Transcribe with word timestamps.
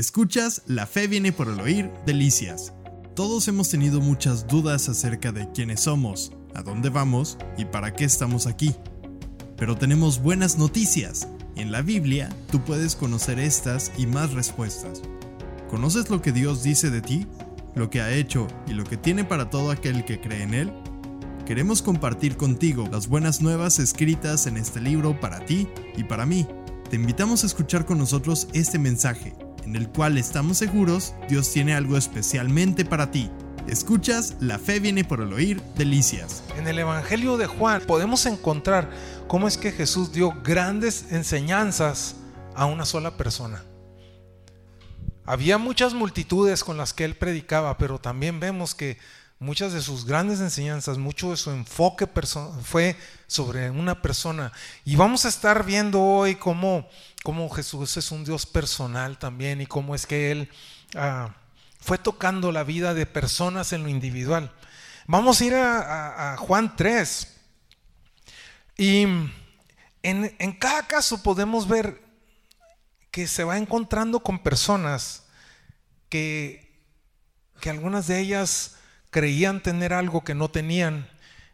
Escuchas 0.00 0.62
La 0.66 0.86
fe 0.86 1.08
viene 1.08 1.30
por 1.30 1.46
el 1.48 1.60
oír, 1.60 1.90
delicias. 2.06 2.72
Todos 3.14 3.48
hemos 3.48 3.68
tenido 3.68 4.00
muchas 4.00 4.46
dudas 4.46 4.88
acerca 4.88 5.30
de 5.30 5.52
quiénes 5.52 5.80
somos, 5.80 6.32
a 6.54 6.62
dónde 6.62 6.88
vamos 6.88 7.36
y 7.58 7.66
para 7.66 7.92
qué 7.92 8.04
estamos 8.06 8.46
aquí. 8.46 8.74
Pero 9.58 9.76
tenemos 9.76 10.22
buenas 10.22 10.56
noticias. 10.56 11.28
En 11.54 11.70
la 11.70 11.82
Biblia 11.82 12.30
tú 12.50 12.64
puedes 12.64 12.96
conocer 12.96 13.38
estas 13.38 13.92
y 13.98 14.06
más 14.06 14.32
respuestas. 14.32 15.02
¿Conoces 15.68 16.08
lo 16.08 16.22
que 16.22 16.32
Dios 16.32 16.62
dice 16.62 16.88
de 16.88 17.02
ti? 17.02 17.26
¿Lo 17.74 17.90
que 17.90 18.00
ha 18.00 18.10
hecho 18.10 18.48
y 18.66 18.72
lo 18.72 18.84
que 18.84 18.96
tiene 18.96 19.24
para 19.24 19.50
todo 19.50 19.70
aquel 19.70 20.06
que 20.06 20.18
cree 20.18 20.44
en 20.44 20.54
Él? 20.54 20.72
Queremos 21.44 21.82
compartir 21.82 22.38
contigo 22.38 22.88
las 22.90 23.06
buenas 23.06 23.42
nuevas 23.42 23.78
escritas 23.78 24.46
en 24.46 24.56
este 24.56 24.80
libro 24.80 25.20
para 25.20 25.44
ti 25.44 25.68
y 25.94 26.04
para 26.04 26.24
mí. 26.24 26.46
Te 26.88 26.96
invitamos 26.96 27.44
a 27.44 27.48
escuchar 27.48 27.84
con 27.84 27.98
nosotros 27.98 28.48
este 28.54 28.78
mensaje 28.78 29.34
en 29.64 29.76
el 29.76 29.88
cual 29.88 30.18
estamos 30.18 30.58
seguros 30.58 31.14
Dios 31.28 31.50
tiene 31.50 31.74
algo 31.74 31.96
especialmente 31.96 32.84
para 32.84 33.10
ti. 33.10 33.30
Escuchas, 33.66 34.36
la 34.40 34.58
fe 34.58 34.80
viene 34.80 35.04
por 35.04 35.20
el 35.20 35.32
oír, 35.32 35.62
delicias. 35.76 36.42
En 36.56 36.66
el 36.66 36.78
Evangelio 36.78 37.36
de 37.36 37.46
Juan 37.46 37.82
podemos 37.86 38.26
encontrar 38.26 38.90
cómo 39.28 39.46
es 39.46 39.56
que 39.56 39.70
Jesús 39.70 40.12
dio 40.12 40.34
grandes 40.42 41.12
enseñanzas 41.12 42.16
a 42.54 42.66
una 42.66 42.84
sola 42.84 43.16
persona. 43.16 43.64
Había 45.24 45.58
muchas 45.58 45.94
multitudes 45.94 46.64
con 46.64 46.76
las 46.76 46.92
que 46.92 47.04
él 47.04 47.14
predicaba, 47.14 47.78
pero 47.78 48.00
también 48.00 48.40
vemos 48.40 48.74
que 48.74 48.98
muchas 49.40 49.72
de 49.72 49.82
sus 49.82 50.04
grandes 50.04 50.40
enseñanzas, 50.40 50.98
mucho 50.98 51.30
de 51.30 51.36
su 51.36 51.50
enfoque 51.50 52.06
fue 52.62 52.96
sobre 53.26 53.70
una 53.70 54.00
persona. 54.00 54.52
Y 54.84 54.94
vamos 54.94 55.24
a 55.24 55.28
estar 55.28 55.64
viendo 55.64 56.00
hoy 56.00 56.36
cómo 56.36 56.86
cómo 57.22 57.48
Jesús 57.50 57.96
es 57.96 58.10
un 58.10 58.24
Dios 58.24 58.46
personal 58.46 59.18
también 59.18 59.60
y 59.60 59.66
cómo 59.66 59.94
es 59.94 60.06
que 60.06 60.30
Él 60.30 60.50
ah, 60.94 61.34
fue 61.80 61.98
tocando 61.98 62.52
la 62.52 62.64
vida 62.64 62.94
de 62.94 63.06
personas 63.06 63.72
en 63.72 63.82
lo 63.82 63.88
individual. 63.88 64.52
Vamos 65.06 65.40
a 65.40 65.44
ir 65.44 65.54
a, 65.54 66.36
Juan 66.38 66.76
3 66.76 67.36
y 68.76 69.06
en, 70.02 70.52
cada 70.58 70.86
caso 70.86 71.22
podemos 71.22 71.66
ver 71.66 72.00
que 73.10 73.26
se 73.26 73.44
va 73.44 73.58
encontrando 73.58 74.20
con 74.20 74.42
personas 74.42 75.24
que, 76.08 76.80
que 77.60 77.70
algunas 77.70 78.06
de 78.06 78.20
ellas 78.20 78.76
creían 79.10 79.62
tener 79.62 79.92
algo 79.92 80.22
que 80.24 80.34
no 80.34 80.50
tenían 80.50 81.08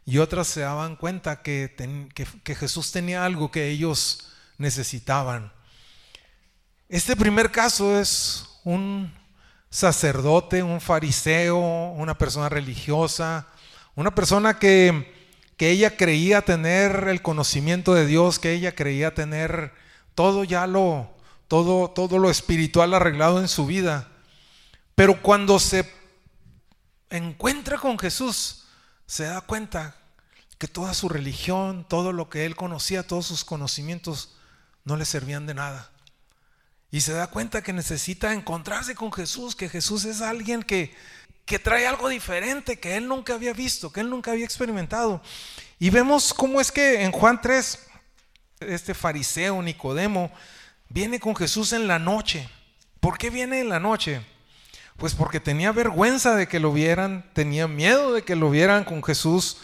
y 0.05 0.19
otras 0.19 0.47
se 0.47 0.61
daban 0.61 0.95
cuenta 0.95 1.41
que, 1.41 1.75
Jesús 2.45 2.91
tenía 2.91 3.25
algo 3.25 3.51
que 3.51 3.67
ellos 3.67 4.29
necesitaban. 4.57 5.51
Este 6.87 7.17
primer 7.17 7.51
caso 7.51 7.99
es 7.99 8.47
un 8.63 9.13
sacerdote, 9.69 10.63
un 10.63 10.79
fariseo, 10.79 11.57
una 11.57 12.17
persona 12.17 12.47
religiosa, 12.47 13.47
una 13.95 14.15
persona 14.15 14.59
que, 14.59 15.13
que, 15.57 15.71
ella 15.71 15.97
creía 15.97 16.41
tener 16.41 17.09
el 17.09 17.21
conocimiento 17.21 17.93
de 17.93 18.05
Dios, 18.05 18.39
que 18.39 18.53
ella 18.53 18.73
creía 18.73 19.13
tener 19.13 19.73
todo 20.15 20.45
ya 20.45 20.67
lo, 20.67 21.11
todo, 21.49 21.89
todo 21.89 22.17
lo 22.17 22.29
espiritual 22.29 22.93
arreglado 22.93 23.41
en 23.41 23.49
su 23.49 23.65
vida. 23.65 24.07
Pero 24.95 25.21
cuando 25.21 25.59
se 25.59 25.96
encuentra 27.09 27.77
con 27.77 27.97
Jesús, 27.97 28.65
se 29.05 29.23
da 29.23 29.41
cuenta 29.41 29.95
que 30.57 30.67
toda 30.67 30.93
su 30.93 31.09
religión, 31.09 31.85
todo 31.87 32.11
lo 32.11 32.29
que 32.29 32.45
él 32.45 32.55
conocía, 32.55 33.05
todos 33.05 33.27
sus 33.27 33.45
conocimientos, 33.45 34.35
no 34.83 34.97
le 34.97 35.05
servían 35.05 35.45
de 35.45 35.53
nada. 35.53 35.91
Y 36.89 37.01
se 37.01 37.13
da 37.13 37.27
cuenta 37.27 37.61
que 37.61 37.73
necesita 37.73 38.33
encontrarse 38.33 38.95
con 38.95 39.11
Jesús, 39.11 39.55
que 39.55 39.69
Jesús 39.69 40.05
es 40.05 40.21
alguien 40.21 40.63
que, 40.63 40.95
que 41.45 41.59
trae 41.59 41.85
algo 41.85 42.09
diferente, 42.09 42.79
que 42.79 42.95
él 42.95 43.07
nunca 43.07 43.33
había 43.33 43.53
visto, 43.53 43.91
que 43.91 43.99
él 43.99 44.09
nunca 44.09 44.31
había 44.31 44.45
experimentado. 44.45 45.21
Y 45.79 45.89
vemos 45.89 46.33
cómo 46.33 46.59
es 46.61 46.71
que 46.71 47.03
en 47.03 47.11
Juan 47.11 47.41
3, 47.41 47.79
este 48.61 48.93
fariseo 48.93 49.61
Nicodemo 49.61 50.31
viene 50.89 51.19
con 51.19 51.35
Jesús 51.35 51.73
en 51.73 51.87
la 51.87 51.99
noche. 51.99 52.49
¿Por 52.99 53.17
qué 53.17 53.29
viene 53.29 53.59
en 53.59 53.69
la 53.69 53.79
noche? 53.79 54.25
Pues 54.97 55.13
porque 55.13 55.39
tenía 55.39 55.71
vergüenza 55.71 56.35
de 56.35 56.47
que 56.47 56.59
lo 56.59 56.73
vieran, 56.73 57.29
tenía 57.33 57.67
miedo 57.67 58.13
de 58.13 58.23
que 58.23 58.35
lo 58.35 58.49
vieran 58.49 58.83
con 58.83 59.03
Jesús, 59.03 59.57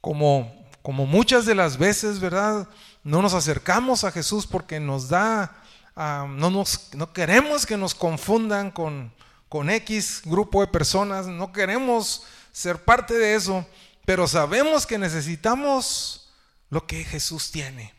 como, 0.00 0.66
como 0.82 1.06
muchas 1.06 1.46
de 1.46 1.54
las 1.54 1.78
veces, 1.78 2.20
¿verdad? 2.20 2.68
No 3.02 3.22
nos 3.22 3.34
acercamos 3.34 4.04
a 4.04 4.12
Jesús 4.12 4.46
porque 4.46 4.80
nos 4.80 5.08
da 5.08 5.60
no, 5.96 6.50
nos, 6.50 6.94
no 6.94 7.12
queremos 7.12 7.66
que 7.66 7.76
nos 7.76 7.94
confundan 7.94 8.70
con, 8.70 9.12
con 9.48 9.70
X 9.70 10.22
grupo 10.24 10.60
de 10.60 10.66
personas, 10.66 11.26
no 11.26 11.52
queremos 11.52 12.24
ser 12.52 12.78
parte 12.84 13.14
de 13.14 13.34
eso, 13.34 13.66
pero 14.04 14.26
sabemos 14.26 14.86
que 14.86 14.98
necesitamos 14.98 16.32
lo 16.70 16.86
que 16.86 17.04
Jesús 17.04 17.50
tiene. 17.50 17.94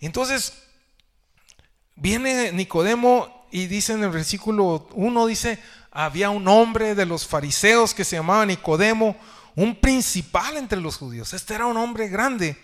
Entonces, 0.00 0.52
viene 1.96 2.52
Nicodemo 2.52 3.33
y 3.54 3.68
dice 3.68 3.92
en 3.92 4.02
el 4.02 4.10
versículo 4.10 4.88
1, 4.94 5.26
dice, 5.26 5.60
había 5.92 6.30
un 6.30 6.48
hombre 6.48 6.96
de 6.96 7.06
los 7.06 7.24
fariseos 7.24 7.94
que 7.94 8.04
se 8.04 8.16
llamaba 8.16 8.44
Nicodemo, 8.44 9.16
un 9.54 9.76
principal 9.76 10.56
entre 10.56 10.80
los 10.80 10.96
judíos. 10.96 11.32
Este 11.32 11.54
era 11.54 11.66
un 11.66 11.76
hombre 11.76 12.08
grande. 12.08 12.58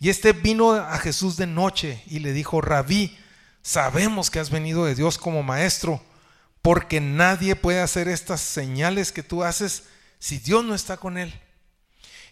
Y 0.00 0.08
este 0.08 0.32
vino 0.32 0.72
a 0.72 0.98
Jesús 0.98 1.36
de 1.36 1.46
noche 1.46 2.02
y 2.08 2.18
le 2.18 2.32
dijo, 2.32 2.60
rabí, 2.60 3.16
Sabemos 3.62 4.28
que 4.28 4.40
has 4.40 4.50
venido 4.50 4.84
de 4.84 4.96
Dios 4.96 5.16
como 5.18 5.44
maestro, 5.44 6.02
porque 6.62 7.00
nadie 7.00 7.54
puede 7.54 7.80
hacer 7.80 8.08
estas 8.08 8.40
señales 8.40 9.12
que 9.12 9.22
tú 9.22 9.44
haces 9.44 9.84
si 10.18 10.38
Dios 10.38 10.64
no 10.64 10.74
está 10.74 10.96
con 10.96 11.16
él. 11.16 11.32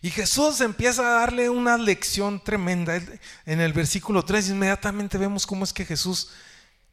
Y 0.02 0.10
Jesús 0.10 0.60
empieza 0.60 1.02
a 1.02 1.20
darle 1.20 1.48
una 1.48 1.78
lección 1.78 2.42
tremenda. 2.42 3.00
En 3.46 3.60
el 3.60 3.72
versículo 3.72 4.24
3 4.24 4.50
inmediatamente 4.50 5.16
vemos 5.16 5.46
cómo 5.46 5.62
es 5.62 5.72
que 5.72 5.86
Jesús 5.86 6.30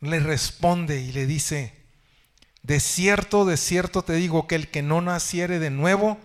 le 0.02 0.20
responde 0.20 1.02
y 1.02 1.12
le 1.12 1.26
dice, 1.26 1.74
de 2.64 2.80
cierto, 2.80 3.46
de 3.46 3.58
cierto 3.58 4.02
te 4.02 4.14
digo 4.14 4.48
que 4.48 4.56
el 4.56 4.70
que 4.70 4.82
no 4.82 5.02
naciere 5.02 5.60
de 5.60 5.70
nuevo 5.70 6.18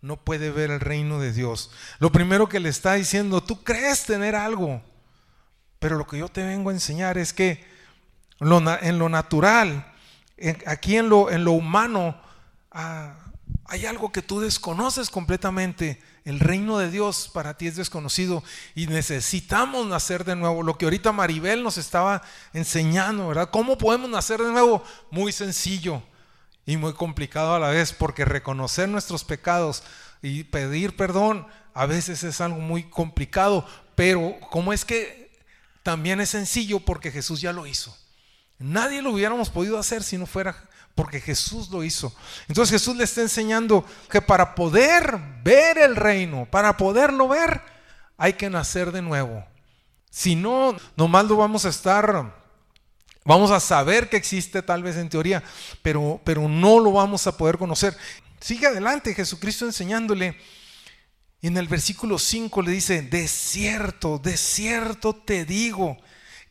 no 0.00 0.16
puede 0.16 0.50
ver 0.50 0.70
el 0.70 0.80
reino 0.80 1.20
de 1.20 1.32
Dios. 1.32 1.70
Lo 1.98 2.10
primero 2.10 2.48
que 2.48 2.60
le 2.60 2.68
está 2.68 2.94
diciendo, 2.94 3.42
tú 3.42 3.62
crees 3.62 4.04
tener 4.04 4.34
algo, 4.34 4.82
pero 5.78 5.96
lo 5.96 6.06
que 6.06 6.18
yo 6.18 6.28
te 6.28 6.44
vengo 6.44 6.70
a 6.70 6.74
enseñar 6.74 7.18
es 7.18 7.32
que 7.32 7.64
en 8.40 8.98
lo 8.98 9.08
natural, 9.08 9.92
aquí 10.66 10.96
en 10.96 11.08
lo, 11.08 11.30
en 11.30 11.44
lo 11.44 11.52
humano, 11.52 12.20
ah, 12.72 13.16
hay 13.66 13.86
algo 13.86 14.10
que 14.10 14.22
tú 14.22 14.40
desconoces 14.40 15.10
completamente. 15.10 16.02
El 16.24 16.40
reino 16.40 16.78
de 16.78 16.90
Dios 16.90 17.30
para 17.32 17.56
ti 17.56 17.66
es 17.66 17.76
desconocido 17.76 18.44
y 18.74 18.86
necesitamos 18.86 19.86
nacer 19.86 20.24
de 20.24 20.36
nuevo. 20.36 20.62
Lo 20.62 20.78
que 20.78 20.84
ahorita 20.84 21.12
Maribel 21.12 21.62
nos 21.62 21.78
estaba 21.78 22.22
enseñando, 22.52 23.28
¿verdad? 23.28 23.50
¿Cómo 23.50 23.76
podemos 23.76 24.08
nacer 24.08 24.40
de 24.40 24.52
nuevo? 24.52 24.84
Muy 25.10 25.32
sencillo 25.32 26.02
y 26.64 26.76
muy 26.76 26.92
complicado 26.92 27.54
a 27.54 27.58
la 27.58 27.70
vez, 27.70 27.92
porque 27.92 28.24
reconocer 28.24 28.88
nuestros 28.88 29.24
pecados 29.24 29.82
y 30.22 30.44
pedir 30.44 30.96
perdón 30.96 31.46
a 31.74 31.86
veces 31.86 32.22
es 32.22 32.40
algo 32.40 32.60
muy 32.60 32.84
complicado, 32.84 33.66
pero 33.96 34.36
¿cómo 34.50 34.72
es 34.72 34.84
que 34.84 35.22
también 35.82 36.20
es 36.20 36.30
sencillo 36.30 36.80
porque 36.80 37.10
Jesús 37.10 37.40
ya 37.40 37.52
lo 37.52 37.66
hizo. 37.66 37.96
Nadie 38.58 39.02
lo 39.02 39.10
hubiéramos 39.10 39.50
podido 39.50 39.78
hacer 39.78 40.02
si 40.02 40.16
no 40.16 40.26
fuera 40.26 40.68
porque 40.94 41.20
Jesús 41.20 41.70
lo 41.70 41.82
hizo. 41.82 42.14
Entonces 42.48 42.72
Jesús 42.80 42.96
le 42.96 43.04
está 43.04 43.22
enseñando 43.22 43.84
que 44.10 44.20
para 44.20 44.54
poder 44.54 45.18
ver 45.42 45.78
el 45.78 45.96
reino, 45.96 46.46
para 46.50 46.76
poderlo 46.76 47.28
ver, 47.28 47.62
hay 48.16 48.34
que 48.34 48.50
nacer 48.50 48.92
de 48.92 49.02
nuevo. 49.02 49.44
Si 50.10 50.34
no, 50.36 50.76
nomás 50.96 51.24
lo 51.24 51.36
vamos 51.36 51.64
a 51.64 51.70
estar, 51.70 52.34
vamos 53.24 53.50
a 53.50 53.60
saber 53.60 54.08
que 54.08 54.16
existe 54.16 54.62
tal 54.62 54.82
vez 54.82 54.96
en 54.96 55.08
teoría, 55.08 55.42
pero, 55.80 56.20
pero 56.24 56.48
no 56.48 56.78
lo 56.78 56.92
vamos 56.92 57.26
a 57.26 57.36
poder 57.36 57.56
conocer. 57.56 57.96
Sigue 58.40 58.66
adelante 58.66 59.14
Jesucristo 59.14 59.64
enseñándole 59.64 60.36
y 61.40 61.48
en 61.48 61.56
el 61.56 61.66
versículo 61.66 62.18
5 62.18 62.62
le 62.62 62.70
dice, 62.70 63.02
de 63.02 63.26
cierto, 63.26 64.18
de 64.18 64.36
cierto 64.36 65.12
te 65.12 65.44
digo, 65.44 65.96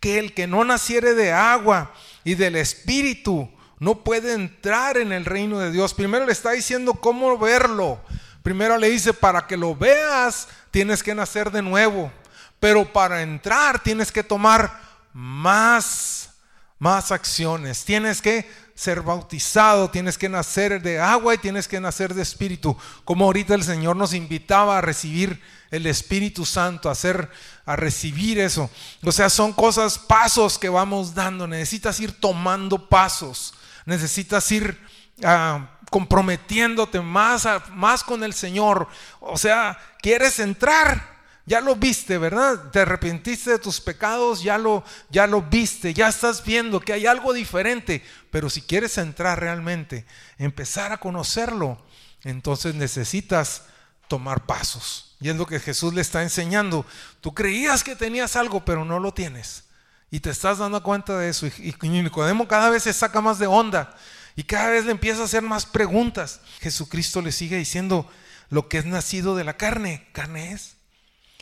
que 0.01 0.19
el 0.19 0.33
que 0.33 0.47
no 0.47 0.65
naciere 0.65 1.13
de 1.13 1.31
agua 1.31 1.93
y 2.25 2.35
del 2.35 2.57
Espíritu 2.57 3.49
no 3.81 4.03
puede 4.03 4.33
entrar 4.33 4.97
en 4.97 5.11
el 5.11 5.25
reino 5.25 5.57
de 5.57 5.71
Dios. 5.71 5.95
Primero 5.95 6.27
le 6.27 6.31
está 6.31 6.51
diciendo 6.51 6.93
cómo 6.93 7.35
verlo. 7.39 7.99
Primero 8.43 8.77
le 8.77 8.91
dice, 8.91 9.11
para 9.11 9.47
que 9.47 9.57
lo 9.57 9.75
veas, 9.75 10.47
tienes 10.69 11.01
que 11.01 11.15
nacer 11.15 11.49
de 11.49 11.63
nuevo. 11.63 12.11
Pero 12.59 12.93
para 12.93 13.23
entrar 13.23 13.81
tienes 13.81 14.11
que 14.11 14.21
tomar 14.21 14.79
más, 15.13 16.29
más 16.77 17.11
acciones. 17.11 17.83
Tienes 17.83 18.21
que 18.21 18.47
ser 18.75 19.01
bautizado, 19.01 19.89
tienes 19.89 20.15
que 20.15 20.29
nacer 20.29 20.79
de 20.83 20.99
agua 20.99 21.33
y 21.33 21.39
tienes 21.39 21.67
que 21.67 21.79
nacer 21.79 22.13
de 22.13 22.21
espíritu. 22.21 22.77
Como 23.03 23.25
ahorita 23.25 23.55
el 23.55 23.63
Señor 23.63 23.95
nos 23.95 24.13
invitaba 24.13 24.77
a 24.77 24.81
recibir 24.81 25.41
el 25.71 25.87
Espíritu 25.87 26.45
Santo, 26.45 26.87
a 26.87 26.91
hacer, 26.91 27.31
a 27.65 27.75
recibir 27.75 28.37
eso. 28.37 28.69
O 29.03 29.11
sea, 29.11 29.31
son 29.31 29.53
cosas, 29.53 29.97
pasos 29.97 30.59
que 30.59 30.69
vamos 30.69 31.15
dando. 31.15 31.47
Necesitas 31.47 31.99
ir 31.99 32.11
tomando 32.11 32.87
pasos. 32.87 33.55
Necesitas 33.85 34.51
ir 34.51 34.79
ah, 35.23 35.79
comprometiéndote 35.89 37.01
más, 37.01 37.47
más 37.71 38.03
con 38.03 38.23
el 38.23 38.33
Señor. 38.33 38.87
O 39.19 39.37
sea, 39.37 39.77
quieres 40.01 40.39
entrar 40.39 41.11
ya 41.45 41.59
lo 41.59 41.75
viste, 41.75 42.17
¿verdad? 42.17 42.71
Te 42.71 42.79
arrepentiste 42.79 43.51
de 43.51 43.59
tus 43.59 43.81
pecados, 43.81 44.43
ya 44.43 44.57
lo, 44.57 44.83
ya 45.09 45.25
lo 45.27 45.41
viste, 45.41 45.93
ya 45.93 46.07
estás 46.07 46.43
viendo 46.43 46.79
que 46.79 46.93
hay 46.93 47.07
algo 47.07 47.33
diferente. 47.33 48.03
Pero 48.29 48.49
si 48.49 48.61
quieres 48.61 48.97
entrar 48.97 49.39
realmente, 49.39 50.05
empezar 50.37 50.91
a 50.91 50.97
conocerlo, 50.97 51.83
entonces 52.23 52.75
necesitas 52.75 53.63
tomar 54.07 54.45
pasos. 54.45 55.15
Y 55.19 55.29
es 55.29 55.35
lo 55.35 55.45
que 55.45 55.59
Jesús 55.59 55.93
le 55.93 56.01
está 56.01 56.21
enseñando. 56.21 56.85
Tú 57.21 57.33
creías 57.33 57.83
que 57.83 57.95
tenías 57.95 58.35
algo, 58.35 58.63
pero 58.63 58.85
no 58.85 58.99
lo 58.99 59.13
tienes. 59.13 59.65
Y 60.11 60.19
te 60.19 60.29
estás 60.29 60.57
dando 60.57 60.83
cuenta 60.83 61.17
de 61.17 61.29
eso. 61.29 61.47
Y, 61.47 61.73
Nicodemo 61.81 62.47
cada 62.47 62.69
vez 62.69 62.83
se 62.83 62.93
saca 62.93 63.21
más 63.21 63.39
de 63.39 63.47
onda. 63.47 63.95
Y 64.35 64.43
cada 64.43 64.69
vez 64.69 64.85
le 64.85 64.91
empieza 64.91 65.21
a 65.21 65.25
hacer 65.25 65.41
más 65.41 65.65
preguntas. 65.65 66.41
Jesucristo 66.59 67.21
le 67.21 67.31
sigue 67.31 67.57
diciendo, 67.57 68.09
lo 68.49 68.67
que 68.67 68.77
es 68.77 68.85
nacido 68.85 69.35
de 69.35 69.45
la 69.45 69.55
carne, 69.55 70.07
carne 70.11 70.51
es. 70.51 70.75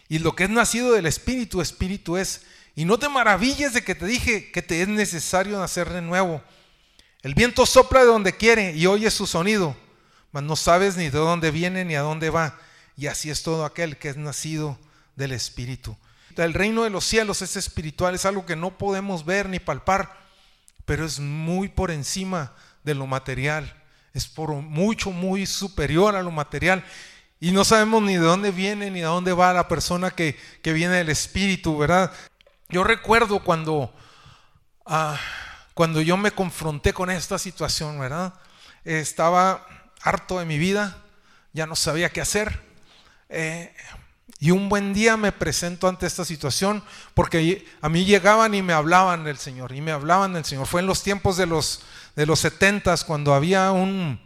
Y 0.07 0.19
lo 0.19 0.35
que 0.35 0.43
es 0.43 0.49
nacido 0.51 0.93
del 0.93 1.07
Espíritu, 1.07 1.61
Espíritu 1.61 2.17
es. 2.17 2.43
Y 2.75 2.85
no 2.85 2.99
te 2.99 3.09
maravilles 3.09 3.73
de 3.73 3.83
que 3.83 3.95
te 3.95 4.05
dije 4.05 4.51
que 4.51 4.61
te 4.61 4.83
es 4.83 4.87
necesario 4.87 5.59
nacer 5.59 5.89
de 5.89 6.01
nuevo. 6.01 6.41
El 7.23 7.33
viento 7.33 7.65
sopla 7.65 8.01
de 8.01 8.05
donde 8.05 8.37
quiere 8.37 8.75
y 8.75 8.85
oyes 8.85 9.13
su 9.13 9.27
sonido, 9.27 9.75
mas 10.31 10.43
no 10.43 10.55
sabes 10.55 10.95
ni 10.95 11.09
de 11.09 11.17
dónde 11.17 11.51
viene 11.51 11.83
ni 11.83 11.95
a 11.95 12.01
dónde 12.01 12.29
va. 12.29 12.57
Y 12.95 13.07
así 13.07 13.29
es 13.29 13.43
todo 13.43 13.65
aquel 13.65 13.97
que 13.97 14.09
es 14.09 14.17
nacido 14.17 14.77
del 15.15 15.31
Espíritu. 15.31 15.97
El 16.43 16.53
reino 16.53 16.83
de 16.83 16.89
los 16.89 17.05
cielos 17.05 17.41
es 17.41 17.55
espiritual, 17.55 18.15
es 18.15 18.25
algo 18.25 18.45
que 18.45 18.55
no 18.55 18.77
podemos 18.77 19.25
ver 19.25 19.49
ni 19.49 19.59
palpar, 19.59 20.17
pero 20.85 21.05
es 21.05 21.19
muy 21.19 21.67
por 21.67 21.91
encima 21.91 22.53
de 22.83 22.95
lo 22.95 23.07
material. 23.07 23.75
Es 24.13 24.27
por 24.27 24.51
mucho, 24.51 25.11
muy 25.11 25.45
superior 25.45 26.15
a 26.15 26.23
lo 26.23 26.31
material. 26.31 26.83
Y 27.39 27.51
no 27.51 27.63
sabemos 27.63 28.03
ni 28.03 28.13
de 28.13 28.19
dónde 28.19 28.51
viene 28.51 28.91
ni 28.91 28.99
de 28.99 29.05
dónde 29.05 29.33
va 29.33 29.53
la 29.53 29.67
persona 29.67 30.11
que, 30.11 30.37
viene 30.63 30.95
del 30.95 31.09
Espíritu, 31.09 31.77
¿verdad? 31.77 32.11
Yo 32.69 32.83
recuerdo 32.83 33.43
cuando, 33.43 33.93
ah, 34.85 35.17
cuando 35.73 36.01
yo 36.01 36.17
me 36.17 36.31
confronté 36.31 36.93
con 36.93 37.09
esta 37.09 37.37
situación, 37.37 37.99
¿verdad? 37.99 38.33
estaba 38.83 39.65
harto 40.01 40.39
de 40.39 40.45
mi 40.45 40.57
vida, 40.57 40.97
ya 41.53 41.65
no 41.65 41.75
sabía 41.75 42.09
qué 42.09 42.21
hacer. 42.21 42.61
Eh, 43.29 43.73
y 44.39 44.51
un 44.51 44.69
buen 44.69 44.93
día 44.93 45.17
me 45.17 45.33
presento 45.33 45.87
ante 45.87 46.07
esta 46.07 46.23
situación 46.23 46.81
porque 47.13 47.65
a 47.81 47.89
mí 47.89 48.05
llegaban 48.05 48.53
y 48.53 48.61
me 48.61 48.71
hablaban 48.71 49.25
del 49.25 49.37
Señor, 49.37 49.73
y 49.75 49.81
me 49.81 49.91
hablaban 49.91 50.33
del 50.33 50.45
Señor. 50.45 50.65
Fue 50.65 50.79
en 50.79 50.87
los 50.87 51.03
tiempos 51.03 51.35
de 51.35 51.45
los, 51.45 51.81
de 52.15 52.25
los 52.25 52.39
70 52.39 52.95
cuando 53.05 53.33
había 53.33 53.71
un, 53.71 54.17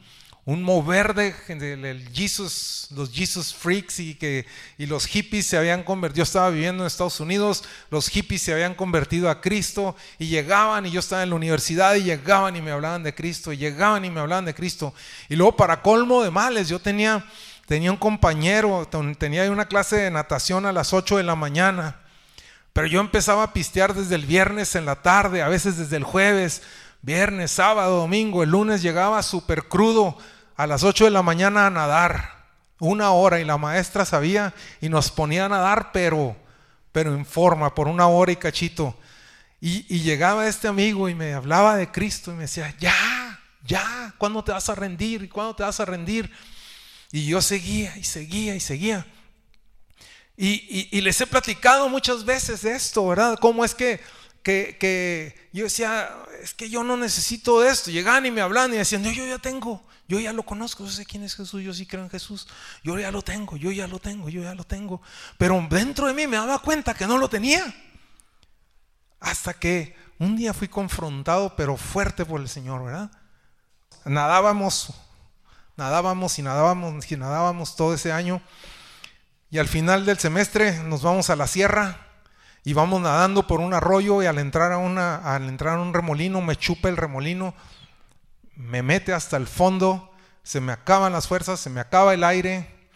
un 0.46 0.62
mover 0.62 1.16
de, 1.16 1.34
Jesus, 2.14 2.90
los 2.92 3.12
Jesus 3.12 3.56
freaks 3.56 4.00
y 4.02 4.16
que 4.16 4.46
y 4.78 4.86
los 4.86 5.06
hippies 5.06 5.48
se 5.48 5.58
habían 5.58 5.84
convertido. 5.84 6.18
Yo 6.18 6.24
estaba 6.24 6.50
viviendo 6.50 6.84
en 6.84 6.88
Estados 6.88 7.20
Unidos, 7.20 7.64
los 7.90 8.10
hippies 8.10 8.42
se 8.42 8.54
habían 8.54 8.76
convertido 8.76 9.30
a 9.30 9.40
Cristo 9.40 9.96
y 10.20 10.28
llegaban 10.28 10.86
y 10.86 10.92
yo 10.92 11.00
estaba 11.00 11.24
en 11.24 11.30
la 11.30 11.36
universidad 11.36 11.96
y 11.96 12.04
llegaban 12.04 12.56
y 12.56 12.62
me 12.62 12.72
hablaban 12.72 13.04
de 13.04 13.16
Cristo 13.16 13.54
y 13.54 13.58
llegaban 13.58 14.04
y 14.04 14.12
me 14.12 14.20
hablaban 14.20 14.46
de 14.46 14.54
Cristo. 14.54 14.94
Y 15.30 15.38
luego 15.38 15.56
para 15.56 15.82
colmo 15.82 16.22
de 16.22 16.30
males, 16.30 16.68
yo 16.68 16.78
tenía 16.78 17.26
tenía 17.66 17.92
un 17.92 17.98
compañero, 17.98 18.88
tenía 19.18 19.50
una 19.52 19.68
clase 19.68 19.98
de 19.98 20.12
natación 20.12 20.66
a 20.66 20.72
las 20.72 20.94
8 20.94 21.18
de 21.18 21.24
la 21.24 21.36
mañana. 21.36 21.98
Pero 22.74 22.88
yo 22.88 23.00
empezaba 23.00 23.44
a 23.44 23.54
pistear 23.54 23.94
desde 23.94 24.16
el 24.16 24.26
viernes 24.26 24.76
en 24.76 24.86
la 24.86 25.02
tarde, 25.02 25.44
a 25.44 25.48
veces 25.48 25.78
desde 25.78 25.98
el 25.98 26.04
jueves, 26.04 26.64
viernes, 27.02 27.52
sábado, 27.52 27.98
domingo, 27.98 28.42
el 28.44 28.50
lunes 28.50 28.82
llegaba 28.82 29.22
súper 29.22 29.68
crudo 29.68 30.18
a 30.56 30.66
las 30.66 30.84
8 30.84 31.06
de 31.06 31.12
la 31.12 31.22
mañana 31.22 31.68
a 31.68 31.70
nadar, 31.70 32.46
una 32.80 33.12
hora, 33.12 33.40
y 33.40 33.46
la 33.46 33.58
maestra 33.58 34.06
sabía 34.06 34.54
y 34.82 34.90
nos 34.90 35.12
ponía 35.12 35.46
a 35.46 35.50
nadar, 35.50 35.92
pero, 35.92 36.36
pero 36.92 37.14
en 37.14 37.26
forma, 37.26 37.76
por 37.76 37.88
una 37.88 38.08
hora 38.08 38.32
y 38.32 38.38
cachito. 38.38 38.98
Y, 39.62 39.86
y 39.88 40.02
llegaba 40.02 40.48
este 40.48 40.68
amigo 40.68 41.08
y 41.10 41.16
me 41.16 41.34
hablaba 41.34 41.78
de 41.78 41.92
Cristo 41.92 42.32
y 42.32 42.36
me 42.36 42.42
decía, 42.42 42.74
ya, 42.80 43.40
ya, 43.64 44.14
¿cuándo 44.18 44.44
te 44.44 44.52
vas 44.52 44.68
a 44.70 44.76
rendir? 44.76 45.30
¿Cuándo 45.30 45.56
te 45.56 45.64
vas 45.64 45.80
a 45.80 45.86
rendir? 45.86 46.32
Y 47.14 47.28
yo 47.28 47.44
seguía 47.44 47.96
y 47.96 48.04
seguía 48.04 48.56
y 48.56 48.60
seguía. 48.60 49.06
Y, 50.36 51.00
les 51.00 51.22
he 51.22 51.28
platicado 51.28 51.88
muchas 51.88 52.26
veces 52.26 52.64
de 52.64 52.74
esto, 52.74 53.06
¿verdad? 53.08 53.38
¿Cómo 53.40 53.64
es 53.64 53.76
que, 53.76 54.02
que, 54.42 54.78
que, 54.80 55.50
yo 55.54 55.66
decía, 55.66 56.10
es 56.42 56.56
que 56.56 56.72
yo 56.72 56.84
no 56.84 56.98
necesito 56.98 57.64
esto? 57.64 57.92
Llegaban 57.92 58.26
y 58.26 58.32
me 58.32 58.42
hablaban 58.42 58.74
y 58.74 58.78
decían, 58.78 59.04
yo 59.04 59.28
ya 59.28 59.38
tengo, 59.38 59.86
yo 60.08 60.20
ya 60.20 60.34
lo 60.34 60.42
conozco, 60.42 60.86
yo 60.86 60.90
sé 60.90 61.06
quién 61.06 61.22
es 61.24 61.36
Jesús, 61.36 61.62
yo 61.62 61.72
sí 61.72 61.86
creo 61.86 62.02
en 62.02 62.10
Jesús. 62.10 62.48
Yo 62.84 62.98
ya 62.98 63.12
lo 63.12 63.22
tengo, 63.22 63.58
yo 63.58 63.72
ya 63.72 63.86
lo 63.86 64.00
tengo, 64.00 64.28
yo 64.28 64.42
ya 64.42 64.56
lo 64.56 64.64
tengo. 64.64 65.00
Pero 65.38 65.64
dentro 65.70 66.08
de 66.08 66.16
mí 66.16 66.26
me 66.26 66.38
daba 66.38 66.58
cuenta 66.64 66.96
que 66.96 67.06
no 67.06 67.20
lo 67.20 67.30
tenía. 67.30 67.64
Hasta 69.20 69.54
que 69.54 69.96
un 70.18 70.36
día 70.36 70.52
fui 70.52 70.68
confrontado, 70.68 71.56
pero 71.56 71.78
fuerte 71.78 72.26
por 72.26 72.42
el 72.42 72.50
Señor, 72.50 72.84
¿verdad? 72.84 73.12
Nadábamos, 74.04 74.92
nadábamos 75.78 76.38
y 76.40 76.42
nadábamos 76.42 77.12
y 77.12 77.18
nadábamos 77.18 77.76
todo 77.76 77.94
ese 77.94 78.12
año. 78.12 78.42
Y 79.50 79.60
al 79.60 79.68
final 79.68 80.06
del 80.06 80.20
semestre 80.20 80.84
nos 80.84 81.02
vamos 81.04 81.30
a 81.30 81.36
la 81.36 81.48
sierra 81.48 82.08
y 82.64 82.74
vamos 82.74 83.02
nadando 83.02 83.46
por 83.46 83.60
un 83.60 83.74
arroyo 83.74 84.24
y 84.24 84.26
al 84.26 84.40
entrar 84.40 84.72
a, 84.72 84.78
una, 84.78 85.16
al 85.16 85.48
entrar 85.50 85.78
a 85.78 85.82
un 85.82 85.94
remolino 85.94 86.42
me 86.42 86.56
chupa 86.56 86.90
el 86.90 86.98
remolino 86.98 87.54
me 88.56 88.84
mete 88.84 89.14
hasta 89.14 89.38
el 89.38 89.48
fondo, 89.48 90.12
se 90.44 90.62
me 90.62 90.72
acaban 90.72 91.14
las 91.14 91.28
fuerzas, 91.28 91.60
se 91.60 91.70
me 91.70 91.80
acaba 91.80 92.14
el 92.14 92.24
aire 92.24 92.90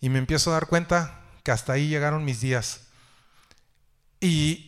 y 0.00 0.08
me 0.08 0.18
empiezo 0.18 0.50
a 0.50 0.54
dar 0.54 0.66
cuenta 0.66 1.20
que 1.42 1.50
hasta 1.50 1.72
ahí 1.72 1.88
llegaron 1.88 2.24
mis 2.24 2.40
días. 2.40 2.82
Y, 4.20 4.66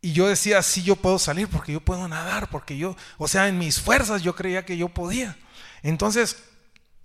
yo 0.00 0.28
decía, 0.28 0.62
sí, 0.62 0.82
yo 0.84 0.96
puedo 0.96 1.18
salir 1.18 1.48
porque 1.48 1.72
yo 1.72 1.80
puedo 1.80 2.06
nadar, 2.06 2.48
porque 2.50 2.78
yo, 2.78 2.96
o 3.18 3.26
sea, 3.26 3.48
en 3.48 3.58
mis 3.58 3.80
fuerzas 3.80 4.22
yo 4.22 4.34
creía 4.34 4.64
que 4.64 4.76
yo 4.76 4.88
podía. 4.88 5.36
Entonces, 5.82 6.44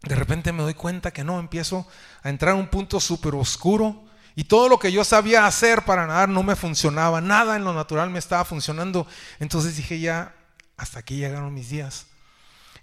de 0.04 0.16
repente 0.16 0.52
me 0.52 0.64
doy 0.64 0.74
cuenta 0.74 1.12
que 1.12 1.24
no, 1.24 1.40
empiezo 1.40 1.88
a 2.22 2.30
entrar 2.30 2.54
a 2.54 2.58
un 2.58 2.68
punto 2.68 3.00
súper 3.00 3.36
oscuro 3.36 4.04
y 4.36 4.46
todo 4.46 4.68
lo 4.68 4.80
que 4.80 4.92
yo 4.92 5.04
sabía 5.04 5.46
hacer 5.46 5.84
para 5.86 6.06
nadar 6.06 6.30
no 6.30 6.44
me 6.44 6.56
funcionaba, 6.56 7.22
nada 7.22 7.56
en 7.56 7.64
lo 7.64 7.74
natural 7.74 8.10
me 8.10 8.20
estaba 8.20 8.46
funcionando. 8.46 9.08
Entonces 9.40 9.78
dije, 9.78 10.00
ya, 10.00 10.36
hasta 10.76 11.00
aquí 11.00 11.18
llegaron 11.18 11.54
mis 11.54 11.70
días. 11.70 12.08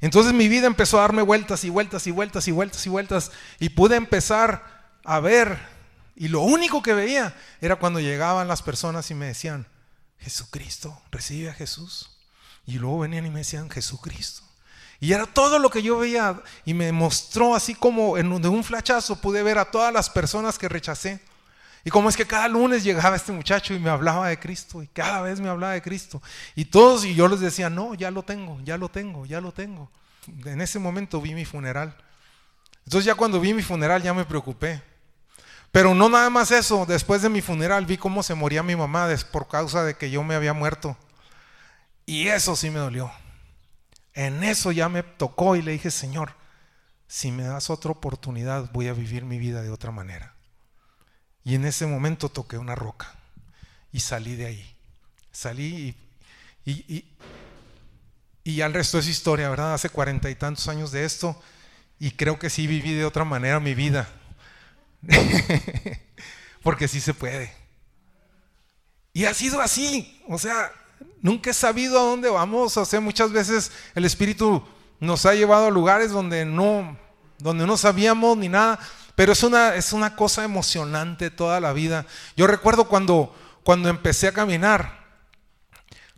Entonces 0.00 0.32
mi 0.32 0.48
vida 0.48 0.66
empezó 0.66 0.98
a 0.98 1.02
darme 1.02 1.22
vueltas 1.22 1.64
y 1.64 1.70
vueltas 1.70 2.06
y 2.06 2.10
vueltas 2.10 2.48
y 2.48 2.52
vueltas 2.52 2.86
y 2.86 2.88
vueltas 2.88 3.32
y 3.58 3.68
pude 3.70 3.96
empezar 3.96 4.64
a 5.04 5.20
ver 5.20 5.58
y 6.20 6.28
lo 6.28 6.42
único 6.42 6.82
que 6.82 6.92
veía 6.92 7.34
era 7.62 7.76
cuando 7.76 7.98
llegaban 7.98 8.46
las 8.46 8.60
personas 8.60 9.10
y 9.10 9.14
me 9.14 9.24
decían, 9.24 9.66
Jesucristo, 10.18 11.00
recibe 11.10 11.48
a 11.48 11.54
Jesús. 11.54 12.10
Y 12.66 12.74
luego 12.74 12.98
venían 12.98 13.24
y 13.24 13.30
me 13.30 13.38
decían, 13.38 13.70
Jesucristo. 13.70 14.42
Y 15.00 15.14
era 15.14 15.24
todo 15.24 15.58
lo 15.58 15.70
que 15.70 15.82
yo 15.82 15.98
veía 15.98 16.40
y 16.66 16.74
me 16.74 16.92
mostró 16.92 17.54
así 17.54 17.74
como 17.74 18.18
en 18.18 18.42
de 18.42 18.48
un 18.48 18.62
flachazo 18.62 19.16
pude 19.16 19.42
ver 19.42 19.56
a 19.56 19.70
todas 19.70 19.92
las 19.92 20.10
personas 20.10 20.58
que 20.58 20.68
rechacé. 20.68 21.20
Y 21.82 21.90
como 21.90 22.10
es 22.10 22.16
que 22.16 22.26
cada 22.26 22.46
lunes 22.48 22.84
llegaba 22.84 23.16
este 23.16 23.32
muchacho 23.32 23.72
y 23.72 23.78
me 23.78 23.88
hablaba 23.88 24.28
de 24.28 24.38
Cristo 24.38 24.82
y 24.82 24.86
cada 24.86 25.22
vez 25.22 25.40
me 25.40 25.48
hablaba 25.48 25.72
de 25.72 25.80
Cristo. 25.80 26.20
Y 26.54 26.66
todos 26.66 27.06
y 27.06 27.14
yo 27.14 27.28
les 27.28 27.40
decía, 27.40 27.70
no, 27.70 27.94
ya 27.94 28.10
lo 28.10 28.22
tengo, 28.22 28.60
ya 28.62 28.76
lo 28.76 28.90
tengo, 28.90 29.24
ya 29.24 29.40
lo 29.40 29.52
tengo. 29.52 29.90
En 30.44 30.60
ese 30.60 30.78
momento 30.78 31.20
vi 31.22 31.34
mi 31.34 31.46
funeral. 31.46 31.96
Entonces 32.84 33.06
ya 33.06 33.14
cuando 33.14 33.40
vi 33.40 33.54
mi 33.54 33.62
funeral 33.62 34.02
ya 34.02 34.12
me 34.12 34.26
preocupé. 34.26 34.82
Pero 35.72 35.94
no 35.94 36.10
nada 36.10 36.28
más 36.28 36.50
eso, 36.50 36.84
después 36.84 37.22
de 37.22 37.30
mi 37.30 37.40
funeral 37.40 37.86
vi 37.86 37.96
cómo 37.96 38.22
se 38.22 38.34
moría 38.34 38.62
mi 38.62 38.76
mamá 38.76 39.08
por 39.30 39.48
causa 39.48 39.82
de 39.82 39.94
que 39.94 40.10
yo 40.10 40.22
me 40.22 40.34
había 40.34 40.52
muerto. 40.52 40.96
Y 42.04 42.28
eso 42.28 42.56
sí 42.56 42.68
me 42.68 42.80
dolió. 42.80 43.10
En 44.14 44.42
eso 44.42 44.72
ya 44.72 44.88
me 44.88 45.02
tocó 45.02 45.56
y 45.56 45.62
le 45.62 45.72
dije, 45.72 45.90
Señor, 45.90 46.34
si 47.06 47.32
me 47.32 47.42
das 47.42 47.70
otra 47.70 47.90
oportunidad 47.90 48.70
voy 48.72 48.88
a 48.88 48.92
vivir 48.92 49.24
mi 49.24 49.38
vida 49.38 49.62
de 49.62 49.70
otra 49.70 49.90
manera. 49.90 50.34
Y 51.44 51.54
en 51.54 51.64
ese 51.64 51.86
momento 51.86 52.28
toqué 52.28 52.58
una 52.58 52.74
roca 52.74 53.14
y 53.92 54.00
salí 54.00 54.36
de 54.36 54.46
ahí. 54.46 54.76
Salí 55.32 55.96
y, 56.64 56.72
y, 56.72 57.04
y, 58.44 58.56
ya 58.56 58.66
el 58.66 58.74
resto 58.74 58.98
es 58.98 59.06
historia, 59.06 59.48
¿verdad? 59.48 59.74
Hace 59.74 59.88
cuarenta 59.88 60.28
y 60.28 60.34
tantos 60.34 60.68
años 60.68 60.92
de 60.92 61.04
esto 61.04 61.40
y 61.98 62.12
creo 62.12 62.38
que 62.38 62.50
sí 62.50 62.66
viví 62.66 62.92
de 62.94 63.04
otra 63.04 63.24
manera 63.24 63.60
mi 63.60 63.74
vida. 63.74 64.08
Porque 66.62 66.88
sí 66.88 67.00
se 67.00 67.14
puede. 67.14 67.52
Y 69.12 69.24
ha 69.24 69.34
sido 69.34 69.60
así, 69.60 70.22
o 70.28 70.38
sea, 70.38 70.70
nunca 71.22 71.50
he 71.50 71.54
sabido 71.54 71.98
a 71.98 72.02
dónde 72.02 72.28
vamos. 72.28 72.76
O 72.76 72.84
sea, 72.84 73.00
muchas 73.00 73.32
veces 73.32 73.72
el 73.94 74.04
Espíritu 74.04 74.62
nos 74.98 75.26
ha 75.26 75.34
llevado 75.34 75.66
a 75.66 75.70
lugares 75.70 76.10
donde 76.10 76.44
no, 76.44 76.96
donde 77.38 77.66
no 77.66 77.76
sabíamos 77.76 78.36
ni 78.36 78.48
nada. 78.48 78.78
Pero 79.14 79.32
es 79.32 79.42
una, 79.42 79.74
es 79.74 79.92
una 79.92 80.16
cosa 80.16 80.44
emocionante 80.44 81.30
toda 81.30 81.60
la 81.60 81.72
vida. 81.72 82.06
Yo 82.36 82.46
recuerdo 82.46 82.84
cuando, 82.84 83.34
cuando 83.62 83.88
empecé 83.88 84.28
a 84.28 84.32
caminar, 84.32 85.00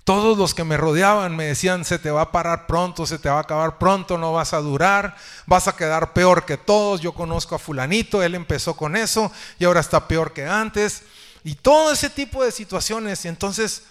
todos 0.05 0.37
los 0.37 0.55
que 0.55 0.65
me 0.65 0.77
rodeaban 0.77 1.37
me 1.37 1.45
decían, 1.45 1.85
se 1.85 1.99
te 1.99 2.11
va 2.11 2.23
a 2.23 2.33
parar 2.33 2.67
pronto, 2.67 3.07
se 3.07 3.19
te 3.19 3.29
va 3.29 3.39
a 3.39 3.43
acabar 3.43 3.79
pronto, 3.79 4.19
no 4.19 4.33
vas 4.33 4.53
a 4.53 4.61
durar, 4.61 5.17
vas 5.47 5.69
a 5.69 5.77
quedar 5.77 6.13
peor 6.13 6.45
que 6.45 6.57
todos. 6.57 7.01
Yo 7.01 7.13
conozco 7.13 7.55
a 7.55 7.61
fulanito, 7.61 8.23
él 8.23 8.35
empezó 8.35 8.75
con 8.77 8.97
eso 8.97 9.31
y 9.59 9.65
ahora 9.65 9.81
está 9.81 10.09
peor 10.09 10.33
que 10.33 10.47
antes. 10.47 11.03
Y 11.45 11.55
todo 11.55 11.93
ese 11.93 12.11
tipo 12.11 12.45
de 12.45 12.53
situaciones. 12.53 13.25
Y 13.25 13.29
entonces 13.29 13.85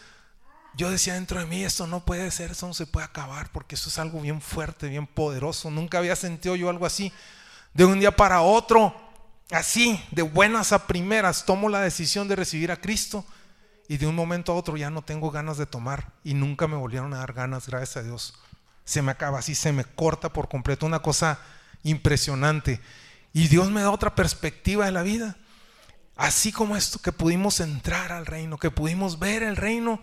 yo 0.76 0.90
decía 0.90 1.16
dentro 1.16 1.40
de 1.40 1.46
mí, 1.46 1.64
esto 1.64 1.88
no 1.88 2.06
puede 2.06 2.32
ser, 2.32 2.52
eso 2.52 2.68
no 2.68 2.74
se 2.74 2.88
puede 2.88 3.06
acabar, 3.06 3.52
porque 3.52 3.76
eso 3.76 3.90
es 3.90 4.00
algo 4.00 4.22
bien 4.22 4.42
fuerte, 4.42 4.88
bien 4.88 5.08
poderoso. 5.08 5.70
Nunca 5.70 5.98
había 5.98 6.16
sentido 6.16 6.56
yo 6.56 6.70
algo 6.70 6.86
así. 6.86 7.12
De 7.74 7.86
un 7.86 8.00
día 8.00 8.16
para 8.16 8.42
otro, 8.42 8.96
así, 9.52 10.02
de 10.12 10.22
buenas 10.22 10.72
a 10.72 10.88
primeras, 10.88 11.46
tomo 11.46 11.70
la 11.70 11.82
decisión 11.82 12.28
de 12.28 12.36
recibir 12.36 12.72
a 12.72 12.78
Cristo 12.78 13.26
y 13.88 13.98
de 13.98 14.08
un 14.08 14.16
momento 14.16 14.54
a 14.54 14.56
otro 14.56 14.78
ya 14.78 14.90
no 14.90 15.02
tengo 15.02 15.32
ganas 15.32 15.58
de 15.58 15.66
tomar 15.66 16.14
y 16.24 16.34
nunca 16.34 16.68
me 16.68 16.78
volvieron 16.78 17.14
a 17.14 17.18
dar 17.18 17.34
ganas, 17.34 17.68
gracias 17.68 17.98
a 17.98 18.04
Dios. 18.04 18.34
Se 18.86 19.02
me 19.02 19.12
acaba 19.12 19.40
así, 19.40 19.56
se 19.56 19.72
me 19.74 19.84
corta 19.84 20.32
por 20.32 20.48
completo, 20.48 20.86
una 20.86 21.02
cosa 21.02 21.40
impresionante. 21.84 22.82
Y 23.34 23.48
Dios 23.48 23.70
me 23.70 23.82
da 23.82 23.92
otra 23.92 24.16
perspectiva 24.16 24.86
de 24.86 24.92
la 24.92 25.04
vida. 25.04 25.38
Así 26.16 26.52
como 26.52 26.76
esto, 26.76 27.00
que 27.00 27.12
pudimos 27.12 27.60
entrar 27.60 28.12
al 28.12 28.26
reino, 28.26 28.58
que 28.58 28.72
pudimos 28.72 29.20
ver 29.20 29.44
el 29.44 29.56
reino. 29.56 30.02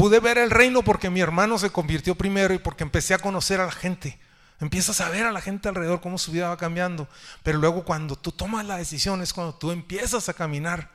Pude 0.00 0.18
ver 0.18 0.38
el 0.38 0.50
reino 0.50 0.82
porque 0.82 1.10
mi 1.10 1.20
hermano 1.20 1.58
se 1.58 1.68
convirtió 1.68 2.14
primero 2.14 2.54
y 2.54 2.58
porque 2.58 2.84
empecé 2.84 3.12
a 3.12 3.18
conocer 3.18 3.60
a 3.60 3.66
la 3.66 3.70
gente. 3.70 4.18
Empiezas 4.58 5.02
a 5.02 5.10
ver 5.10 5.26
a 5.26 5.30
la 5.30 5.42
gente 5.42 5.68
alrededor 5.68 6.00
cómo 6.00 6.16
su 6.16 6.32
vida 6.32 6.48
va 6.48 6.56
cambiando. 6.56 7.06
Pero 7.42 7.58
luego 7.58 7.84
cuando 7.84 8.16
tú 8.16 8.32
tomas 8.32 8.64
la 8.64 8.78
decisión 8.78 9.20
es 9.20 9.34
cuando 9.34 9.56
tú 9.56 9.72
empiezas 9.72 10.30
a 10.30 10.32
caminar 10.32 10.90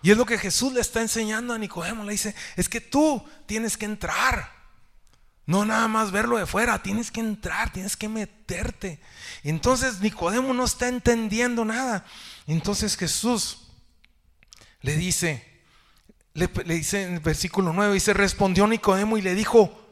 y 0.00 0.10
es 0.10 0.16
lo 0.16 0.24
que 0.24 0.38
Jesús 0.38 0.72
le 0.72 0.80
está 0.80 1.02
enseñando 1.02 1.52
a 1.52 1.58
Nicodemo. 1.58 2.02
Le 2.02 2.12
dice, 2.12 2.34
es 2.56 2.70
que 2.70 2.80
tú 2.80 3.22
tienes 3.44 3.76
que 3.76 3.84
entrar. 3.84 4.50
No 5.44 5.66
nada 5.66 5.86
más 5.86 6.10
verlo 6.10 6.38
de 6.38 6.46
fuera, 6.46 6.82
tienes 6.82 7.10
que 7.10 7.20
entrar, 7.20 7.70
tienes 7.74 7.94
que 7.94 8.08
meterte. 8.08 9.00
Entonces 9.44 10.00
Nicodemo 10.00 10.54
no 10.54 10.64
está 10.64 10.88
entendiendo 10.88 11.66
nada. 11.66 12.06
Entonces 12.46 12.96
Jesús 12.96 13.68
le 14.80 14.96
dice, 14.96 15.49
le, 16.34 16.48
dice 16.64 17.02
en 17.02 17.14
el 17.14 17.20
versículo 17.20 17.72
9, 17.72 17.94
dice, 17.94 18.14
respondió 18.14 18.66
Nicodemo 18.66 19.18
y 19.18 19.22
le 19.22 19.34
dijo, 19.34 19.86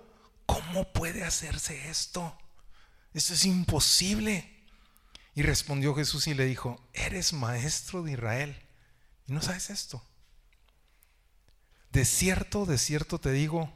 ¿cómo 0.46 0.92
puede 0.92 1.24
hacerse 1.24 1.88
esto? 1.90 2.36
Esto 3.14 3.34
es 3.34 3.44
imposible. 3.44 4.54
Y 5.34 5.42
respondió 5.42 5.94
Jesús 5.94 6.26
y 6.26 6.34
le 6.34 6.46
dijo, 6.46 6.80
eres 6.92 7.32
maestro 7.32 8.02
de 8.02 8.12
Israel 8.12 8.56
y 9.26 9.32
no 9.32 9.42
sabes 9.42 9.70
esto. 9.70 10.02
De 11.92 12.04
cierto, 12.04 12.66
de 12.66 12.78
cierto 12.78 13.18
te 13.18 13.30
digo, 13.32 13.72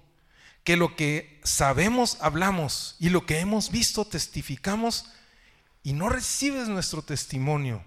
que 0.65 0.77
lo 0.77 0.97
que 0.97 1.41
sabemos 1.45 2.19
hablamos 2.21 2.97
y 2.99 3.11
lo 3.11 3.27
que 3.27 3.39
hemos 3.39 3.71
visto 3.71 4.05
testificamos 4.05 5.11
y 5.83 5.93
no 5.93 6.09
recibes 6.09 6.69
nuestro 6.69 7.03
testimonio. 7.03 7.85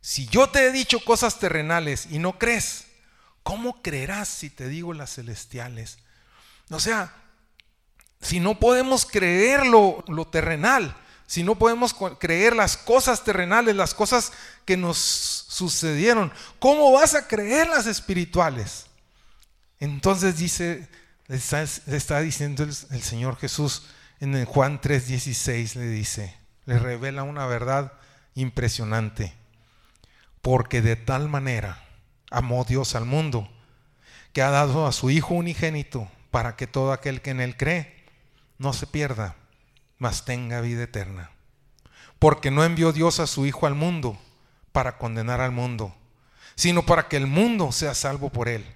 Si 0.00 0.26
yo 0.26 0.50
te 0.50 0.66
he 0.66 0.72
dicho 0.72 1.04
cosas 1.04 1.38
terrenales 1.38 2.08
y 2.10 2.18
no 2.18 2.38
crees, 2.38 2.86
¿cómo 3.42 3.82
creerás 3.82 4.28
si 4.28 4.50
te 4.50 4.68
digo 4.68 4.92
las 4.94 5.14
celestiales? 5.14 5.98
O 6.70 6.80
sea, 6.80 7.14
si 8.20 8.40
no 8.40 8.58
podemos 8.58 9.04
creer 9.04 9.66
lo, 9.66 10.04
lo 10.08 10.26
terrenal, 10.26 10.96
si 11.26 11.42
no 11.42 11.56
podemos 11.56 11.94
creer 12.18 12.54
las 12.54 12.76
cosas 12.76 13.24
terrenales, 13.24 13.74
las 13.74 13.94
cosas 13.94 14.32
que 14.64 14.76
nos 14.76 14.98
sucedieron, 14.98 16.32
¿cómo 16.58 16.92
vas 16.92 17.14
a 17.14 17.26
creer 17.26 17.68
las 17.68 17.86
espirituales? 17.86 18.86
Entonces 19.80 20.36
dice, 20.36 20.88
le 21.26 21.36
está, 21.36 22.20
diciendo 22.20 22.62
el, 22.62 22.76
el, 22.90 23.02
Señor 23.02 23.36
Jesús 23.38 23.84
en 24.20 24.44
Juan 24.44 24.80
3:16, 24.80 25.74
le 25.76 25.88
dice, 25.88 26.36
le 26.66 26.78
revela 26.78 27.22
una 27.22 27.46
verdad 27.46 27.94
impresionante, 28.34 29.34
porque 30.42 30.82
de 30.82 30.96
tal 30.96 31.28
manera 31.28 31.82
amó 32.32 32.64
Dios 32.64 32.94
al 32.94 33.04
mundo, 33.04 33.48
que 34.32 34.42
ha 34.42 34.50
dado 34.50 34.86
a 34.86 34.92
su 34.92 35.10
Hijo 35.10 35.34
unigénito, 35.34 36.10
para 36.30 36.56
que 36.56 36.66
todo 36.66 36.92
aquel 36.92 37.20
que 37.20 37.30
en 37.30 37.40
él 37.40 37.56
cree 37.56 38.04
no 38.58 38.72
se 38.72 38.86
pierda, 38.86 39.36
mas 39.98 40.24
tenga 40.24 40.60
vida 40.60 40.84
eterna. 40.84 41.30
Porque 42.18 42.50
no 42.50 42.64
envió 42.64 42.92
Dios 42.92 43.20
a 43.20 43.26
su 43.26 43.46
Hijo 43.46 43.66
al 43.66 43.74
mundo 43.74 44.18
para 44.72 44.96
condenar 44.96 45.40
al 45.40 45.52
mundo, 45.52 45.94
sino 46.54 46.86
para 46.86 47.08
que 47.08 47.18
el 47.18 47.26
mundo 47.26 47.70
sea 47.70 47.94
salvo 47.94 48.30
por 48.30 48.48
él. 48.48 48.66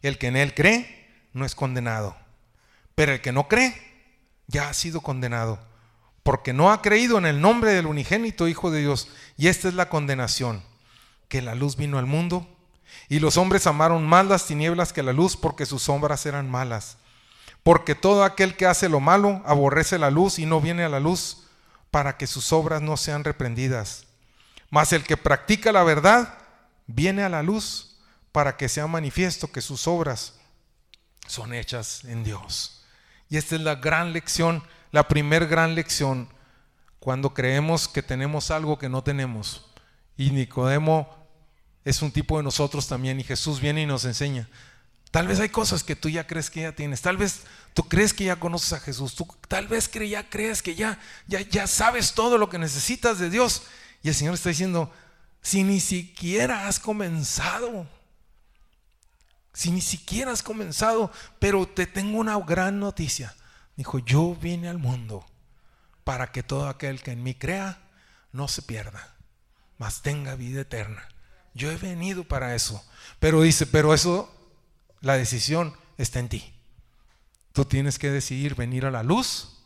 El 0.00 0.16
que 0.16 0.28
en 0.28 0.36
él 0.36 0.54
cree 0.54 1.26
no 1.34 1.44
es 1.44 1.54
condenado, 1.54 2.16
pero 2.94 3.12
el 3.12 3.20
que 3.20 3.32
no 3.32 3.48
cree 3.48 3.74
ya 4.46 4.70
ha 4.70 4.74
sido 4.74 5.02
condenado, 5.02 5.58
porque 6.22 6.52
no 6.52 6.72
ha 6.72 6.80
creído 6.80 7.18
en 7.18 7.26
el 7.26 7.40
nombre 7.40 7.72
del 7.72 7.86
unigénito 7.86 8.48
Hijo 8.48 8.70
de 8.70 8.80
Dios. 8.80 9.08
Y 9.36 9.48
esta 9.48 9.68
es 9.68 9.74
la 9.74 9.90
condenación, 9.90 10.62
que 11.28 11.42
la 11.42 11.54
luz 11.54 11.76
vino 11.76 11.98
al 11.98 12.06
mundo 12.06 12.57
y 13.08 13.18
los 13.20 13.36
hombres 13.36 13.66
amaron 13.66 14.06
más 14.06 14.26
las 14.26 14.46
tinieblas 14.46 14.92
que 14.92 15.02
la 15.02 15.12
luz 15.12 15.36
porque 15.36 15.66
sus 15.66 15.82
sombras 15.82 16.26
eran 16.26 16.50
malas 16.50 16.98
porque 17.68 17.94
todo 17.94 18.24
aquel 18.24 18.56
que 18.56 18.64
hace 18.64 18.88
lo 18.88 18.98
malo 18.98 19.42
aborrece 19.44 19.98
la 19.98 20.10
luz 20.10 20.38
y 20.38 20.46
no 20.46 20.58
viene 20.58 20.84
a 20.84 20.88
la 20.88 21.00
luz 21.00 21.48
para 21.90 22.16
que 22.16 22.26
sus 22.26 22.50
obras 22.52 22.80
no 22.80 22.96
sean 22.96 23.24
reprendidas. 23.24 24.06
Mas 24.70 24.94
el 24.94 25.04
que 25.04 25.18
practica 25.18 25.70
la 25.70 25.82
verdad 25.82 26.38
viene 26.86 27.22
a 27.22 27.28
la 27.28 27.42
luz 27.42 27.98
para 28.32 28.56
que 28.56 28.70
sea 28.70 28.86
manifiesto 28.86 29.52
que 29.52 29.60
sus 29.60 29.86
obras 29.86 30.34
son 31.26 31.52
hechas 31.52 32.04
en 32.04 32.24
Dios. 32.24 32.86
Y 33.28 33.36
esta 33.36 33.56
es 33.56 33.60
la 33.60 33.74
gran 33.74 34.14
lección, 34.14 34.62
la 34.90 35.06
primer 35.06 35.46
gran 35.46 35.74
lección, 35.74 36.30
cuando 37.00 37.34
creemos 37.34 37.86
que 37.86 38.02
tenemos 38.02 38.50
algo 38.50 38.78
que 38.78 38.88
no 38.88 39.02
tenemos. 39.02 39.66
Y 40.16 40.30
Nicodemo 40.30 41.27
es 41.88 42.02
un 42.02 42.12
tipo 42.12 42.36
de 42.36 42.42
nosotros 42.42 42.86
también, 42.86 43.18
y 43.18 43.24
Jesús 43.24 43.60
viene 43.60 43.82
y 43.82 43.86
nos 43.86 44.04
enseña. 44.04 44.46
Tal 45.10 45.26
vez 45.26 45.40
hay 45.40 45.48
cosas 45.48 45.82
que 45.82 45.96
tú 45.96 46.10
ya 46.10 46.26
crees 46.26 46.50
que 46.50 46.60
ya 46.60 46.72
tienes. 46.72 47.00
Tal 47.00 47.16
vez 47.16 47.44
tú 47.72 47.88
crees 47.88 48.12
que 48.12 48.24
ya 48.24 48.36
conoces 48.36 48.74
a 48.74 48.80
Jesús. 48.80 49.16
Tal 49.48 49.68
vez 49.68 49.90
ya 49.90 50.28
crees 50.28 50.62
que 50.62 50.74
ya, 50.74 51.00
ya, 51.26 51.40
ya 51.40 51.66
sabes 51.66 52.12
todo 52.12 52.36
lo 52.36 52.50
que 52.50 52.58
necesitas 52.58 53.18
de 53.18 53.30
Dios. 53.30 53.62
Y 54.02 54.08
el 54.08 54.14
Señor 54.14 54.34
está 54.34 54.50
diciendo, 54.50 54.92
si 55.40 55.64
ni 55.64 55.80
siquiera 55.80 56.68
has 56.68 56.78
comenzado, 56.78 57.86
si 59.54 59.70
ni 59.70 59.80
siquiera 59.80 60.30
has 60.32 60.42
comenzado, 60.42 61.10
pero 61.38 61.66
te 61.66 61.86
tengo 61.86 62.18
una 62.18 62.38
gran 62.40 62.78
noticia. 62.78 63.34
Dijo, 63.76 63.98
yo 64.00 64.34
vine 64.34 64.68
al 64.68 64.78
mundo 64.78 65.24
para 66.04 66.32
que 66.32 66.42
todo 66.42 66.68
aquel 66.68 67.00
que 67.00 67.12
en 67.12 67.22
mí 67.22 67.34
crea 67.34 67.78
no 68.32 68.46
se 68.46 68.60
pierda, 68.60 69.14
mas 69.78 70.02
tenga 70.02 70.34
vida 70.34 70.60
eterna. 70.60 71.08
Yo 71.58 71.70
he 71.70 71.76
venido 71.76 72.24
para 72.24 72.54
eso. 72.54 72.82
Pero 73.18 73.42
dice, 73.42 73.66
pero 73.66 73.92
eso 73.92 74.32
la 75.00 75.16
decisión 75.16 75.74
está 75.98 76.20
en 76.20 76.28
ti. 76.28 76.54
Tú 77.52 77.64
tienes 77.64 77.98
que 77.98 78.10
decidir 78.10 78.54
venir 78.54 78.86
a 78.86 78.92
la 78.92 79.02
luz 79.02 79.58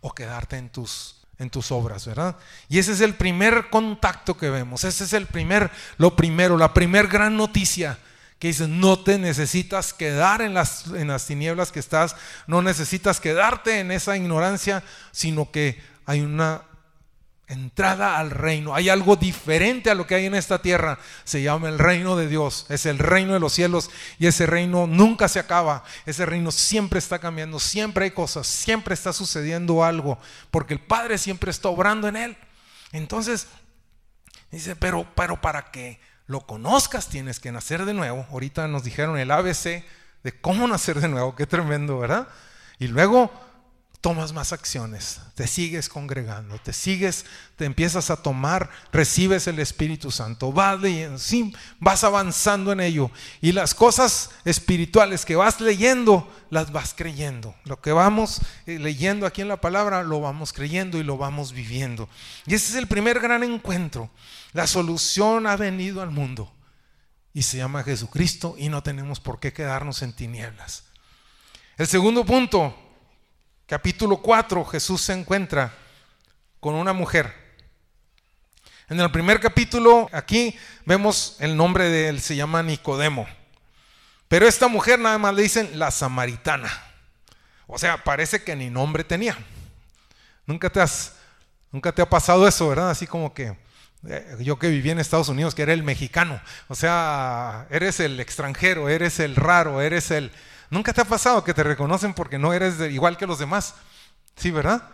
o 0.00 0.14
quedarte 0.14 0.56
en 0.56 0.70
tus 0.70 1.18
en 1.38 1.50
tus 1.50 1.72
obras, 1.72 2.06
¿verdad? 2.06 2.36
Y 2.68 2.78
ese 2.78 2.92
es 2.92 3.00
el 3.00 3.16
primer 3.16 3.68
contacto 3.68 4.36
que 4.36 4.48
vemos, 4.48 4.84
ese 4.84 5.02
es 5.02 5.12
el 5.12 5.26
primer 5.26 5.72
lo 5.98 6.14
primero, 6.14 6.56
la 6.56 6.72
primer 6.72 7.08
gran 7.08 7.36
noticia 7.36 7.98
que 8.38 8.48
dice, 8.48 8.68
no 8.68 9.00
te 9.00 9.18
necesitas 9.18 9.92
quedar 9.92 10.42
en 10.42 10.54
las, 10.54 10.86
en 10.88 11.08
las 11.08 11.26
tinieblas 11.26 11.70
que 11.70 11.78
estás, 11.78 12.16
no 12.46 12.60
necesitas 12.60 13.20
quedarte 13.20 13.80
en 13.80 13.90
esa 13.92 14.16
ignorancia, 14.16 14.82
sino 15.10 15.50
que 15.50 15.80
hay 16.06 16.20
una 16.22 16.62
entrada 17.52 18.18
al 18.18 18.30
reino. 18.30 18.74
Hay 18.74 18.88
algo 18.88 19.16
diferente 19.16 19.90
a 19.90 19.94
lo 19.94 20.06
que 20.06 20.14
hay 20.14 20.26
en 20.26 20.34
esta 20.34 20.60
tierra. 20.60 20.98
Se 21.24 21.42
llama 21.42 21.68
el 21.68 21.78
reino 21.78 22.16
de 22.16 22.28
Dios. 22.28 22.66
Es 22.68 22.86
el 22.86 22.98
reino 22.98 23.34
de 23.34 23.40
los 23.40 23.52
cielos 23.52 23.90
y 24.18 24.26
ese 24.26 24.46
reino 24.46 24.86
nunca 24.86 25.28
se 25.28 25.38
acaba. 25.38 25.84
Ese 26.06 26.26
reino 26.26 26.50
siempre 26.50 26.98
está 26.98 27.18
cambiando, 27.18 27.60
siempre 27.60 28.04
hay 28.04 28.10
cosas, 28.10 28.46
siempre 28.46 28.94
está 28.94 29.12
sucediendo 29.12 29.84
algo, 29.84 30.18
porque 30.50 30.74
el 30.74 30.80
Padre 30.80 31.18
siempre 31.18 31.50
está 31.50 31.68
obrando 31.68 32.08
en 32.08 32.16
él. 32.16 32.36
Entonces, 32.92 33.46
dice, 34.50 34.74
pero, 34.76 35.06
pero 35.14 35.40
para 35.40 35.70
que 35.70 36.00
lo 36.26 36.46
conozcas 36.46 37.08
tienes 37.08 37.40
que 37.40 37.52
nacer 37.52 37.84
de 37.84 37.94
nuevo. 37.94 38.26
Ahorita 38.30 38.66
nos 38.68 38.84
dijeron 38.84 39.18
el 39.18 39.30
ABC 39.30 39.84
de 40.22 40.40
cómo 40.40 40.66
nacer 40.66 41.00
de 41.00 41.08
nuevo, 41.08 41.36
qué 41.36 41.46
tremendo, 41.46 41.98
¿verdad? 41.98 42.28
Y 42.78 42.88
luego 42.88 43.30
tomas 44.02 44.32
más 44.32 44.52
acciones, 44.52 45.20
te 45.36 45.46
sigues 45.46 45.88
congregando, 45.88 46.58
te 46.58 46.72
sigues, 46.72 47.24
te 47.54 47.66
empiezas 47.66 48.10
a 48.10 48.16
tomar, 48.16 48.68
recibes 48.92 49.46
el 49.46 49.60
Espíritu 49.60 50.10
Santo, 50.10 50.52
vas 50.52 50.80
leyendo, 50.80 51.18
sí, 51.18 51.54
vas 51.78 52.02
avanzando 52.02 52.72
en 52.72 52.80
ello. 52.80 53.12
Y 53.40 53.52
las 53.52 53.74
cosas 53.74 54.30
espirituales 54.44 55.24
que 55.24 55.36
vas 55.36 55.60
leyendo, 55.60 56.28
las 56.50 56.72
vas 56.72 56.94
creyendo. 56.94 57.54
Lo 57.62 57.80
que 57.80 57.92
vamos 57.92 58.40
eh, 58.66 58.80
leyendo 58.80 59.24
aquí 59.24 59.40
en 59.40 59.48
la 59.48 59.60
palabra, 59.60 60.02
lo 60.02 60.20
vamos 60.20 60.52
creyendo 60.52 60.98
y 60.98 61.04
lo 61.04 61.16
vamos 61.16 61.52
viviendo. 61.52 62.08
Y 62.44 62.54
ese 62.54 62.72
es 62.72 62.74
el 62.74 62.88
primer 62.88 63.20
gran 63.20 63.44
encuentro. 63.44 64.10
La 64.52 64.66
solución 64.66 65.46
ha 65.46 65.56
venido 65.56 66.02
al 66.02 66.10
mundo 66.10 66.52
y 67.32 67.42
se 67.42 67.58
llama 67.58 67.84
Jesucristo 67.84 68.56
y 68.58 68.68
no 68.68 68.82
tenemos 68.82 69.20
por 69.20 69.38
qué 69.38 69.52
quedarnos 69.52 70.02
en 70.02 70.12
tinieblas. 70.12 70.86
El 71.78 71.86
segundo 71.86 72.26
punto, 72.26 72.76
capítulo 73.72 74.18
4, 74.18 74.66
Jesús 74.66 75.00
se 75.00 75.14
encuentra 75.14 75.72
con 76.60 76.74
una 76.74 76.92
mujer. 76.92 77.32
En 78.90 79.00
el 79.00 79.10
primer 79.10 79.40
capítulo, 79.40 80.10
aquí 80.12 80.54
vemos 80.84 81.36
el 81.38 81.56
nombre 81.56 81.88
de 81.88 82.08
él, 82.08 82.20
se 82.20 82.36
llama 82.36 82.62
Nicodemo. 82.62 83.26
Pero 84.28 84.46
esta 84.46 84.68
mujer 84.68 84.98
nada 84.98 85.16
más 85.16 85.34
le 85.34 85.44
dicen 85.44 85.78
la 85.78 85.90
samaritana. 85.90 86.70
O 87.66 87.78
sea, 87.78 88.04
parece 88.04 88.42
que 88.42 88.54
ni 88.54 88.68
nombre 88.68 89.04
tenía. 89.04 89.38
Nunca 90.44 90.68
te 90.68 90.82
has, 90.82 91.14
nunca 91.70 91.92
te 91.92 92.02
ha 92.02 92.10
pasado 92.10 92.46
eso, 92.46 92.68
¿verdad? 92.68 92.90
Así 92.90 93.06
como 93.06 93.32
que 93.32 93.56
eh, 94.06 94.36
yo 94.40 94.58
que 94.58 94.68
viví 94.68 94.90
en 94.90 94.98
Estados 94.98 95.30
Unidos, 95.30 95.54
que 95.54 95.62
era 95.62 95.72
el 95.72 95.82
mexicano. 95.82 96.38
O 96.68 96.74
sea, 96.74 97.68
eres 97.70 98.00
el 98.00 98.20
extranjero, 98.20 98.90
eres 98.90 99.18
el 99.18 99.34
raro, 99.34 99.80
eres 99.80 100.10
el, 100.10 100.30
¿Nunca 100.72 100.94
te 100.94 101.02
ha 101.02 101.04
pasado 101.04 101.44
que 101.44 101.52
te 101.52 101.62
reconocen 101.62 102.14
porque 102.14 102.38
no 102.38 102.54
eres 102.54 102.80
igual 102.90 103.18
que 103.18 103.26
los 103.26 103.38
demás? 103.38 103.74
Sí, 104.36 104.50
¿verdad? 104.50 104.88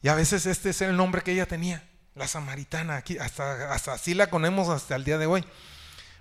Y 0.00 0.08
a 0.08 0.14
veces 0.14 0.46
este 0.46 0.70
es 0.70 0.80
el 0.80 0.96
nombre 0.96 1.20
que 1.20 1.32
ella 1.32 1.44
tenía, 1.44 1.86
la 2.14 2.26
samaritana, 2.26 2.96
aquí, 2.96 3.18
hasta, 3.18 3.74
así 3.74 4.14
la 4.14 4.30
conocemos 4.30 4.70
hasta 4.70 4.96
el 4.96 5.04
día 5.04 5.18
de 5.18 5.26
hoy. 5.26 5.44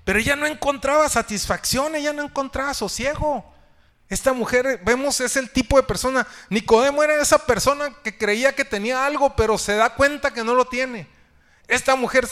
Pero 0.03 0.19
ella 0.19 0.35
no 0.35 0.45
encontraba 0.45 1.07
satisfacción, 1.07 1.95
ella 1.95 2.11
no 2.11 2.23
encontraba 2.23 2.73
sosiego. 2.73 3.49
Esta 4.09 4.33
mujer, 4.33 4.81
vemos, 4.83 5.21
es 5.21 5.37
el 5.37 5.49
tipo 5.49 5.77
de 5.77 5.83
persona. 5.83 6.27
Nicodemo 6.49 7.01
era 7.01 7.21
esa 7.21 7.45
persona 7.45 7.95
que 8.03 8.17
creía 8.17 8.53
que 8.53 8.65
tenía 8.65 9.05
algo, 9.05 9.33
pero 9.33 9.57
se 9.57 9.77
da 9.77 9.95
cuenta 9.95 10.33
que 10.33 10.43
no 10.43 10.55
lo 10.55 10.65
tiene. 10.65 11.07
Esta 11.69 11.95
mujer 11.95 12.27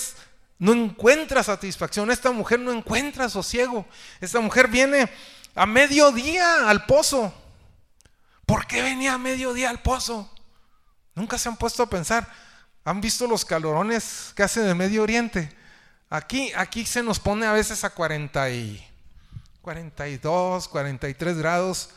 no 0.60 0.74
encuentra 0.74 1.44
satisfacción, 1.44 2.12
esta 2.12 2.32
mujer 2.32 2.60
no 2.60 2.74
encuentra 2.74 3.30
sosiego. 3.30 3.86
Esta 4.20 4.42
mujer 4.42 4.68
viene 4.68 5.10
a 5.58 5.66
mediodía 5.66 6.70
al 6.70 6.86
pozo. 6.86 7.34
¿Por 8.46 8.68
qué 8.68 8.82
venía 8.82 9.16
a 9.16 9.18
mediodía 9.18 9.72
al 9.72 9.82
pozo? 9.82 10.32
Nunca 11.16 11.38
se 11.38 11.50
han 11.50 11.58
puesto 11.58 11.84
a 11.84 11.90
pensar. 11.90 12.28
¿Han 12.86 13.02
visto 13.02 13.28
los 13.28 13.44
calorones 13.44 14.32
que 14.36 14.44
hace 14.44 14.70
en 14.70 14.78
Medio 14.78 15.02
Oriente? 15.02 15.52
Aquí, 16.10 16.52
aquí 16.56 16.86
se 16.86 17.02
nos 17.02 17.20
pone 17.20 17.48
a 17.48 17.52
veces 17.52 17.84
a 17.84 17.90
40 17.90 18.50
y 18.52 18.88
42, 19.62 20.68
43 20.68 21.38
grados. 21.40 21.90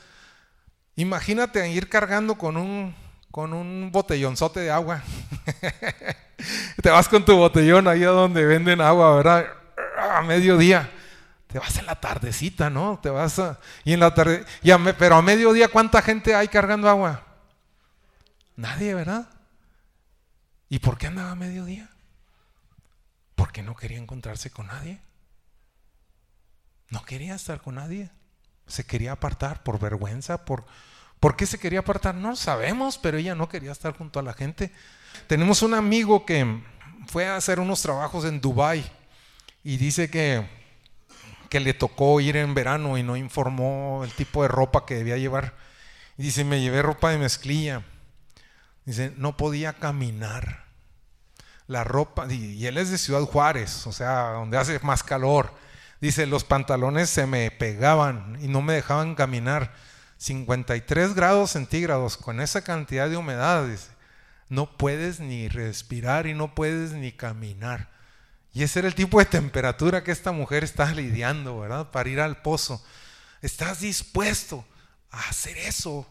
Imagínate 0.96 1.68
ir 1.68 1.88
cargando 1.88 2.36
con 2.36 2.56
un, 2.56 2.96
con 3.30 3.52
un 3.52 3.90
botellonzote 3.92 4.60
de 4.60 4.70
agua. 4.70 5.02
Te 6.82 6.88
vas 6.88 7.08
con 7.08 7.24
tu 7.24 7.36
botellón 7.36 7.86
ahí 7.86 8.04
a 8.04 8.08
donde 8.08 8.44
venden 8.44 8.80
agua, 8.80 9.14
¿verdad? 9.16 9.46
A 9.98 10.22
mediodía 10.22 10.90
te 11.52 11.58
vas 11.58 11.76
en 11.78 11.86
la 11.86 12.00
tardecita, 12.00 12.70
¿no? 12.70 12.98
Te 13.02 13.10
vas 13.10 13.38
a, 13.38 13.58
y 13.84 13.92
en 13.92 14.00
la 14.00 14.14
tarde, 14.14 14.44
pero 14.98 15.16
a 15.16 15.22
mediodía 15.22 15.68
¿cuánta 15.68 16.02
gente 16.02 16.34
hay 16.34 16.48
cargando 16.48 16.88
agua? 16.88 17.26
Nadie, 18.56 18.94
¿verdad? 18.94 19.28
¿Y 20.68 20.78
por 20.78 20.98
qué 20.98 21.08
andaba 21.08 21.32
a 21.32 21.36
mediodía? 21.36 21.90
Porque 23.34 23.62
no 23.62 23.74
quería 23.74 23.98
encontrarse 23.98 24.50
con 24.50 24.66
nadie. 24.66 25.00
No 26.88 27.02
quería 27.04 27.34
estar 27.34 27.60
con 27.60 27.76
nadie. 27.76 28.10
Se 28.66 28.84
quería 28.84 29.12
apartar 29.12 29.62
por 29.62 29.80
vergüenza, 29.80 30.44
por 30.44 30.64
¿Por 31.20 31.36
qué 31.36 31.44
se 31.44 31.58
quería 31.58 31.80
apartar? 31.80 32.14
No 32.14 32.34
sabemos, 32.34 32.96
pero 32.96 33.18
ella 33.18 33.34
no 33.34 33.48
quería 33.48 33.72
estar 33.72 33.94
junto 33.94 34.18
a 34.18 34.22
la 34.22 34.32
gente. 34.32 34.72
Tenemos 35.26 35.60
un 35.60 35.74
amigo 35.74 36.24
que 36.24 36.62
fue 37.08 37.26
a 37.26 37.36
hacer 37.36 37.60
unos 37.60 37.82
trabajos 37.82 38.24
en 38.24 38.40
Dubai 38.40 38.90
y 39.62 39.76
dice 39.76 40.10
que 40.10 40.48
que 41.50 41.60
le 41.60 41.74
tocó 41.74 42.20
ir 42.20 42.36
en 42.36 42.54
verano 42.54 42.96
y 42.96 43.02
no 43.02 43.16
informó 43.16 44.02
el 44.04 44.12
tipo 44.12 44.42
de 44.42 44.48
ropa 44.48 44.86
que 44.86 44.94
debía 44.94 45.18
llevar. 45.18 45.54
Dice, 46.16 46.44
me 46.44 46.60
llevé 46.60 46.80
ropa 46.80 47.10
de 47.10 47.18
mezclilla. 47.18 47.82
Dice, 48.86 49.12
no 49.16 49.36
podía 49.36 49.74
caminar. 49.74 50.64
La 51.66 51.84
ropa, 51.84 52.26
y 52.32 52.66
él 52.66 52.78
es 52.78 52.90
de 52.90 52.98
Ciudad 52.98 53.22
Juárez, 53.22 53.86
o 53.86 53.92
sea, 53.92 54.30
donde 54.32 54.58
hace 54.58 54.78
más 54.80 55.02
calor. 55.02 55.52
Dice, 56.00 56.26
los 56.26 56.44
pantalones 56.44 57.10
se 57.10 57.26
me 57.26 57.50
pegaban 57.50 58.38
y 58.40 58.48
no 58.48 58.62
me 58.62 58.72
dejaban 58.72 59.14
caminar. 59.14 59.74
53 60.18 61.14
grados 61.14 61.50
centígrados 61.50 62.16
con 62.16 62.40
esa 62.40 62.62
cantidad 62.62 63.08
de 63.08 63.16
humedad, 63.16 63.66
dice, 63.66 63.88
no 64.48 64.76
puedes 64.76 65.20
ni 65.20 65.48
respirar 65.48 66.26
y 66.26 66.34
no 66.34 66.54
puedes 66.54 66.92
ni 66.92 67.12
caminar. 67.12 67.88
Y 68.52 68.62
ese 68.64 68.80
era 68.80 68.88
el 68.88 68.94
tipo 68.94 69.18
de 69.18 69.26
temperatura 69.26 70.02
que 70.02 70.10
esta 70.10 70.32
mujer 70.32 70.64
está 70.64 70.90
lidiando, 70.92 71.60
¿verdad? 71.60 71.90
Para 71.90 72.08
ir 72.08 72.20
al 72.20 72.42
pozo. 72.42 72.84
¿Estás 73.42 73.80
dispuesto 73.80 74.64
a 75.10 75.28
hacer 75.28 75.56
eso? 75.58 76.06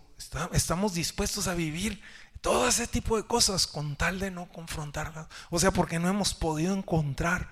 Estamos 0.54 0.93
dispuestos 0.93 1.47
a 1.47 1.54
vivir 1.54 2.02
todo 2.41 2.67
ese 2.67 2.88
tipo 2.88 3.17
de 3.17 3.23
cosas 3.23 3.67
con 3.67 3.95
tal 3.95 4.19
de 4.19 4.32
no 4.32 4.49
confrontarlas. 4.49 5.28
O 5.49 5.60
sea, 5.60 5.71
porque 5.71 5.99
no 5.99 6.08
hemos 6.08 6.34
podido 6.34 6.73
encontrar 6.75 7.49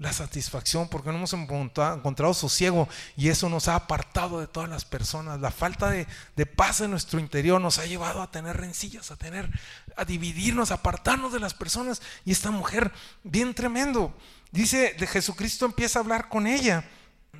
la 0.00 0.14
satisfacción, 0.14 0.88
porque 0.88 1.10
no 1.10 1.16
hemos 1.16 1.34
encontrado 1.34 2.32
sosiego 2.32 2.88
y 3.18 3.28
eso 3.28 3.50
nos 3.50 3.68
ha 3.68 3.74
apartado 3.74 4.40
de 4.40 4.46
todas 4.46 4.68
las 4.68 4.86
personas. 4.86 5.40
La 5.40 5.50
falta 5.50 5.90
de, 5.90 6.06
paz 6.46 6.80
en 6.80 6.90
nuestro 6.90 7.20
interior 7.20 7.60
nos 7.60 7.78
ha 7.78 7.84
llevado 7.84 8.22
a 8.22 8.30
tener 8.30 8.56
rencillas, 8.56 9.10
a 9.10 9.16
tener, 9.16 9.50
a 9.96 10.06
dividirnos, 10.06 10.70
a 10.70 10.76
apartarnos 10.76 11.34
de 11.34 11.38
las 11.38 11.52
personas. 11.52 12.00
Y 12.24 12.32
esta 12.32 12.50
mujer, 12.50 12.90
bien 13.24 13.52
tremendo, 13.52 14.16
dice 14.50 14.96
de 14.98 15.06
Jesucristo 15.06 15.66
empieza 15.66 15.98
a 15.98 16.02
hablar 16.02 16.30
con 16.30 16.46
ella. 16.46 16.82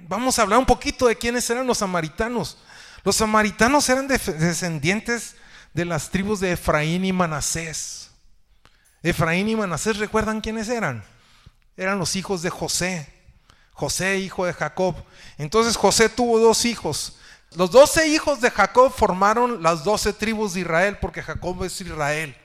Vamos 0.06 0.38
a 0.38 0.42
hablar 0.42 0.58
un 0.58 0.66
poquito 0.66 1.06
de 1.06 1.16
quiénes 1.16 1.48
eran 1.48 1.66
los 1.66 1.78
samaritanos. 1.78 2.58
Los 3.04 3.16
samaritanos 3.16 3.88
eran 3.88 4.06
descendientes 4.06 5.34
de 5.72 5.86
las 5.86 6.10
tribus 6.10 6.40
de 6.40 6.52
Efraín 6.52 7.06
y 7.06 7.12
Manasés. 7.14 8.10
Efraín 9.02 9.48
y 9.48 9.56
Manasés, 9.56 9.96
¿recuerdan 9.96 10.42
quiénes 10.42 10.68
eran? 10.68 11.02
Eran 11.80 11.98
los 11.98 12.14
hijos 12.14 12.42
de 12.42 12.50
José. 12.50 13.08
José, 13.72 14.18
hijo 14.18 14.44
de 14.44 14.52
Jacob. 14.52 14.94
Entonces 15.38 15.78
José 15.78 16.10
tuvo 16.10 16.38
dos 16.38 16.66
hijos. 16.66 17.16
Los 17.56 17.70
doce 17.70 18.06
hijos 18.06 18.42
de 18.42 18.50
Jacob 18.50 18.92
formaron 18.92 19.62
las 19.62 19.82
doce 19.82 20.12
tribus 20.12 20.52
de 20.52 20.60
Israel, 20.60 20.98
porque 21.00 21.22
Jacob 21.22 21.64
es 21.64 21.80
Israel. 21.80 22.36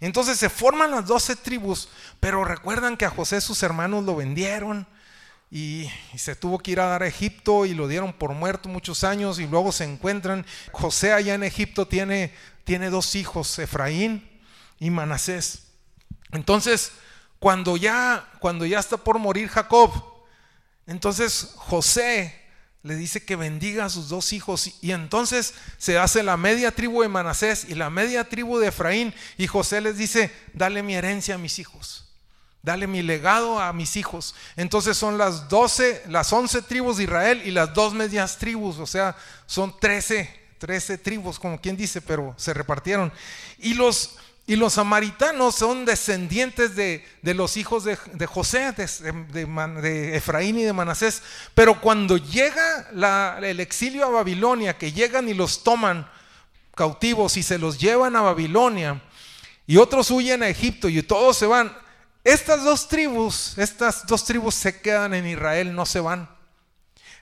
Entonces 0.00 0.38
se 0.38 0.50
forman 0.50 0.90
las 0.90 1.06
doce 1.06 1.36
tribus, 1.36 1.88
pero 2.18 2.44
recuerdan 2.44 2.96
que 2.96 3.04
a 3.04 3.10
José 3.10 3.40
sus 3.40 3.62
hermanos 3.62 4.02
lo 4.02 4.16
vendieron 4.16 4.88
y, 5.52 5.88
se 6.16 6.34
tuvo 6.34 6.58
que 6.58 6.72
ir 6.72 6.80
a 6.80 6.86
dar 6.86 7.04
a 7.04 7.06
Egipto 7.06 7.66
y 7.66 7.74
lo 7.74 7.86
dieron 7.86 8.12
por 8.12 8.32
muerto 8.32 8.68
muchos 8.68 9.04
años 9.04 9.38
y 9.38 9.46
luego 9.46 9.70
se 9.70 9.84
encuentran. 9.84 10.44
José 10.72 11.12
allá 11.12 11.34
en 11.34 11.44
Egipto 11.44 11.86
tiene, 11.86 12.34
tiene 12.64 12.90
dos 12.90 13.14
hijos, 13.14 13.56
Efraín 13.60 14.28
y 14.80 14.90
Manasés. 14.90 15.68
Entonces 16.32 16.90
cuando 17.44 17.76
ya, 17.76 18.26
cuando 18.38 18.64
ya 18.64 18.78
está 18.78 18.96
por 18.96 19.18
morir 19.18 19.50
Jacob, 19.50 19.92
entonces 20.86 21.50
José 21.56 22.34
le 22.82 22.96
dice 22.96 23.22
que 23.22 23.36
bendiga 23.36 23.84
a 23.84 23.90
sus 23.90 24.08
dos 24.08 24.32
hijos 24.32 24.78
y 24.80 24.92
entonces 24.92 25.52
se 25.76 25.98
hace 25.98 26.22
la 26.22 26.38
media 26.38 26.70
tribu 26.70 27.02
de 27.02 27.08
Manasés 27.08 27.66
y 27.68 27.74
la 27.74 27.90
media 27.90 28.26
tribu 28.30 28.56
de 28.58 28.68
Efraín 28.68 29.12
y 29.36 29.46
José 29.46 29.82
les 29.82 29.98
dice, 29.98 30.34
dale 30.54 30.82
mi 30.82 30.94
herencia 30.94 31.34
a 31.34 31.38
mis 31.38 31.58
hijos, 31.58 32.14
dale 32.62 32.86
mi 32.86 33.02
legado 33.02 33.60
a 33.60 33.74
mis 33.74 33.98
hijos. 33.98 34.34
Entonces 34.56 34.96
son 34.96 35.18
las 35.18 35.50
12, 35.50 36.04
las 36.08 36.32
11 36.32 36.62
tribus 36.62 36.96
de 36.96 37.04
Israel 37.04 37.42
y 37.44 37.50
las 37.50 37.74
dos 37.74 37.92
medias 37.92 38.38
tribus, 38.38 38.78
o 38.78 38.86
sea, 38.86 39.14
son 39.44 39.78
13, 39.78 40.30
13 40.56 40.96
tribus, 40.96 41.38
como 41.38 41.60
quien 41.60 41.76
dice, 41.76 42.00
pero 42.00 42.34
se 42.38 42.54
repartieron. 42.54 43.12
Y 43.58 43.74
los 43.74 44.16
y 44.46 44.56
los 44.56 44.74
samaritanos 44.74 45.54
son 45.54 45.86
descendientes 45.86 46.76
de, 46.76 47.02
los 47.22 47.56
hijos 47.56 47.84
de, 47.84 47.96
José, 48.26 48.72
de, 48.72 50.16
Efraín 50.16 50.58
y 50.58 50.64
de 50.64 50.72
Manasés. 50.72 51.22
Pero 51.54 51.80
cuando 51.80 52.18
llega 52.18 52.90
el 53.40 53.60
exilio 53.60 54.04
a 54.04 54.10
Babilonia, 54.10 54.76
que 54.76 54.92
llegan 54.92 55.28
y 55.30 55.34
los 55.34 55.64
toman 55.64 56.06
cautivos 56.74 57.38
y 57.38 57.42
se 57.42 57.58
los 57.58 57.78
llevan 57.78 58.16
a 58.16 58.20
Babilonia, 58.20 59.02
y 59.66 59.78
otros 59.78 60.10
huyen 60.10 60.42
a 60.42 60.48
Egipto 60.48 60.90
y 60.90 61.02
todos 61.02 61.38
se 61.38 61.46
van, 61.46 61.74
estas 62.22 62.64
dos 62.64 62.86
tribus, 62.86 63.56
estas 63.56 64.06
dos 64.06 64.24
tribus 64.24 64.54
se 64.54 64.78
quedan 64.78 65.14
en 65.14 65.26
Israel, 65.26 65.74
no 65.74 65.86
se 65.86 66.00
van. 66.00 66.28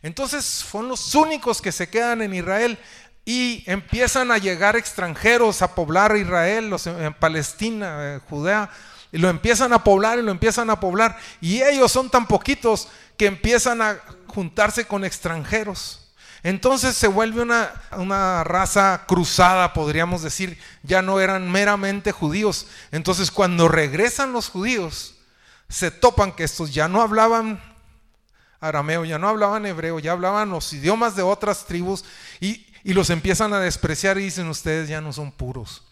Entonces 0.02 0.44
son 0.44 0.88
los 0.88 1.14
únicos 1.14 1.62
que 1.62 1.70
se 1.70 1.88
quedan 1.88 2.22
en 2.22 2.35
Israel 2.35 2.76
y 3.24 3.62
empiezan 3.66 4.30
a 4.32 4.38
llegar 4.38 4.76
extranjeros 4.76 5.62
a 5.62 5.74
poblar 5.74 6.16
Israel, 6.16 6.70
los, 6.70 6.87
en 6.87 7.14
Palestina, 7.14 8.16
eh, 8.16 8.20
Judea, 8.28 8.68
y 9.12 9.18
lo 9.18 9.28
empiezan 9.28 9.72
a 9.72 9.85
poblar 9.85 10.18
y 10.18 10.22
lo 10.22 10.30
empiezan 10.30 10.70
a 10.70 10.80
poblar. 10.80 11.16
Y 11.40 11.62
ellos 11.62 11.92
son 11.92 12.11
tan 12.11 12.26
poquitos 12.26 12.88
que 13.16 13.26
empiezan 13.26 13.82
a 13.82 13.98
juntarse 14.26 14.87
con 14.87 15.04
extranjeros. 15.04 16.12
Entonces 16.42 16.96
se 16.96 17.06
vuelve 17.06 17.42
una, 17.42 17.70
una, 17.92 18.42
raza 18.42 19.04
cruzada, 19.06 19.72
podríamos 19.72 20.22
decir, 20.22 20.58
ya 20.82 21.00
no 21.00 21.20
eran 21.20 21.48
meramente 21.48 22.11
judíos. 22.11 22.66
Entonces 22.90 23.30
cuando 23.30 23.68
regresan 23.68 24.32
los 24.32 24.48
judíos, 24.48 25.14
se 25.68 25.92
topan 25.92 26.32
que 26.32 26.42
estos 26.42 26.74
ya 26.74 26.88
no 26.88 27.00
hablaban 27.00 27.62
arameo, 28.61 29.04
ya 29.04 29.18
no 29.18 29.28
hablaban 29.28 29.66
hebreo, 29.66 30.00
ya 30.00 30.12
hablaban 30.12 30.50
los 30.50 30.72
idiomas 30.72 31.14
de 31.14 31.22
otras 31.22 31.66
tribus 31.66 32.04
y, 32.40 32.66
y 32.85 32.92
los 32.92 33.11
empiezan 33.11 33.53
a 33.53 33.61
despreciar 33.61 34.18
y 34.18 34.25
dicen 34.25 34.49
ustedes 34.49 34.88
ya 34.88 35.01
no 35.01 35.12
son 35.12 35.33
puros. 35.33 35.83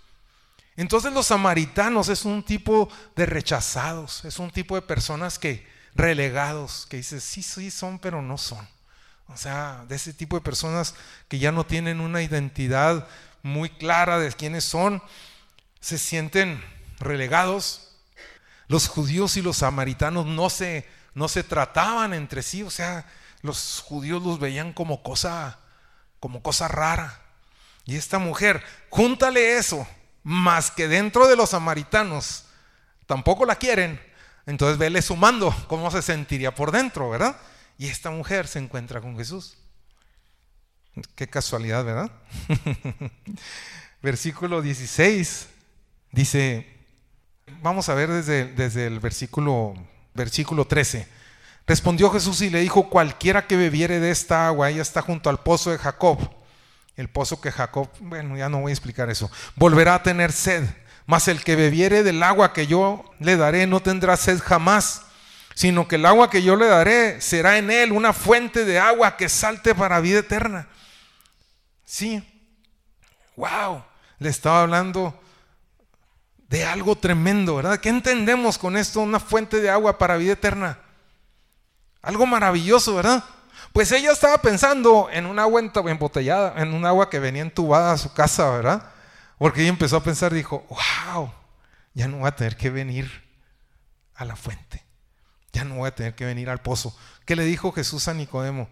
Entonces 0.77 1.13
los 1.13 1.27
samaritanos 1.27 2.09
es 2.09 2.25
un 2.25 2.43
tipo 2.43 2.89
de 3.17 3.27
rechazados, 3.27 4.25
es 4.25 4.39
un 4.39 4.51
tipo 4.51 4.75
de 4.75 4.83
personas 4.83 5.39
que 5.39 5.67
relegados, 5.95 6.87
que 6.89 6.99
dicen 6.99 7.21
sí, 7.21 7.43
sí 7.43 7.71
son, 7.71 7.99
pero 7.99 8.23
no 8.23 8.39
son. 8.39 8.67
O 9.29 9.37
sea, 9.37 9.85
de 9.89 9.97
ese 9.97 10.13
tipo 10.13 10.37
de 10.37 10.43
personas 10.43 10.95
que 11.29 11.39
ya 11.39 11.53
no 11.53 11.65
tienen 11.65 12.01
una 12.01 12.23
identidad 12.23 13.07
muy 13.43 13.71
clara 13.71 14.19
de 14.19 14.33
quiénes 14.33 14.65
son, 14.65 15.03
se 15.81 15.99
sienten 15.99 16.63
relegados. 16.99 17.89
Los 18.67 18.89
judíos 18.89 19.37
y 19.37 19.43
los 19.43 19.59
samaritanos 19.59 20.27
no 20.27 20.51
se, 20.51 20.89
no 21.15 21.29
se 21.29 21.43
trataban 21.43 22.15
entre 22.15 22.43
sí, 22.43 22.63
o 22.63 22.71
sea, 22.71 23.07
los 23.43 23.83
judíos 23.85 24.23
los 24.23 24.39
veían 24.39 24.73
como 24.73 25.03
cosa, 25.03 25.59
como 26.21 26.43
cosa 26.43 26.69
rara. 26.69 27.21
Y 27.85 27.97
esta 27.97 28.19
mujer, 28.19 28.63
júntale 28.91 29.57
eso, 29.57 29.87
más 30.23 30.71
que 30.71 30.87
dentro 30.87 31.27
de 31.27 31.37
los 31.37 31.51
samaritanos 31.51 32.45
tampoco 33.07 33.45
la 33.45 33.57
quieren, 33.57 34.01
entonces 34.47 34.79
vele 34.79 35.03
sumando 35.03 35.55
cómo 35.67 35.91
se 35.91 36.03
sentiría 36.03 36.55
por 36.55 36.71
dentro, 36.71 37.11
¿verdad? 37.11 37.37
Y 37.79 37.89
esta 37.89 38.11
mujer 38.11 38.47
se 38.47 38.59
encuentra 38.59 39.01
con 39.01 39.17
Jesús. 39.17 39.57
Qué 41.15 41.29
casualidad, 41.29 41.85
¿verdad? 41.85 42.11
versículo 44.03 44.63
16 44.63 45.49
dice, 46.13 46.67
vamos 47.63 47.89
a 47.89 47.95
ver 47.95 48.11
desde, 48.11 48.47
desde 48.47 48.87
el 48.87 49.01
versículo, 49.01 49.75
versículo 50.15 50.67
13. 50.67 51.20
Respondió 51.71 52.11
Jesús 52.11 52.41
y 52.41 52.51
le 52.51 52.63
dijo, 52.63 52.91
cualquiera 52.91 53.47
que 53.47 53.57
bebiere 53.57 54.01
de 54.01 54.11
esta 54.11 54.49
agua, 54.49 54.71
ella 54.71 54.83
está 54.83 55.03
junto 55.03 55.31
al 55.31 55.39
pozo 55.39 55.71
de 55.71 55.79
Jacob, 55.79 56.19
el 56.97 57.09
pozo 57.09 57.41
que 57.41 57.53
Jacob, 57.53 57.89
bueno, 58.01 58.37
ya 58.37 58.49
no 58.49 58.63
voy 58.63 58.71
a 58.71 58.75
explicar 58.75 59.09
eso, 59.09 59.31
volverá 59.55 59.95
a 59.95 60.03
tener 60.03 60.33
sed, 60.33 60.65
mas 61.07 61.29
el 61.29 61.45
que 61.45 61.55
bebiere 61.55 62.03
del 62.03 62.25
agua 62.25 62.53
que 62.53 62.67
yo 62.67 63.05
le 63.21 63.37
daré 63.37 63.69
no 63.69 63.79
tendrá 63.79 64.17
sed 64.17 64.41
jamás 64.41 65.03
sino 65.55 65.87
que 65.87 65.95
el 65.95 66.07
agua 66.07 66.29
que 66.29 66.43
yo 66.43 66.57
le 66.57 66.67
daré 66.67 67.21
será 67.21 67.57
en 67.57 67.71
él 67.71 67.93
una 67.93 68.13
fuente 68.13 68.65
de 68.65 68.81
agua 68.81 69.17
que 69.17 69.29
salte 69.29 69.73
para 69.73 70.01
vida 70.01 70.19
eterna. 70.19 70.67
Sí, 71.85 72.21
wow, 73.37 73.85
le 74.19 74.29
estaba 74.29 74.63
hablando 74.63 75.23
de 76.49 76.65
algo 76.65 76.97
tremendo, 76.97 77.55
¿verdad? 77.55 77.79
¿Qué 77.79 77.91
entendemos 77.91 78.59
con 78.59 78.77
esto? 78.77 78.99
Una 78.99 79.21
fuente 79.21 79.61
de 79.61 79.71
agua 79.71 79.99
para 79.99 80.17
vida 80.17 80.33
eterna. 80.33 80.90
Algo 82.03 82.27
maravilloso, 82.27 82.95
¿verdad? 82.95 83.25
Pues 83.73 83.93
ella 83.93 84.11
estaba 84.13 84.39
pensando 84.39 85.09
en 85.13 85.27
un 85.27 85.39
agua 85.39 85.61
embotellada, 85.61 86.61
en 86.61 86.75
un 86.75 86.85
agua 86.85 87.09
que 87.09 87.19
venía 87.19 87.43
entubada 87.43 87.93
a 87.93 87.99
su 87.99 88.13
casa, 88.13 88.51
¿verdad? 88.51 88.91
Porque 89.39 89.61
ella 89.61 89.71
empezó 89.71 89.97
a 89.97 90.03
pensar, 90.03 90.35
dijo, 90.35 90.67
wow, 90.69 91.33
ya 91.95 92.09
no 92.09 92.19
voy 92.19 92.29
a 92.29 92.37
tener 92.37 92.57
que 92.57 92.71
venir 92.71 93.11
a 94.15 94.25
la 94.25 94.37
fuente. 94.37 94.85
Ya 95.53 95.65
no 95.65 95.77
voy 95.77 95.89
a 95.89 95.95
tener 95.95 96.15
que 96.15 96.25
venir 96.25 96.51
al 96.51 96.61
pozo. 96.61 96.97
¿Qué 97.25 97.37
le 97.37 97.45
dijo 97.45 97.73
Jesús 97.73 98.09
a 98.09 98.15
Nicodemo? 98.15 98.69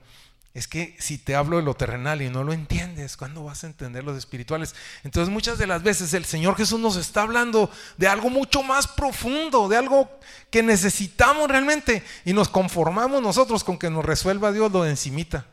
Es 0.59 0.67
que 0.67 0.97
si 0.99 1.19
te 1.19 1.37
hablo 1.37 1.59
de 1.59 1.63
lo 1.63 1.75
terrenal 1.75 2.21
y 2.21 2.31
no 2.31 2.43
lo 2.43 2.53
entiendes, 2.53 3.17
¿cuándo 3.17 3.45
vas 3.45 3.63
a 3.63 3.69
entender 3.69 4.03
los 4.03 4.19
espirituales? 4.19 4.75
Entonces 5.05 5.33
muchas 5.33 5.57
de 5.57 5.69
las 5.69 5.85
veces 5.85 6.13
el 6.15 6.25
Señor 6.25 6.57
Jesús 6.57 6.81
nos 6.81 6.97
está 6.97 7.23
hablando 7.23 7.71
de 7.97 8.09
algo 8.09 8.29
mucho 8.29 8.65
más 8.65 8.89
profundo, 8.89 9.69
de 9.69 9.77
algo 9.77 10.11
que 10.51 10.65
necesitamos 10.65 11.49
realmente 11.49 12.03
y 12.25 12.33
nos 12.33 12.49
conformamos 12.49 13.23
nosotros 13.23 13.63
con 13.63 13.79
que 13.79 13.89
nos 13.89 14.05
resuelva 14.05 14.51
Dios 14.51 14.73
lo 14.73 14.83
de 14.83 14.91
encimita. 14.91 15.47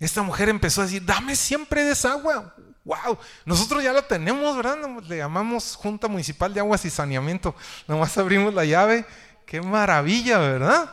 Esta 0.00 0.22
mujer 0.22 0.48
empezó 0.48 0.80
a 0.80 0.84
decir, 0.84 1.04
dame 1.04 1.36
siempre 1.36 1.84
de 1.84 1.92
esa 1.92 2.12
agua. 2.12 2.54
Wow, 2.86 3.18
nosotros 3.44 3.84
ya 3.84 3.92
lo 3.92 4.02
tenemos, 4.04 4.56
¿verdad? 4.56 4.78
Le 5.06 5.18
llamamos 5.18 5.76
Junta 5.76 6.08
Municipal 6.08 6.54
de 6.54 6.60
Aguas 6.60 6.86
y 6.86 6.90
Saneamiento. 6.90 7.54
Nomás 7.86 8.16
abrimos 8.16 8.54
la 8.54 8.64
llave 8.64 9.04
Qué 9.44 9.62
maravilla, 9.62 10.38
¿verdad? 10.38 10.90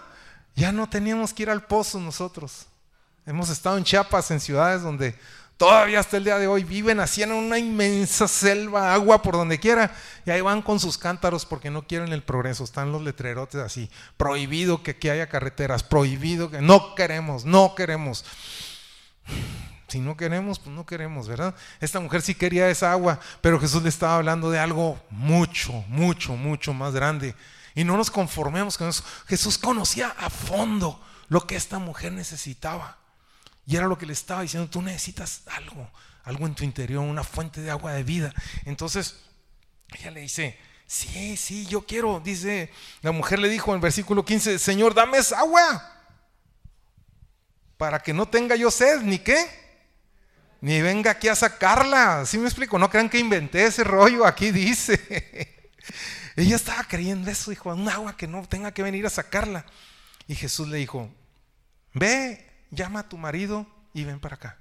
Ya 0.56 0.72
no 0.72 0.90
teníamos 0.90 1.34
que 1.34 1.44
ir 1.44 1.50
al 1.50 1.66
pozo 1.66 2.00
nosotros. 2.00 2.68
Hemos 3.26 3.50
estado 3.50 3.78
en 3.78 3.84
Chiapas, 3.84 4.30
en 4.30 4.40
ciudades 4.40 4.84
donde 4.84 5.18
todavía 5.58 6.00
hasta 6.00 6.18
el 6.18 6.26
día 6.26 6.38
de 6.38 6.46
hoy 6.46 6.64
viven 6.64 7.00
así 7.00 7.24
una 7.24 7.58
inmensa 7.58 8.28
selva, 8.28 8.94
agua 8.94 9.24
por 9.24 9.34
donde 9.34 9.60
quiera, 9.60 9.92
y 10.26 10.30
ahí 10.30 10.42
van 10.42 10.62
con 10.62 10.80
sus 10.80 11.00
cántaros 11.00 11.44
porque 11.44 11.72
no 11.72 11.88
quieren 11.88 12.14
el 12.14 12.22
progreso. 12.22 12.64
Están 12.64 12.92
los 12.92 13.02
letrerotes 13.02 13.62
así, 13.62 13.90
prohibido 14.16 14.84
que 14.84 14.92
aquí 14.92 15.10
haya 15.10 15.28
carreteras, 15.28 15.82
prohibido 15.82 16.52
que 16.52 16.62
no 16.62 16.94
queremos, 16.94 17.46
no 17.46 17.74
queremos. 17.74 18.26
Si 19.88 20.00
no 20.00 20.18
queremos, 20.18 20.60
pues 20.60 20.76
no 20.76 20.86
queremos, 20.86 21.28
¿verdad? 21.28 21.56
Esta 21.80 22.00
mujer 22.00 22.22
sí 22.22 22.36
quería 22.36 22.70
esa 22.70 22.92
agua, 22.92 23.20
pero 23.42 23.60
Jesús 23.60 23.82
le 23.82 23.90
estaba 23.90 24.18
hablando 24.18 24.52
de 24.52 24.60
algo 24.60 25.00
mucho, 25.10 25.74
mucho, 25.88 26.36
mucho 26.36 26.74
más 26.74 26.94
grande. 26.94 27.36
Y 27.74 27.84
no 27.84 27.98
nos 27.98 28.12
conformemos 28.12 28.78
con 28.78 28.90
eso. 28.90 29.04
Jesús 29.28 29.58
conocía 29.58 30.10
a 30.20 30.30
fondo 30.30 31.02
lo 31.28 31.48
que 31.48 31.56
esta 31.56 31.80
mujer 31.80 32.12
necesitaba. 32.12 32.98
Y 33.66 33.76
era 33.76 33.88
lo 33.88 33.98
que 33.98 34.06
le 34.06 34.14
estaba 34.14 34.44
diciendo, 34.44 34.70
tú 34.70 34.82
necesitas 34.82 35.42
algo, 35.48 35.90
algo 36.24 36.46
en 36.46 36.56
tu 36.56 36.64
interior, 36.64 37.04
una 37.04 37.24
fuente 37.24 37.62
de 37.62 37.72
agua 37.72 37.94
de 37.94 38.04
vida. 38.04 38.34
Entonces, 38.66 39.18
ella 39.94 40.12
le 40.12 40.22
dice, 40.22 40.58
sí, 40.86 41.36
sí, 41.38 41.66
yo 41.66 41.86
quiero. 41.86 42.20
Dice, 42.20 42.72
la 43.02 43.12
mujer 43.12 43.40
le 43.40 43.50
dijo 43.50 43.74
en 43.74 43.82
versículo 43.82 44.24
15, 44.24 44.60
Señor, 44.60 44.94
dame 44.94 45.18
esa 45.18 45.40
agua. 45.40 45.92
Para 47.78 48.00
que 48.00 48.14
no 48.14 48.28
tenga 48.28 48.56
yo 48.56 48.70
sed, 48.72 49.02
ni 49.02 49.20
qué. 49.20 49.48
Ni 50.62 50.82
venga 50.82 51.12
aquí 51.12 51.28
a 51.28 51.36
sacarla. 51.36 52.26
¿Sí 52.26 52.38
me 52.38 52.46
explico? 52.46 52.80
No 52.80 52.90
crean 52.90 53.10
que 53.10 53.20
inventé 53.20 53.66
ese 53.66 53.84
rollo, 53.84 54.26
aquí 54.26 54.52
dice. 54.52 55.54
Ella 56.36 56.56
estaba 56.56 56.84
creyendo 56.84 57.32
eso, 57.32 57.52
dijo, 57.52 57.74
un 57.74 57.88
agua 57.88 58.18
que 58.18 58.28
no 58.28 58.48
tenga 58.48 58.74
que 58.74 58.84
venir 58.84 59.06
a 59.06 59.10
sacarla. 59.10 59.66
Y 60.28 60.36
Jesús 60.36 60.68
le 60.68 60.78
dijo, 60.78 61.10
ve, 61.94 62.55
llama 62.72 63.02
a 63.02 63.10
tu 63.10 63.18
marido 63.18 63.68
y 63.94 64.04
ven 64.04 64.20
para 64.20 64.36
acá. 64.36 64.58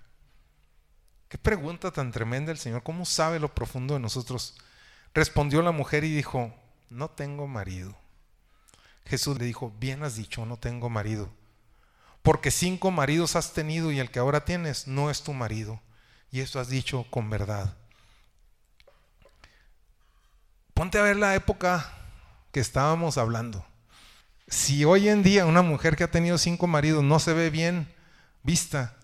Qué 1.29 1.39
pregunta 1.39 1.91
tan 1.91 2.13
tremenda 2.13 2.53
el 2.53 2.59
Señor, 2.59 2.83
¿cómo 2.83 3.05
sabe 3.05 3.41
lo 3.41 3.55
profundo 3.55 3.95
de 3.95 4.01
nosotros? 4.01 4.57
Respondió 5.15 5.63
la 5.63 5.73
mujer 5.73 6.05
y 6.05 6.15
dijo, 6.15 6.55
no 6.91 7.11
tengo 7.11 7.47
marido. 7.47 7.97
Jesús 9.07 9.39
le 9.39 9.45
dijo, 9.45 9.73
bien 9.79 10.03
has 10.03 10.17
dicho, 10.17 10.47
no 10.47 10.57
tengo 10.59 10.89
marido. 10.89 11.33
Porque 12.23 12.51
cinco 12.51 12.91
maridos 12.91 13.37
has 13.37 13.53
tenido 13.53 13.93
y 13.93 13.99
el 13.99 14.11
que 14.11 14.19
ahora 14.19 14.45
tienes 14.45 14.87
no 14.87 15.11
es 15.11 15.23
tu 15.23 15.35
marido. 15.35 15.81
Y 16.31 16.41
eso 16.41 16.59
has 16.59 16.69
dicho 16.69 17.07
con 17.11 17.29
verdad. 17.31 17.77
Ponte 20.73 20.99
a 20.99 21.03
ver 21.03 21.17
la 21.17 21.35
época 21.35 21.93
que 22.51 22.61
estábamos 22.61 23.19
hablando. 23.19 23.65
Si 24.49 24.85
hoy 24.85 25.09
en 25.09 25.23
día 25.23 25.47
una 25.47 25.63
mujer 25.63 25.97
que 25.97 26.05
ha 26.05 26.11
tenido 26.11 26.39
cinco 26.39 26.67
maridos 26.67 27.05
no 27.05 27.19
se 27.19 27.33
ve 27.33 27.51
bien 27.51 27.94
vista, 28.45 28.97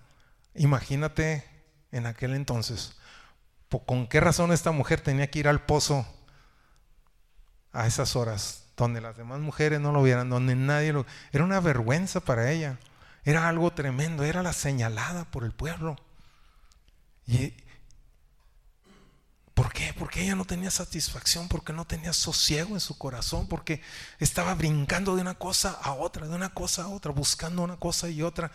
imagínate 0.55 1.45
en 1.91 2.07
aquel 2.07 2.35
entonces. 2.35 2.97
¿Con 3.87 4.07
qué 4.07 4.21
razón 4.21 4.53
esta 4.53 4.71
mujer 4.71 5.01
tenía 5.01 5.31
que 5.31 5.41
ir 5.41 5.49
al 5.49 5.65
pozo 5.65 6.07
a 7.73 7.87
esas 7.87 8.15
horas, 8.15 8.65
donde 8.77 9.01
las 9.01 9.17
demás 9.17 9.41
mujeres 9.41 9.81
no 9.81 9.93
lo 9.93 10.03
vieran, 10.03 10.31
donde 10.31 10.55
nadie 10.55 10.93
lo... 10.93 11.07
Era 11.33 11.45
una 11.45 11.61
vergüenza 11.61 12.21
para 12.21 12.51
ella, 12.51 12.79
era 13.25 13.49
algo 13.49 13.73
tremendo, 13.73 14.25
era 14.25 14.43
la 14.43 14.53
señalada 14.53 15.25
por 15.25 15.45
el 15.45 15.53
pueblo. 15.53 15.97
Y, 17.27 17.55
¿Por 19.61 19.75
qué? 19.75 19.95
Porque 19.99 20.23
ella 20.23 20.37
no 20.37 20.47
tenía 20.47 20.71
satisfacción, 20.71 21.47
porque 21.47 21.75
no 21.75 21.85
tenía 21.85 22.15
sosiego 22.15 22.73
en 22.73 22.81
su 22.81 22.97
corazón, 22.97 23.47
porque 23.47 23.83
estaba 24.19 24.55
brincando 24.55 25.15
de 25.15 25.21
una 25.21 25.35
cosa 25.35 25.73
a 25.83 25.93
otra, 25.93 26.27
de 26.27 26.35
una 26.35 26.49
cosa 26.55 26.85
a 26.85 26.89
otra, 26.89 27.13
buscando 27.13 27.63
una 27.63 27.77
cosa 27.77 28.09
y 28.09 28.23
otra. 28.23 28.51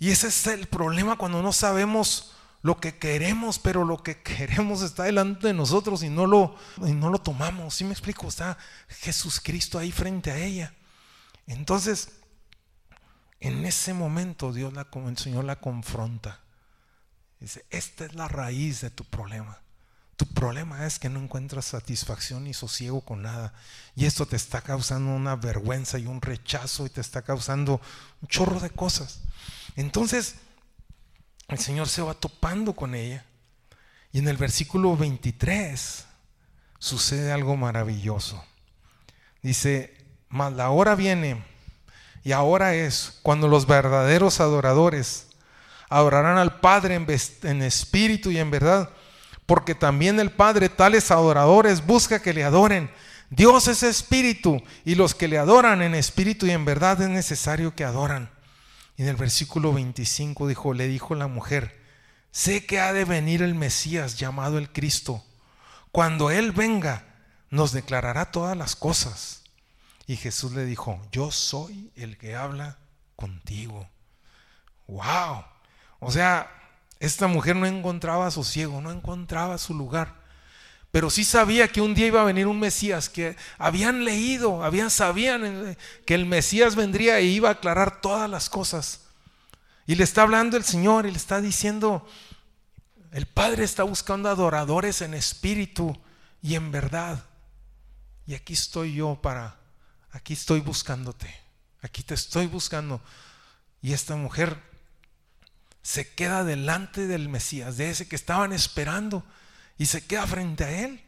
Y 0.00 0.10
ese 0.10 0.26
es 0.26 0.46
el 0.48 0.66
problema 0.66 1.16
cuando 1.16 1.42
no 1.42 1.52
sabemos 1.52 2.32
lo 2.62 2.80
que 2.80 2.98
queremos, 2.98 3.60
pero 3.60 3.84
lo 3.84 4.02
que 4.02 4.20
queremos 4.22 4.82
está 4.82 5.04
delante 5.04 5.46
de 5.46 5.54
nosotros 5.54 6.02
y 6.02 6.10
no 6.10 6.26
lo, 6.26 6.56
y 6.84 6.92
no 6.92 7.10
lo 7.10 7.20
tomamos. 7.20 7.74
¿Sí 7.74 7.84
me 7.84 7.92
explico? 7.92 8.26
Está 8.26 8.58
Jesucristo 8.88 9.78
ahí 9.78 9.92
frente 9.92 10.32
a 10.32 10.38
ella. 10.38 10.74
Entonces, 11.46 12.08
en 13.38 13.64
ese 13.64 13.94
momento 13.94 14.52
Dios 14.52 14.72
la, 14.72 14.88
el 15.06 15.18
Señor 15.18 15.44
la 15.44 15.60
confronta 15.60 16.40
Dice, 17.40 17.64
esta 17.70 18.04
es 18.04 18.14
la 18.14 18.28
raíz 18.28 18.82
de 18.82 18.90
tu 18.90 19.04
problema. 19.04 19.58
Tu 20.16 20.26
problema 20.26 20.86
es 20.86 20.98
que 20.98 21.08
no 21.08 21.20
encuentras 21.20 21.64
satisfacción 21.64 22.44
ni 22.44 22.52
sosiego 22.52 23.00
con 23.00 23.22
nada. 23.22 23.54
Y 23.96 24.04
esto 24.04 24.26
te 24.26 24.36
está 24.36 24.60
causando 24.60 25.10
una 25.10 25.36
vergüenza 25.36 25.98
y 25.98 26.04
un 26.04 26.20
rechazo 26.20 26.84
y 26.84 26.90
te 26.90 27.00
está 27.00 27.22
causando 27.22 27.80
un 28.20 28.28
chorro 28.28 28.60
de 28.60 28.68
cosas. 28.68 29.20
Entonces, 29.76 30.36
el 31.48 31.58
Señor 31.58 31.88
se 31.88 32.02
va 32.02 32.14
topando 32.14 32.74
con 32.74 32.94
ella. 32.94 33.24
Y 34.12 34.18
en 34.18 34.28
el 34.28 34.36
versículo 34.36 34.96
23 34.96 36.04
sucede 36.78 37.32
algo 37.32 37.56
maravilloso. 37.56 38.44
Dice, 39.42 39.96
mas 40.28 40.52
la 40.52 40.70
hora 40.70 40.94
viene 40.94 41.42
y 42.22 42.32
ahora 42.32 42.74
es 42.74 43.18
cuando 43.22 43.48
los 43.48 43.66
verdaderos 43.66 44.40
adoradores 44.40 45.28
adorarán 45.88 46.38
al 46.38 46.60
Padre 46.60 46.94
en, 46.94 47.62
espíritu 47.62 48.30
y 48.30 48.38
en 48.38 48.50
verdad, 48.50 48.90
porque 49.46 49.74
también 49.74 50.20
el 50.20 50.30
Padre 50.30 50.68
tales 50.68 51.10
adoradores 51.10 51.84
busca 51.84 52.20
que 52.20 52.34
le 52.34 52.44
adoren. 52.44 52.90
Dios 53.30 53.68
es 53.68 53.82
espíritu 53.82 54.62
y 54.84 54.96
los 54.96 55.14
que 55.14 55.28
le 55.28 55.38
adoran 55.38 55.82
en 55.82 55.94
espíritu 55.94 56.46
y 56.46 56.50
en 56.50 56.64
verdad 56.64 57.00
es 57.00 57.08
necesario 57.08 57.74
que 57.74 57.84
adoran. 57.84 58.30
Y 59.00 59.04
en 59.04 59.08
el 59.08 59.16
versículo 59.16 59.72
25 59.72 60.46
dijo, 60.46 60.74
le 60.74 60.86
dijo 60.86 61.14
la 61.14 61.26
mujer, 61.26 61.80
sé 62.32 62.66
que 62.66 62.80
ha 62.80 62.92
de 62.92 63.06
venir 63.06 63.40
el 63.40 63.54
Mesías 63.54 64.18
llamado 64.18 64.58
el 64.58 64.70
Cristo. 64.72 65.24
Cuando 65.90 66.30
Él 66.30 66.52
venga, 66.52 67.06
nos 67.48 67.72
declarará 67.72 68.30
todas 68.30 68.54
las 68.58 68.76
cosas. 68.76 69.42
Y 70.06 70.16
Jesús 70.16 70.52
le 70.52 70.66
dijo, 70.66 71.00
yo 71.12 71.30
soy 71.30 71.90
el 71.96 72.18
que 72.18 72.36
habla 72.36 72.76
contigo. 73.16 73.88
¡Wow! 74.86 75.46
O 76.00 76.10
sea, 76.10 76.50
esta 76.98 77.26
mujer 77.26 77.56
no 77.56 77.64
encontraba 77.64 78.30
sosiego, 78.30 78.82
no 78.82 78.90
encontraba 78.90 79.56
su 79.56 79.72
lugar. 79.72 80.19
Pero 80.90 81.08
sí 81.08 81.24
sabía 81.24 81.68
que 81.68 81.80
un 81.80 81.94
día 81.94 82.08
iba 82.08 82.20
a 82.20 82.24
venir 82.24 82.46
un 82.46 82.58
Mesías, 82.58 83.08
que 83.08 83.36
habían 83.58 84.04
leído, 84.04 84.64
habían, 84.64 84.90
sabían 84.90 85.76
que 86.04 86.14
el 86.14 86.26
Mesías 86.26 86.74
vendría 86.74 87.18
e 87.18 87.24
iba 87.24 87.48
a 87.48 87.52
aclarar 87.52 88.00
todas 88.00 88.28
las 88.28 88.50
cosas. 88.50 89.02
Y 89.86 89.94
le 89.94 90.04
está 90.04 90.22
hablando 90.22 90.56
el 90.56 90.64
Señor 90.64 91.06
y 91.06 91.10
le 91.10 91.16
está 91.16 91.40
diciendo, 91.40 92.08
el 93.12 93.26
Padre 93.26 93.64
está 93.64 93.84
buscando 93.84 94.28
adoradores 94.28 95.00
en 95.00 95.14
espíritu 95.14 95.96
y 96.42 96.54
en 96.54 96.72
verdad. 96.72 97.24
Y 98.26 98.34
aquí 98.34 98.52
estoy 98.52 98.94
yo 98.94 99.20
para 99.20 99.60
aquí 100.12 100.32
estoy 100.32 100.60
buscándote, 100.60 101.32
aquí 101.82 102.02
te 102.02 102.14
estoy 102.14 102.46
buscando. 102.46 103.00
Y 103.82 103.92
esta 103.92 104.16
mujer 104.16 104.60
se 105.82 106.14
queda 106.14 106.44
delante 106.44 107.06
del 107.06 107.28
Mesías, 107.28 107.76
de 107.76 107.90
ese 107.90 108.08
que 108.08 108.16
estaban 108.16 108.52
esperando, 108.52 109.24
y 109.80 109.86
se 109.86 110.02
queda 110.02 110.26
frente 110.26 110.62
a 110.62 110.84
él. 110.84 111.00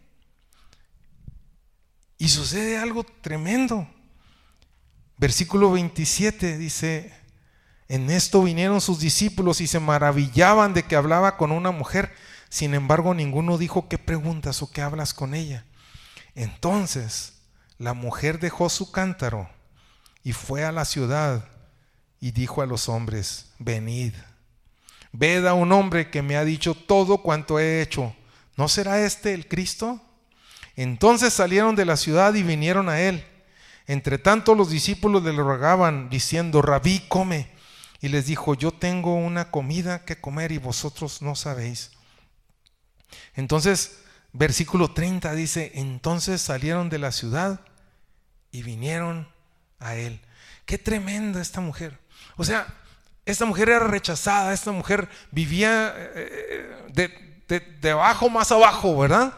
Y 2.16 2.30
sucede 2.30 2.78
algo 2.78 3.04
tremendo. 3.04 3.86
Versículo 5.18 5.70
27 5.72 6.56
dice, 6.56 7.12
en 7.88 8.08
esto 8.08 8.42
vinieron 8.42 8.80
sus 8.80 8.98
discípulos 8.98 9.60
y 9.60 9.66
se 9.66 9.78
maravillaban 9.78 10.72
de 10.72 10.84
que 10.84 10.96
hablaba 10.96 11.36
con 11.36 11.52
una 11.52 11.70
mujer. 11.70 12.14
Sin 12.48 12.72
embargo, 12.72 13.12
ninguno 13.12 13.58
dijo, 13.58 13.90
¿qué 13.90 13.98
preguntas 13.98 14.62
o 14.62 14.70
qué 14.70 14.80
hablas 14.80 15.12
con 15.12 15.34
ella? 15.34 15.66
Entonces 16.34 17.42
la 17.76 17.92
mujer 17.92 18.40
dejó 18.40 18.70
su 18.70 18.90
cántaro 18.90 19.50
y 20.24 20.32
fue 20.32 20.64
a 20.64 20.72
la 20.72 20.86
ciudad 20.86 21.46
y 22.20 22.30
dijo 22.30 22.62
a 22.62 22.66
los 22.66 22.88
hombres, 22.88 23.50
venid, 23.58 24.14
ved 25.12 25.44
a 25.44 25.52
un 25.52 25.72
hombre 25.72 26.10
que 26.10 26.22
me 26.22 26.38
ha 26.38 26.44
dicho 26.44 26.74
todo 26.74 27.18
cuanto 27.18 27.58
he 27.58 27.82
hecho. 27.82 28.16
¿No 28.56 28.68
será 28.68 29.00
este 29.04 29.34
el 29.34 29.48
Cristo? 29.48 30.00
Entonces 30.76 31.32
salieron 31.32 31.76
de 31.76 31.84
la 31.84 31.96
ciudad 31.96 32.34
y 32.34 32.42
vinieron 32.42 32.88
a 32.88 33.00
él. 33.00 33.24
Entre 33.86 34.18
tanto 34.18 34.54
los 34.54 34.70
discípulos 34.70 35.22
le 35.22 35.32
rogaban, 35.32 36.08
diciendo, 36.08 36.62
Rabí, 36.62 37.00
come. 37.08 37.50
Y 38.00 38.08
les 38.08 38.26
dijo, 38.26 38.54
yo 38.54 38.72
tengo 38.72 39.14
una 39.14 39.50
comida 39.50 40.04
que 40.04 40.20
comer 40.20 40.52
y 40.52 40.58
vosotros 40.58 41.22
no 41.22 41.36
sabéis. 41.36 41.92
Entonces, 43.34 44.00
versículo 44.32 44.92
30 44.92 45.34
dice, 45.34 45.72
entonces 45.74 46.40
salieron 46.40 46.88
de 46.88 46.98
la 46.98 47.12
ciudad 47.12 47.60
y 48.50 48.62
vinieron 48.62 49.28
a 49.78 49.94
él. 49.94 50.20
Qué 50.64 50.78
tremenda 50.78 51.40
esta 51.40 51.60
mujer. 51.60 51.98
O 52.36 52.44
sea, 52.44 52.66
esta 53.24 53.44
mujer 53.44 53.68
era 53.68 53.86
rechazada, 53.86 54.52
esta 54.52 54.72
mujer 54.72 55.08
vivía 55.30 55.94
eh, 55.96 56.88
de, 56.92 57.31
de, 57.60 57.90
abajo 57.90 58.30
más 58.30 58.50
abajo, 58.52 58.96
¿verdad? 58.98 59.32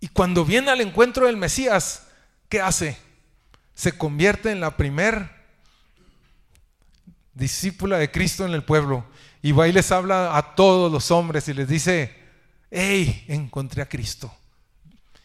Y 0.00 0.08
cuando 0.08 0.44
viene 0.44 0.70
al 0.70 0.80
encuentro 0.80 1.26
del 1.26 1.36
Mesías, 1.36 2.06
¿qué 2.48 2.60
hace? 2.60 2.96
Se 3.74 3.96
convierte 3.96 4.50
en 4.50 4.60
la 4.60 4.76
primer 4.76 5.30
discípula 7.34 7.98
de 7.98 8.10
Cristo 8.10 8.44
en 8.44 8.52
el 8.52 8.64
pueblo. 8.64 9.04
Y 9.42 9.52
va 9.52 9.68
y 9.68 9.72
les 9.72 9.90
habla 9.90 10.36
a 10.36 10.54
todos 10.54 10.92
los 10.92 11.10
hombres 11.10 11.48
y 11.48 11.54
les 11.54 11.68
dice, 11.68 12.14
hey, 12.70 13.24
encontré 13.28 13.82
a 13.82 13.88
Cristo. 13.88 14.34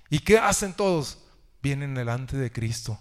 ¿Y 0.09 0.19
qué 0.19 0.37
hacen 0.37 0.73
todos? 0.73 1.19
vienen 1.65 1.95
delante 1.95 2.37
de 2.37 2.51
Cristo. 2.51 2.99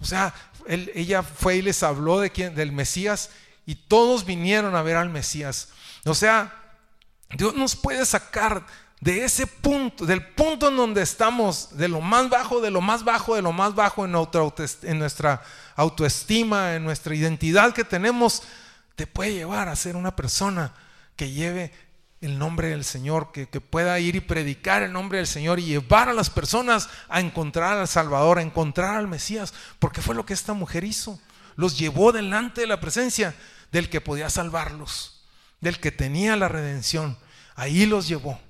O 0.00 0.06
sea, 0.06 0.34
ella 0.66 1.22
fue 1.22 1.56
y 1.56 1.62
les 1.62 1.82
habló 1.82 2.18
de 2.18 2.30
quién, 2.30 2.54
del 2.54 2.72
Mesías 2.72 3.28
y 3.66 3.74
todos 3.74 4.24
vinieron 4.24 4.74
a 4.74 4.80
ver 4.80 4.96
al 4.96 5.10
Mesías. 5.10 5.68
O 6.06 6.14
sea, 6.14 6.65
Dios 7.30 7.54
nos 7.54 7.74
puede 7.76 8.04
sacar 8.06 8.64
de 9.00 9.24
ese 9.24 9.46
punto, 9.46 10.06
del 10.06 10.26
punto 10.26 10.68
en 10.68 10.76
donde 10.76 11.02
estamos, 11.02 11.76
de 11.76 11.88
lo 11.88 12.00
más 12.00 12.28
bajo, 12.30 12.60
de 12.60 12.70
lo 12.70 12.80
más 12.80 13.04
bajo, 13.04 13.34
de 13.36 13.42
lo 13.42 13.52
más 13.52 13.74
bajo 13.74 14.04
en, 14.04 14.12
nuestra 14.12 15.42
autoestima, 15.74 16.74
en 16.74 16.84
nuestra 16.84 17.14
identidad 17.14 17.74
que 17.74 17.84
tenemos, 17.84 18.42
te 18.94 19.06
puede 19.06 19.34
llevar 19.34 19.68
a 19.68 19.76
ser 19.76 19.96
una 19.96 20.16
persona 20.16 20.72
que 21.14 21.30
lleve 21.30 21.72
el 22.22 22.38
nombre 22.38 22.68
del 22.68 22.84
Señor, 22.84 23.30
que, 23.32 23.46
pueda 23.46 23.98
ir 24.00 24.16
y 24.16 24.20
predicar 24.20 24.82
el 24.82 24.92
nombre 24.92 25.18
del 25.18 25.26
Señor 25.26 25.58
y 25.58 25.66
llevar 25.66 26.08
a 26.08 26.14
las 26.14 26.30
personas 26.30 26.88
a 27.08 27.20
encontrar 27.20 27.78
al 27.78 27.88
Salvador, 27.88 28.38
a 28.38 28.42
encontrar 28.42 28.96
al 28.96 29.08
Mesías, 29.08 29.52
porque 29.78 30.00
fue 30.00 30.14
lo 30.14 30.24
que 30.24 30.34
esta 30.34 30.54
mujer 30.54 30.84
hizo. 30.84 31.20
Los 31.56 31.78
llevó 31.78 32.12
delante 32.12 32.62
de 32.62 32.66
la 32.66 32.80
presencia 32.80 33.34
del 33.72 33.90
que 33.90 34.00
podía 34.00 34.30
salvarlos, 34.30 35.15
del 35.66 35.80
que 35.80 35.92
tenía 35.92 36.36
la 36.36 36.48
redención. 36.48 37.18
Ahí 37.54 37.86
los 37.86 38.08
llevó. 38.08 38.40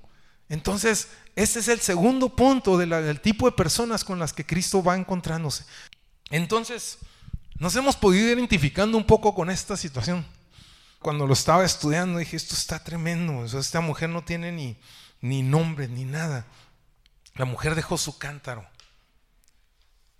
Entonces, 0.48 1.08
ese 1.34 1.58
es 1.58 1.68
el 1.68 1.80
segundo 1.80 2.36
punto 2.36 2.78
del 2.78 3.20
tipo 3.20 3.46
de 3.46 3.56
personas 3.56 4.04
con 4.04 4.18
las 4.18 4.32
que 4.32 4.46
Cristo 4.46 4.82
va 4.82 4.96
encontrándose. 4.96 5.64
Entonces, 6.30 6.98
nos 7.58 7.74
hemos 7.76 7.96
podido 7.96 8.28
identificando 8.28 8.96
un 8.96 9.04
poco 9.04 9.34
con 9.34 9.50
esta 9.50 9.76
situación 9.76 10.24
cuando 11.06 11.26
lo 11.26 11.34
estaba 11.34 11.64
estudiando 11.64 12.18
dije, 12.18 12.36
esto 12.36 12.54
está 12.54 12.82
tremendo, 12.82 13.44
esta 13.44 13.80
mujer 13.80 14.08
no 14.08 14.24
tiene 14.24 14.50
ni, 14.50 14.76
ni 15.20 15.42
nombre 15.42 15.86
ni 15.86 16.04
nada. 16.04 16.46
La 17.34 17.44
mujer 17.44 17.76
dejó 17.76 17.96
su 17.96 18.18
cántaro. 18.18 18.66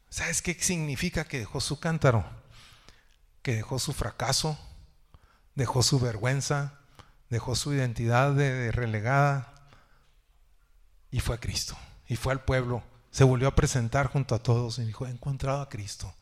¿Sabes 0.09 0.43
qué 0.43 0.55
significa 0.55 1.25
que 1.25 1.41
dejó 1.41 1.61
su 1.61 1.81
cántaro? 1.81 2.25
Que 3.43 3.57
dejó 3.57 3.81
su 3.81 3.93
fracaso, 3.95 4.57
dejó 5.57 5.83
su 5.83 5.99
vergüenza, 5.99 6.79
dejó 7.31 7.55
su 7.55 7.73
identidad 7.73 8.33
de, 8.33 8.73
relegada 8.73 9.53
y 11.11 11.21
fue 11.21 11.37
a 11.37 11.41
Cristo. 11.41 11.77
Y 12.09 12.17
fue 12.17 12.33
al 12.33 12.45
pueblo. 12.45 12.83
Se 13.11 13.25
volvió 13.25 13.49
a 13.49 13.55
presentar 13.55 14.07
junto 14.09 14.35
a 14.35 14.43
todos 14.43 14.79
y 14.79 14.85
dijo, 14.85 15.07
he 15.07 15.11
encontrado 15.11 15.61
a 15.61 15.69
Cristo. 15.69 16.15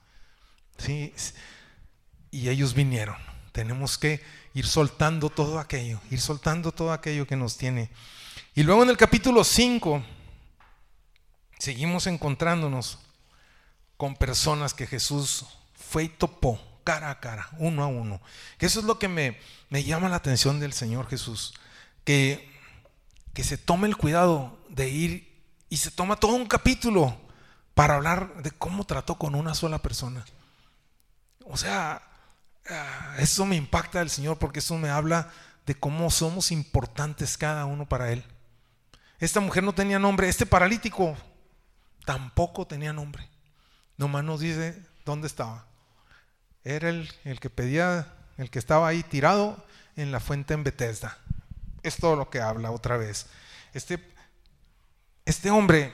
Sí, 0.78 1.12
y 2.30 2.48
ellos 2.48 2.74
vinieron. 2.74 3.16
Tenemos 3.52 3.98
que 3.98 4.22
ir 4.54 4.66
soltando 4.66 5.30
todo 5.30 5.58
aquello, 5.58 6.00
ir 6.10 6.20
soltando 6.20 6.72
todo 6.72 6.92
aquello 6.92 7.26
que 7.26 7.36
nos 7.36 7.56
tiene. 7.56 7.90
Y 8.54 8.62
luego 8.62 8.82
en 8.82 8.90
el 8.90 8.96
capítulo 8.96 9.44
5 9.44 10.02
seguimos 11.58 12.06
encontrándonos 12.06 12.98
con 13.96 14.16
personas 14.16 14.74
que 14.74 14.86
Jesús 14.86 15.46
fue 15.74 16.04
y 16.04 16.08
topó 16.08 16.60
cara 16.84 17.10
a 17.10 17.20
cara, 17.20 17.48
uno 17.58 17.82
a 17.82 17.86
uno. 17.86 18.20
Eso 18.58 18.80
es 18.80 18.86
lo 18.86 18.98
que 18.98 19.08
me, 19.08 19.38
me 19.70 19.82
llama 19.82 20.08
la 20.08 20.16
atención 20.16 20.60
del 20.60 20.72
Señor 20.72 21.08
Jesús, 21.08 21.54
que, 22.04 22.48
que 23.32 23.42
se 23.42 23.58
tome 23.58 23.88
el 23.88 23.96
cuidado 23.96 24.58
de 24.68 24.88
ir 24.88 25.42
y 25.70 25.78
se 25.78 25.90
toma 25.90 26.16
todo 26.16 26.34
un 26.34 26.46
capítulo 26.46 27.18
para 27.74 27.96
hablar 27.96 28.42
de 28.42 28.50
cómo 28.52 28.84
trató 28.84 29.16
con 29.16 29.34
una 29.34 29.54
sola 29.54 29.80
persona. 29.80 30.24
O 31.46 31.56
sea, 31.56 32.02
Ah, 32.70 33.16
eso 33.18 33.44
me 33.44 33.56
impacta 33.56 33.98
del 33.98 34.08
Señor 34.08 34.38
porque 34.38 34.60
eso 34.60 34.76
me 34.78 34.88
habla 34.88 35.30
de 35.66 35.74
cómo 35.74 36.10
somos 36.10 36.50
importantes 36.50 37.36
cada 37.36 37.66
uno 37.66 37.86
para 37.86 38.10
Él. 38.10 38.24
Esta 39.18 39.40
mujer 39.40 39.62
no 39.62 39.74
tenía 39.74 39.98
nombre, 39.98 40.28
este 40.28 40.46
paralítico 40.46 41.16
tampoco 42.04 42.66
tenía 42.66 42.92
nombre. 42.92 43.28
Nomás 43.96 44.24
nos 44.24 44.40
dice 44.40 44.82
dónde 45.04 45.26
estaba. 45.26 45.66
Era 46.64 46.88
el, 46.88 47.12
el 47.24 47.40
que 47.40 47.50
pedía, 47.50 48.12
el 48.38 48.50
que 48.50 48.58
estaba 48.58 48.88
ahí 48.88 49.02
tirado 49.02 49.64
en 49.96 50.12
la 50.12 50.20
fuente 50.20 50.54
en 50.54 50.64
Bethesda. 50.64 51.18
es 51.82 51.96
todo 51.96 52.16
lo 52.16 52.30
que 52.30 52.40
habla 52.40 52.70
otra 52.70 52.96
vez. 52.96 53.26
Este, 53.74 54.02
este 55.26 55.50
hombre, 55.50 55.92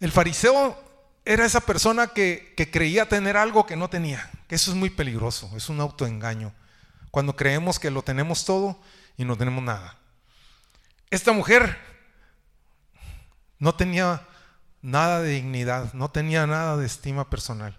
el 0.00 0.12
fariseo 0.12 0.78
era 1.24 1.44
esa 1.44 1.60
persona 1.60 2.08
que, 2.08 2.54
que, 2.56 2.70
creía 2.70 3.08
tener 3.08 3.36
algo 3.36 3.66
que 3.66 3.76
no 3.76 3.90
tenía, 3.90 4.30
que 4.46 4.54
eso 4.54 4.70
es 4.70 4.76
muy 4.76 4.90
peligroso, 4.90 5.50
es 5.56 5.68
un 5.68 5.80
autoengaño, 5.80 6.52
cuando 7.10 7.36
creemos 7.36 7.78
que 7.78 7.90
lo 7.90 8.02
tenemos 8.02 8.44
todo 8.44 8.80
y 9.16 9.24
no 9.24 9.36
tenemos 9.36 9.62
nada. 9.62 9.98
Esta 11.10 11.32
mujer 11.32 11.78
no 13.58 13.74
tenía 13.74 14.26
nada 14.80 15.20
de 15.20 15.30
dignidad, 15.30 15.92
no 15.94 16.10
tenía 16.10 16.46
nada 16.46 16.76
de 16.76 16.86
estima 16.86 17.28
personal. 17.28 17.76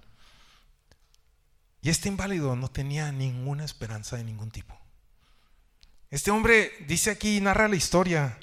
Y 1.82 1.90
este 1.90 2.10
inválido 2.10 2.56
no 2.56 2.70
tenía 2.70 3.12
ninguna 3.12 3.64
esperanza 3.64 4.18
de 4.18 4.24
ningún 4.24 4.52
tipo. 4.52 4.78
Este 6.12 6.32
hombre 6.32 6.72
dice 6.88 7.12
aquí, 7.12 7.40
narra 7.40 7.68
la 7.68 7.76
historia. 7.76 8.38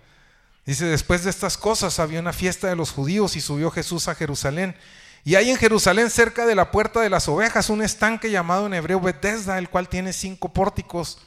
Dice, 0.64 0.85
después 0.87 1.25
de 1.25 1.31
estas 1.31 1.59
cosas 1.59 1.99
había 1.99 2.20
una 2.20 2.33
fiesta 2.33 2.68
de 2.68 2.77
los 2.77 2.90
judíos 2.90 3.37
y 3.37 3.40
subió 3.40 3.70
Jesús 3.70 4.09
a 4.09 4.14
Jerusalén. 4.14 4.77
Y 5.25 5.35
hay 5.35 5.51
en 5.51 5.57
Jerusalén, 5.57 6.09
cerca 6.09 6.46
de 6.46 6.55
la 6.55 6.70
puerta 6.70 7.01
de 7.01 7.11
las 7.11 7.29
ovejas, 7.29 7.68
un 7.68 7.83
estanque 7.83 8.31
llamado 8.31 8.66
en 8.66 8.75
hebreo 8.75 9.01
Bethesda, 9.01 9.59
el 9.59 9.68
cual 9.68 9.88
tiene 9.88 10.12
cinco 10.12 10.53
pórticos. 10.53 11.18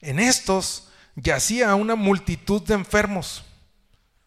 En 0.00 0.18
estos 0.18 0.88
yacía 1.14 1.74
una 1.76 1.94
multitud 1.94 2.60
de 2.62 2.74
enfermos, 2.74 3.44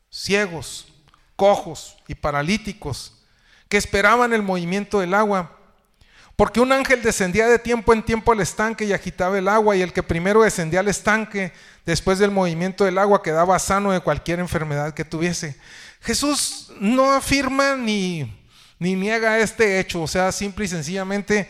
ciegos, 0.10 0.88
cojos 1.36 1.98
y 2.08 2.16
paralíticos, 2.16 3.22
que 3.68 3.78
esperaban 3.78 4.34
el 4.34 4.42
movimiento 4.42 5.02
del 5.02 5.14
agua. 5.14 5.59
Porque 6.40 6.62
un 6.62 6.72
ángel 6.72 7.02
descendía 7.02 7.50
de 7.50 7.60
tiempo 7.60 7.92
en 7.92 8.02
tiempo 8.02 8.32
al 8.32 8.40
estanque 8.40 8.86
y 8.86 8.94
agitaba 8.94 9.38
el 9.38 9.50
agua, 9.50 9.76
y 9.76 9.82
el 9.82 9.92
que 9.92 10.02
primero 10.02 10.42
descendía 10.42 10.80
al 10.80 10.88
estanque, 10.88 11.52
después 11.86 12.18
del 12.18 12.32
movimiento 12.32 12.86
del 12.86 12.98
agua, 12.98 13.22
quedaba 13.22 13.60
sano 13.60 13.92
de 13.92 14.00
cualquier 14.00 14.40
enfermedad 14.40 14.94
que 14.94 15.04
tuviese. 15.04 15.58
Jesús 16.00 16.72
no 16.80 17.12
afirma 17.12 17.76
ni, 17.76 18.42
ni 18.80 18.96
niega 18.96 19.38
este 19.40 19.82
hecho, 19.82 20.02
o 20.02 20.08
sea, 20.08 20.32
simple 20.32 20.64
y 20.64 20.70
sencillamente 20.70 21.50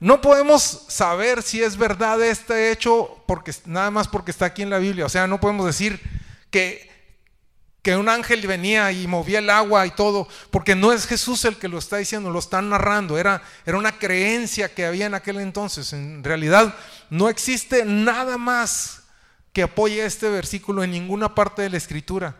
no 0.00 0.22
podemos 0.22 0.86
saber 0.88 1.42
si 1.42 1.62
es 1.62 1.76
verdad 1.76 2.24
este 2.24 2.72
hecho 2.72 3.22
porque, 3.26 3.52
nada 3.66 3.90
más 3.90 4.08
porque 4.08 4.30
está 4.30 4.46
aquí 4.46 4.62
en 4.62 4.70
la 4.70 4.78
Biblia, 4.78 5.04
o 5.04 5.10
sea, 5.10 5.26
no 5.26 5.40
podemos 5.40 5.66
decir 5.66 6.00
que 6.50 6.90
que 7.82 7.96
un 7.96 8.08
ángel 8.08 8.46
venía 8.46 8.92
y 8.92 9.08
movía 9.08 9.40
el 9.40 9.50
agua 9.50 9.84
y 9.86 9.90
todo, 9.90 10.28
porque 10.50 10.76
no 10.76 10.92
es 10.92 11.06
Jesús 11.06 11.44
el 11.44 11.56
que 11.56 11.66
lo 11.66 11.78
está 11.78 11.96
diciendo, 11.96 12.30
lo 12.30 12.38
están 12.38 12.68
narrando, 12.68 13.18
era, 13.18 13.42
era 13.66 13.76
una 13.76 13.98
creencia 13.98 14.72
que 14.72 14.86
había 14.86 15.06
en 15.06 15.14
aquel 15.14 15.40
entonces. 15.40 15.92
En 15.92 16.22
realidad 16.22 16.74
no 17.10 17.28
existe 17.28 17.84
nada 17.84 18.38
más 18.38 19.02
que 19.52 19.64
apoye 19.64 20.04
este 20.06 20.30
versículo 20.30 20.84
en 20.84 20.92
ninguna 20.92 21.34
parte 21.34 21.62
de 21.62 21.70
la 21.70 21.76
escritura. 21.76 22.36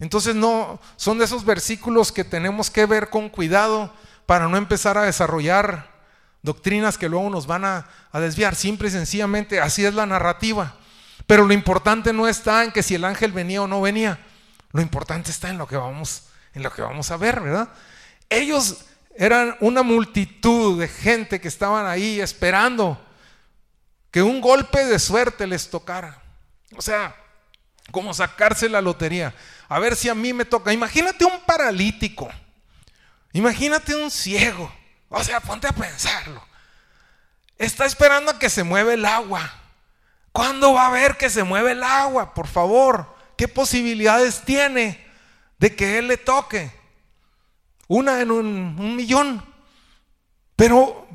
Entonces 0.00 0.34
no, 0.34 0.80
son 0.96 1.16
de 1.18 1.26
esos 1.26 1.44
versículos 1.44 2.10
que 2.10 2.24
tenemos 2.24 2.68
que 2.68 2.84
ver 2.84 3.08
con 3.08 3.28
cuidado 3.28 3.94
para 4.26 4.48
no 4.48 4.56
empezar 4.56 4.98
a 4.98 5.02
desarrollar 5.02 5.92
doctrinas 6.42 6.98
que 6.98 7.08
luego 7.08 7.30
nos 7.30 7.46
van 7.46 7.64
a, 7.64 7.86
a 8.10 8.18
desviar. 8.18 8.56
Simple 8.56 8.88
y 8.88 8.90
sencillamente 8.90 9.60
así 9.60 9.84
es 9.84 9.94
la 9.94 10.06
narrativa. 10.06 10.74
Pero 11.28 11.46
lo 11.46 11.54
importante 11.54 12.12
no 12.12 12.26
está 12.26 12.64
en 12.64 12.72
que 12.72 12.82
si 12.82 12.96
el 12.96 13.04
ángel 13.04 13.30
venía 13.30 13.62
o 13.62 13.68
no 13.68 13.80
venía. 13.80 14.18
Lo 14.72 14.80
importante 14.80 15.30
está 15.30 15.50
en 15.50 15.58
lo 15.58 15.66
que 15.66 15.76
vamos, 15.76 16.24
en 16.54 16.62
lo 16.62 16.72
que 16.72 16.82
vamos 16.82 17.10
a 17.10 17.16
ver, 17.16 17.40
¿verdad? 17.40 17.68
Ellos 18.28 18.84
eran 19.14 19.56
una 19.60 19.82
multitud 19.82 20.80
de 20.80 20.88
gente 20.88 21.40
que 21.40 21.48
estaban 21.48 21.86
ahí 21.86 22.20
esperando 22.20 23.00
que 24.10 24.22
un 24.22 24.40
golpe 24.40 24.84
de 24.84 24.98
suerte 24.98 25.46
les 25.46 25.68
tocara. 25.68 26.22
O 26.76 26.82
sea, 26.82 27.14
como 27.90 28.14
sacarse 28.14 28.68
la 28.68 28.80
lotería. 28.80 29.34
A 29.68 29.78
ver 29.78 29.96
si 29.96 30.08
a 30.08 30.14
mí 30.14 30.32
me 30.32 30.44
toca. 30.44 30.72
Imagínate 30.72 31.24
un 31.24 31.40
paralítico. 31.40 32.28
Imagínate 33.32 33.94
un 33.94 34.10
ciego. 34.10 34.72
O 35.08 35.22
sea, 35.22 35.40
ponte 35.40 35.66
a 35.66 35.72
pensarlo. 35.72 36.42
Está 37.58 37.84
esperando 37.84 38.30
a 38.30 38.38
que 38.38 38.50
se 38.50 38.64
mueva 38.64 38.92
el 38.94 39.04
agua. 39.04 39.52
¿Cuándo 40.32 40.72
va 40.72 40.86
a 40.86 40.90
ver 40.90 41.16
que 41.16 41.30
se 41.30 41.42
mueve 41.42 41.72
el 41.72 41.82
agua? 41.82 42.34
Por 42.34 42.46
favor. 42.46 43.11
¿Qué 43.42 43.48
posibilidades 43.48 44.42
tiene 44.42 45.04
de 45.58 45.74
que 45.74 45.98
Él 45.98 46.06
le 46.06 46.16
toque? 46.16 46.70
Una 47.88 48.20
en 48.20 48.30
un, 48.30 48.94
millón. 48.94 49.44
Pero 50.54 51.08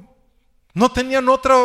no 0.74 0.92
tenían 0.92 1.30
otra, 1.30 1.56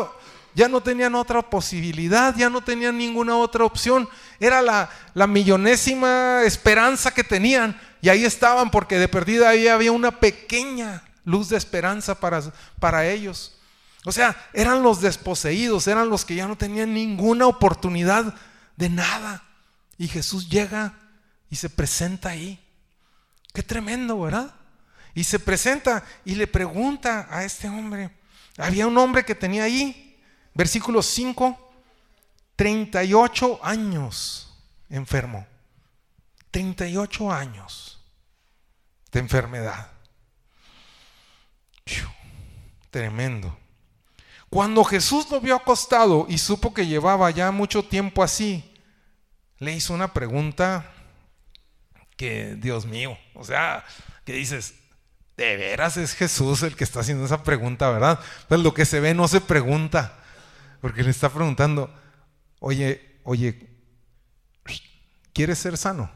ya 0.54 0.68
no 0.68 0.80
tenían 0.80 1.16
otra 1.16 1.42
posibilidad, 1.42 2.36
ya 2.36 2.48
no 2.48 2.62
tenían 2.62 2.96
ninguna 2.96 3.36
otra 3.38 3.64
opción. 3.64 4.08
Era 4.38 4.62
la, 4.62 4.88
la 5.14 5.26
millonésima 5.26 6.42
esperanza 6.44 7.12
que 7.12 7.24
tenían. 7.24 7.76
Y 8.00 8.08
ahí 8.08 8.24
estaban 8.24 8.70
porque 8.70 9.00
de 9.00 9.08
perdida 9.08 9.48
ahí 9.48 9.66
había 9.66 9.90
una 9.90 10.20
pequeña 10.20 11.02
luz 11.24 11.48
de 11.48 11.56
esperanza 11.56 12.20
para, 12.20 12.40
para 12.78 13.04
ellos. 13.08 13.58
O 14.04 14.12
sea, 14.12 14.36
eran 14.52 14.84
los 14.84 15.00
desposeídos, 15.00 15.88
eran 15.88 16.08
los 16.08 16.24
que 16.24 16.36
ya 16.36 16.46
no 16.46 16.54
tenían 16.54 16.94
ninguna 16.94 17.48
oportunidad 17.48 18.32
de 18.76 18.90
nada. 18.90 19.42
Y 19.98 20.08
Jesús 20.08 20.48
llega 20.48 20.94
y 21.50 21.56
se 21.56 21.70
presenta 21.70 22.30
ahí. 22.30 22.58
Qué 23.52 23.62
tremendo, 23.62 24.20
¿verdad? 24.20 24.54
Y 25.14 25.24
se 25.24 25.38
presenta 25.38 26.04
y 26.24 26.34
le 26.34 26.46
pregunta 26.46 27.28
a 27.30 27.44
este 27.44 27.68
hombre. 27.68 28.10
Había 28.56 28.86
un 28.86 28.96
hombre 28.98 29.24
que 29.24 29.34
tenía 29.34 29.64
ahí, 29.64 30.20
versículo 30.54 31.02
5, 31.02 31.72
38 32.56 33.60
años 33.62 34.52
enfermo. 34.92 35.46
38 36.50 37.32
años 37.32 37.98
de 39.10 39.20
enfermedad. 39.20 39.90
Tremendo. 42.90 43.56
Cuando 44.50 44.84
Jesús 44.84 45.30
lo 45.30 45.40
vio 45.40 45.56
acostado 45.56 46.26
y 46.28 46.36
supo 46.36 46.74
que 46.74 46.86
llevaba 46.86 47.30
ya 47.30 47.50
mucho 47.50 47.82
tiempo 47.82 48.22
así, 48.22 48.70
le 49.62 49.72
hizo 49.72 49.94
una 49.94 50.12
pregunta 50.12 50.90
que, 52.16 52.56
Dios 52.56 52.84
mío, 52.84 53.16
o 53.32 53.44
sea, 53.44 53.84
que 54.24 54.32
dices, 54.32 54.74
de 55.36 55.56
veras 55.56 55.96
es 55.96 56.14
Jesús 56.14 56.64
el 56.64 56.74
que 56.74 56.82
está 56.82 56.98
haciendo 56.98 57.24
esa 57.24 57.44
pregunta, 57.44 57.88
¿verdad? 57.88 58.18
Pues 58.48 58.60
lo 58.60 58.74
que 58.74 58.84
se 58.84 58.98
ve 58.98 59.14
no 59.14 59.28
se 59.28 59.40
pregunta, 59.40 60.18
porque 60.80 61.04
le 61.04 61.10
está 61.10 61.28
preguntando, 61.30 61.94
oye, 62.58 63.20
oye, 63.22 63.70
¿quieres 65.32 65.60
ser 65.60 65.76
sano? 65.76 66.10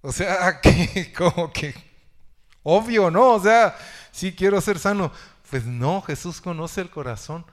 O 0.00 0.10
sea, 0.10 0.58
que 0.62 1.12
como 1.12 1.52
que 1.52 1.74
obvio, 2.62 3.10
¿no? 3.10 3.34
O 3.34 3.42
sea, 3.42 3.76
sí 4.10 4.32
quiero 4.32 4.58
ser 4.62 4.78
sano. 4.78 5.12
Pues 5.50 5.66
no, 5.66 6.00
Jesús 6.00 6.40
conoce 6.40 6.80
el 6.80 6.88
corazón. 6.88 7.44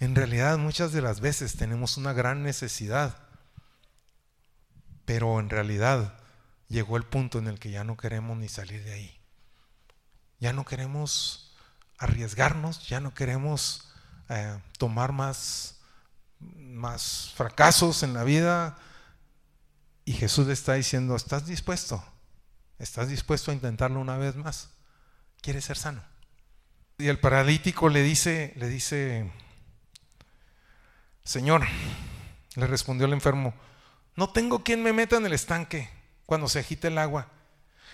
En 0.00 0.14
realidad 0.14 0.58
muchas 0.58 0.92
de 0.92 1.00
las 1.00 1.20
veces 1.20 1.56
tenemos 1.56 1.96
una 1.96 2.12
gran 2.12 2.42
necesidad 2.42 3.21
pero 5.12 5.38
en 5.40 5.50
realidad 5.50 6.14
llegó 6.68 6.96
el 6.96 7.02
punto 7.02 7.38
en 7.38 7.46
el 7.46 7.58
que 7.58 7.70
ya 7.70 7.84
no 7.84 7.98
queremos 7.98 8.34
ni 8.38 8.48
salir 8.48 8.82
de 8.82 8.94
ahí. 8.94 9.20
Ya 10.40 10.54
no 10.54 10.64
queremos 10.64 11.54
arriesgarnos, 11.98 12.88
ya 12.88 12.98
no 12.98 13.12
queremos 13.12 13.92
eh, 14.30 14.58
tomar 14.78 15.12
más, 15.12 15.82
más 16.38 17.30
fracasos 17.36 18.02
en 18.02 18.14
la 18.14 18.24
vida. 18.24 18.78
Y 20.06 20.14
Jesús 20.14 20.46
le 20.46 20.54
está 20.54 20.72
diciendo, 20.72 21.14
¿estás 21.14 21.44
dispuesto? 21.44 22.02
¿Estás 22.78 23.10
dispuesto 23.10 23.50
a 23.50 23.54
intentarlo 23.54 24.00
una 24.00 24.16
vez 24.16 24.34
más? 24.34 24.70
¿Quieres 25.42 25.66
ser 25.66 25.76
sano? 25.76 26.02
Y 26.96 27.08
el 27.08 27.20
paralítico 27.20 27.90
le 27.90 28.02
dice, 28.02 28.54
le 28.56 28.70
dice, 28.70 29.30
Señor, 31.22 31.66
le 32.54 32.66
respondió 32.66 33.04
el 33.04 33.12
enfermo, 33.12 33.52
no 34.16 34.30
tengo 34.30 34.62
quien 34.62 34.82
me 34.82 34.92
meta 34.92 35.16
en 35.16 35.26
el 35.26 35.32
estanque 35.32 35.88
cuando 36.26 36.48
se 36.48 36.58
agita 36.58 36.88
el 36.88 36.98
agua. 36.98 37.28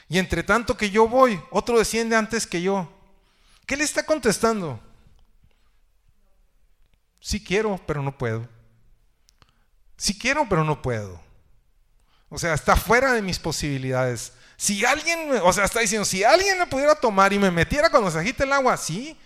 Y 0.08 0.18
entre 0.18 0.42
tanto 0.42 0.76
que 0.76 0.90
yo 0.90 1.06
voy, 1.08 1.40
otro 1.50 1.78
desciende 1.78 2.16
antes 2.16 2.46
que 2.46 2.62
yo. 2.62 2.90
¿Qué 3.66 3.76
le 3.76 3.84
está 3.84 4.04
contestando? 4.04 4.80
Sí 7.20 7.42
quiero, 7.42 7.80
pero 7.86 8.02
no 8.02 8.16
puedo. 8.16 8.48
Sí 9.96 10.18
quiero, 10.18 10.48
pero 10.48 10.64
no 10.64 10.80
puedo. 10.80 11.20
O 12.30 12.38
sea, 12.38 12.54
está 12.54 12.76
fuera 12.76 13.12
de 13.12 13.22
mis 13.22 13.38
posibilidades. 13.38 14.32
Si 14.56 14.84
alguien, 14.84 15.30
o 15.42 15.52
sea, 15.52 15.64
está 15.64 15.80
diciendo, 15.80 16.04
si 16.04 16.24
alguien 16.24 16.58
me 16.58 16.66
pudiera 16.66 16.94
tomar 16.94 17.32
y 17.32 17.38
me 17.38 17.50
metiera 17.50 17.90
cuando 17.90 18.10
se 18.10 18.18
agita 18.18 18.44
el 18.44 18.52
agua, 18.52 18.76
sí. 18.76 19.16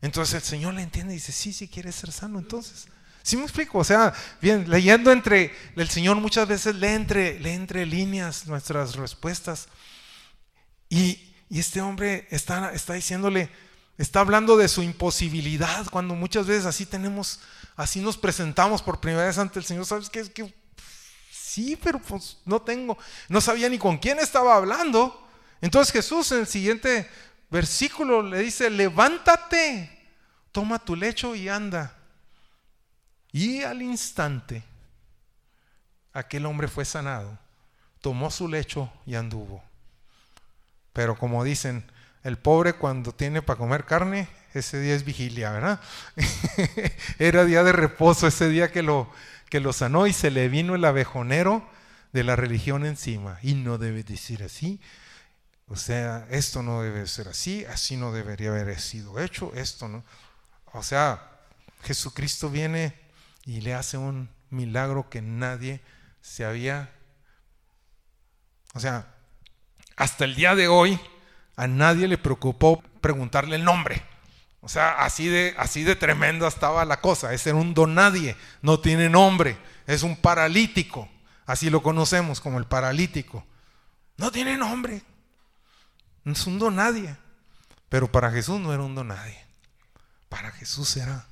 Entonces 0.00 0.34
el 0.34 0.42
Señor 0.42 0.74
le 0.74 0.82
entiende 0.82 1.14
y 1.14 1.16
dice, 1.16 1.32
sí, 1.32 1.52
sí 1.52 1.68
quieres 1.68 1.94
ser 1.94 2.12
sano, 2.12 2.38
entonces. 2.38 2.88
¿Sí 3.28 3.36
me 3.36 3.42
explico? 3.42 3.76
O 3.76 3.84
sea, 3.84 4.14
bien, 4.40 4.70
leyendo 4.70 5.12
entre, 5.12 5.54
el 5.76 5.90
Señor 5.90 6.16
muchas 6.16 6.48
veces 6.48 6.74
lee 6.76 6.86
entre, 6.86 7.38
lee 7.38 7.50
entre 7.50 7.84
líneas 7.84 8.46
nuestras 8.46 8.96
respuestas. 8.96 9.68
Y, 10.88 11.34
este 11.50 11.82
hombre 11.82 12.26
está, 12.30 12.72
está 12.72 12.94
diciéndole, 12.94 13.50
está 13.98 14.20
hablando 14.20 14.56
de 14.56 14.66
su 14.66 14.82
imposibilidad, 14.82 15.84
cuando 15.90 16.14
muchas 16.14 16.46
veces 16.46 16.64
así 16.64 16.86
tenemos 16.86 17.40
así 17.76 18.00
nos 18.00 18.16
presentamos 18.16 18.80
por 18.80 18.98
primera 18.98 19.26
vez 19.26 19.36
ante 19.36 19.58
el 19.58 19.66
Señor. 19.66 19.84
¿Sabes 19.84 20.08
qué? 20.08 20.20
Es 20.20 20.30
que 20.30 20.54
sí, 21.30 21.76
pero 21.76 21.98
pues 21.98 22.38
no 22.46 22.62
tengo, 22.62 22.96
no 23.28 23.42
sabía 23.42 23.68
ni 23.68 23.76
con 23.76 23.98
quién 23.98 24.20
estaba 24.20 24.56
hablando. 24.56 25.28
Entonces 25.60 25.92
Jesús 25.92 26.32
en 26.32 26.38
el 26.38 26.46
siguiente 26.46 27.06
versículo 27.50 28.22
le 28.22 28.38
dice, 28.38 28.70
levántate, 28.70 30.08
toma 30.50 30.78
tu 30.78 30.96
lecho 30.96 31.34
y 31.34 31.50
anda. 31.50 31.97
Y 33.32 33.62
al 33.62 33.82
instante, 33.82 34.62
aquel 36.12 36.46
hombre 36.46 36.68
fue 36.68 36.84
sanado, 36.84 37.38
tomó 38.00 38.30
su 38.30 38.48
lecho 38.48 38.90
y 39.06 39.14
anduvo. 39.14 39.62
Pero 40.92 41.16
como 41.16 41.44
dicen, 41.44 41.84
el 42.24 42.38
pobre 42.38 42.72
cuando 42.72 43.12
tiene 43.12 43.42
para 43.42 43.58
comer 43.58 43.84
carne, 43.84 44.28
ese 44.54 44.80
día 44.80 44.94
es 44.94 45.04
vigilia, 45.04 45.50
¿verdad? 45.52 45.80
Era 47.18 47.44
día 47.44 47.62
de 47.62 47.72
reposo 47.72 48.26
ese 48.26 48.48
día 48.48 48.72
que 48.72 48.82
lo, 48.82 49.10
que 49.50 49.60
lo 49.60 49.72
sanó 49.72 50.06
y 50.06 50.12
se 50.12 50.30
le 50.30 50.48
vino 50.48 50.74
el 50.74 50.84
abejonero 50.84 51.68
de 52.12 52.24
la 52.24 52.36
religión 52.36 52.84
encima. 52.86 53.38
Y 53.42 53.54
no 53.54 53.78
debe 53.78 54.02
decir 54.02 54.42
así. 54.42 54.80
O 55.68 55.76
sea, 55.76 56.26
esto 56.30 56.62
no 56.62 56.82
debe 56.82 57.06
ser 57.06 57.28
así, 57.28 57.64
así 57.66 57.96
no 57.96 58.10
debería 58.10 58.50
haber 58.50 58.80
sido 58.80 59.20
hecho, 59.20 59.52
esto 59.54 59.86
no. 59.86 60.02
O 60.72 60.82
sea, 60.82 61.30
Jesucristo 61.82 62.48
viene 62.48 62.94
y 63.48 63.62
le 63.62 63.72
hace 63.72 63.96
un 63.96 64.28
milagro 64.50 65.08
que 65.08 65.22
nadie 65.22 65.80
se 66.20 66.44
había... 66.44 66.92
O 68.74 68.78
sea, 68.78 69.06
hasta 69.96 70.26
el 70.26 70.34
día 70.34 70.54
de 70.54 70.68
hoy 70.68 71.00
a 71.56 71.66
nadie 71.66 72.08
le 72.08 72.18
preocupó 72.18 72.82
preguntarle 73.00 73.56
el 73.56 73.64
nombre. 73.64 74.02
O 74.60 74.68
sea, 74.68 75.02
así 75.02 75.28
de, 75.28 75.54
así 75.56 75.82
de 75.82 75.96
tremenda 75.96 76.46
estaba 76.46 76.84
la 76.84 77.00
cosa. 77.00 77.32
Ese 77.32 77.48
era 77.48 77.58
un 77.58 77.72
don 77.72 77.94
nadie, 77.94 78.36
no 78.60 78.80
tiene 78.80 79.08
nombre, 79.08 79.56
es 79.86 80.02
un 80.02 80.14
paralítico. 80.14 81.08
Así 81.46 81.70
lo 81.70 81.82
conocemos 81.82 82.42
como 82.42 82.58
el 82.58 82.66
paralítico. 82.66 83.46
No 84.18 84.30
tiene 84.30 84.58
nombre, 84.58 85.02
no 86.22 86.32
es 86.34 86.46
un 86.46 86.58
don 86.58 86.76
nadie. 86.76 87.16
Pero 87.88 88.12
para 88.12 88.30
Jesús 88.30 88.60
no 88.60 88.74
era 88.74 88.82
un 88.82 88.94
don 88.94 89.08
nadie. 89.08 89.42
Para 90.28 90.50
Jesús 90.50 90.98
era 90.98 91.24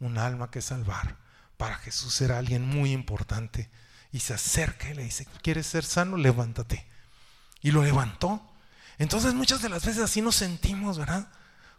un 0.00 0.16
alma 0.16 0.50
que 0.50 0.62
salvar. 0.62 1.27
Para 1.58 1.76
Jesús 1.76 2.18
era 2.22 2.38
alguien 2.38 2.66
muy 2.66 2.92
importante. 2.92 3.68
Y 4.10 4.20
se 4.20 4.32
acerca 4.32 4.88
y 4.88 4.94
le 4.94 5.04
dice, 5.04 5.26
¿quieres 5.42 5.66
ser 5.66 5.84
sano? 5.84 6.16
Levántate. 6.16 6.86
Y 7.60 7.72
lo 7.72 7.84
levantó. 7.84 8.42
Entonces 8.96 9.34
muchas 9.34 9.60
de 9.60 9.68
las 9.68 9.84
veces 9.84 10.02
así 10.02 10.22
nos 10.22 10.36
sentimos, 10.36 10.96
¿verdad? 10.96 11.28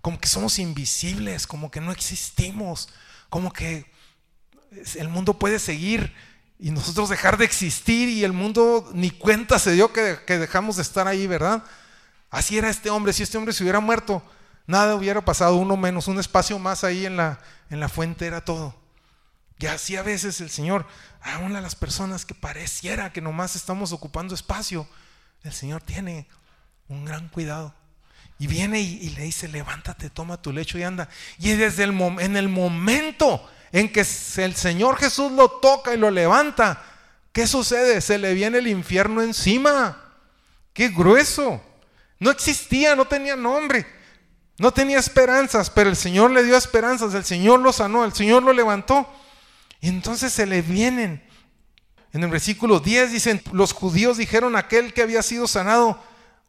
como 0.02 0.20
que 0.20 0.28
somos 0.28 0.60
invisibles, 0.60 1.48
como 1.48 1.72
que 1.72 1.82
no 1.82 1.92
existimos, 1.92 2.90
como 3.30 3.52
que 3.52 3.92
el 4.96 5.10
mundo 5.10 5.34
puede 5.38 5.60
seguir 5.60 6.14
y 6.58 6.72
nosotros 6.72 7.10
dejar 7.10 7.38
de 7.38 7.46
existir 7.46 8.10
y 8.10 8.24
el 8.24 8.34
mundo 8.34 8.90
ni 8.94 9.12
cuenta 9.12 9.60
se 9.60 9.74
dio 9.74 9.92
que, 9.92 10.20
dejamos 10.28 10.78
de 10.78 10.84
estar 10.84 11.08
ahí, 11.08 11.28
¿verdad? 11.28 11.64
Así 12.30 12.58
era 12.58 12.70
este 12.70 12.90
hombre, 12.90 13.14
si 13.14 13.24
este 13.24 13.38
hombre 13.38 13.54
se 13.54 13.64
hubiera 13.64 13.80
muerto, 13.80 14.24
nada 14.68 14.96
hubiera 14.96 15.24
pasado, 15.24 15.56
uno 15.56 15.76
menos, 15.76 16.08
un 16.08 16.20
espacio 16.20 16.60
más 16.60 16.84
ahí 16.84 17.06
en 17.06 17.18
la, 17.18 17.40
en 17.70 17.80
la 17.80 17.90
fuente 17.90 18.26
era 18.26 18.42
todo. 18.44 18.76
Y 19.60 19.68
así 19.68 19.98
a 19.98 20.04
veces 20.04 20.40
el 20.40 20.50
Señor, 20.50 20.86
aún 21.22 21.56
a 21.56 21.62
las 21.62 21.76
personas 21.76 22.26
que 22.26 22.34
pareciera 22.34 23.12
que 23.12 23.22
nomás 23.22 23.58
estamos 23.58 23.92
ocupando 23.92 24.34
espacio, 24.34 24.88
el 25.44 25.52
Señor 25.52 25.82
tiene 25.82 26.28
un 26.88 27.04
gran 27.04 27.28
cuidado. 27.28 27.74
Y 28.40 28.48
viene 28.48 28.80
y, 28.80 29.10
le 29.10 29.24
dice, 29.24 29.50
levántate, 29.50 30.10
toma 30.10 30.42
tu 30.42 30.54
lecho 30.54 30.78
y 30.78 30.84
anda. 30.84 31.10
Y 31.40 31.52
desde 31.52 31.84
el 31.84 31.92
en 32.20 32.38
el 32.38 32.48
momento 32.48 33.50
en 33.74 33.92
que 33.92 34.00
el 34.00 34.56
Señor 34.56 34.98
Jesús 34.98 35.30
lo 35.34 35.50
toca 35.50 35.94
y 35.94 35.98
lo 35.98 36.10
levanta, 36.10 36.82
¿qué 37.34 37.46
sucede? 37.46 38.00
Se 38.00 38.18
le 38.18 38.34
viene 38.34 38.60
el 38.60 38.68
infierno 38.68 39.22
encima. 39.22 40.02
Qué 40.72 40.88
grueso. 40.88 41.62
No 42.18 42.32
existía, 42.32 42.96
no 42.96 43.04
tenía 43.06 43.36
nombre. 43.36 43.86
No 44.58 44.72
tenía 44.72 45.00
esperanzas, 45.00 45.70
pero 45.70 45.90
el 45.90 45.98
Señor 45.98 46.32
le 46.32 46.44
dio 46.44 46.56
esperanzas, 46.56 47.14
el 47.14 47.26
Señor 47.26 47.60
lo 47.60 47.74
sanó, 47.74 48.06
el 48.06 48.14
Señor 48.14 48.44
lo 48.44 48.54
levantó. 48.54 49.10
Entonces 49.82 50.34
se 50.34 50.46
le 50.46 50.62
vienen. 50.62 51.24
En 52.12 52.24
el 52.24 52.30
versículo 52.30 52.80
10 52.80 53.12
dicen, 53.12 53.42
los 53.52 53.74
judíos 53.74 54.18
dijeron 54.18 54.56
a 54.56 54.60
aquel 54.60 54.94
que 54.94 55.02
había 55.02 55.22
sido 55.22 55.48
sanado, 55.48 56.02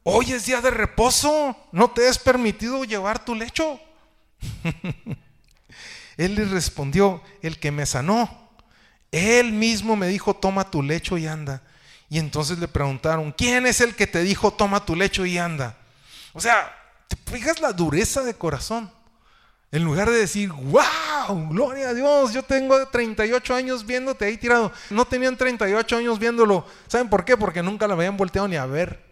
Hoy 0.02 0.32
es 0.32 0.46
día 0.46 0.60
de 0.62 0.70
reposo, 0.70 1.56
no 1.72 1.90
te 1.90 2.08
es 2.08 2.18
permitido 2.18 2.84
llevar 2.84 3.24
tu 3.24 3.34
lecho. 3.34 3.78
Él 6.16 6.34
le 6.34 6.44
respondió, 6.46 7.22
el 7.42 7.58
que 7.58 7.70
me 7.70 7.86
sanó, 7.86 8.50
él 9.10 9.52
mismo 9.52 9.96
me 9.96 10.06
dijo, 10.06 10.34
toma 10.34 10.70
tu 10.70 10.82
lecho 10.82 11.16
y 11.16 11.26
anda. 11.26 11.62
Y 12.10 12.18
entonces 12.18 12.58
le 12.58 12.68
preguntaron, 12.68 13.32
¿quién 13.32 13.66
es 13.66 13.80
el 13.80 13.96
que 13.96 14.06
te 14.06 14.22
dijo, 14.22 14.52
toma 14.52 14.84
tu 14.84 14.94
lecho 14.94 15.24
y 15.24 15.38
anda? 15.38 15.78
O 16.32 16.40
sea, 16.40 16.76
¿te 17.08 17.16
fijas 17.32 17.60
la 17.60 17.72
dureza 17.72 18.22
de 18.22 18.34
corazón? 18.34 18.90
En 19.72 19.82
lugar 19.82 20.10
de 20.10 20.18
decir, 20.18 20.52
gloria 21.28 21.90
a 21.90 21.94
Dios, 21.94 22.32
yo 22.32 22.42
tengo 22.42 22.86
38 22.86 23.54
años 23.54 23.86
viéndote 23.86 24.24
ahí 24.24 24.36
tirado. 24.36 24.72
No 24.90 25.04
tenían 25.04 25.36
38 25.36 25.96
años 25.96 26.18
viéndolo. 26.18 26.66
¿Saben 26.88 27.08
por 27.08 27.24
qué? 27.24 27.36
Porque 27.36 27.62
nunca 27.62 27.86
lo 27.86 27.94
habían 27.94 28.16
volteado 28.16 28.48
ni 28.48 28.56
a 28.56 28.66
ver 28.66 29.10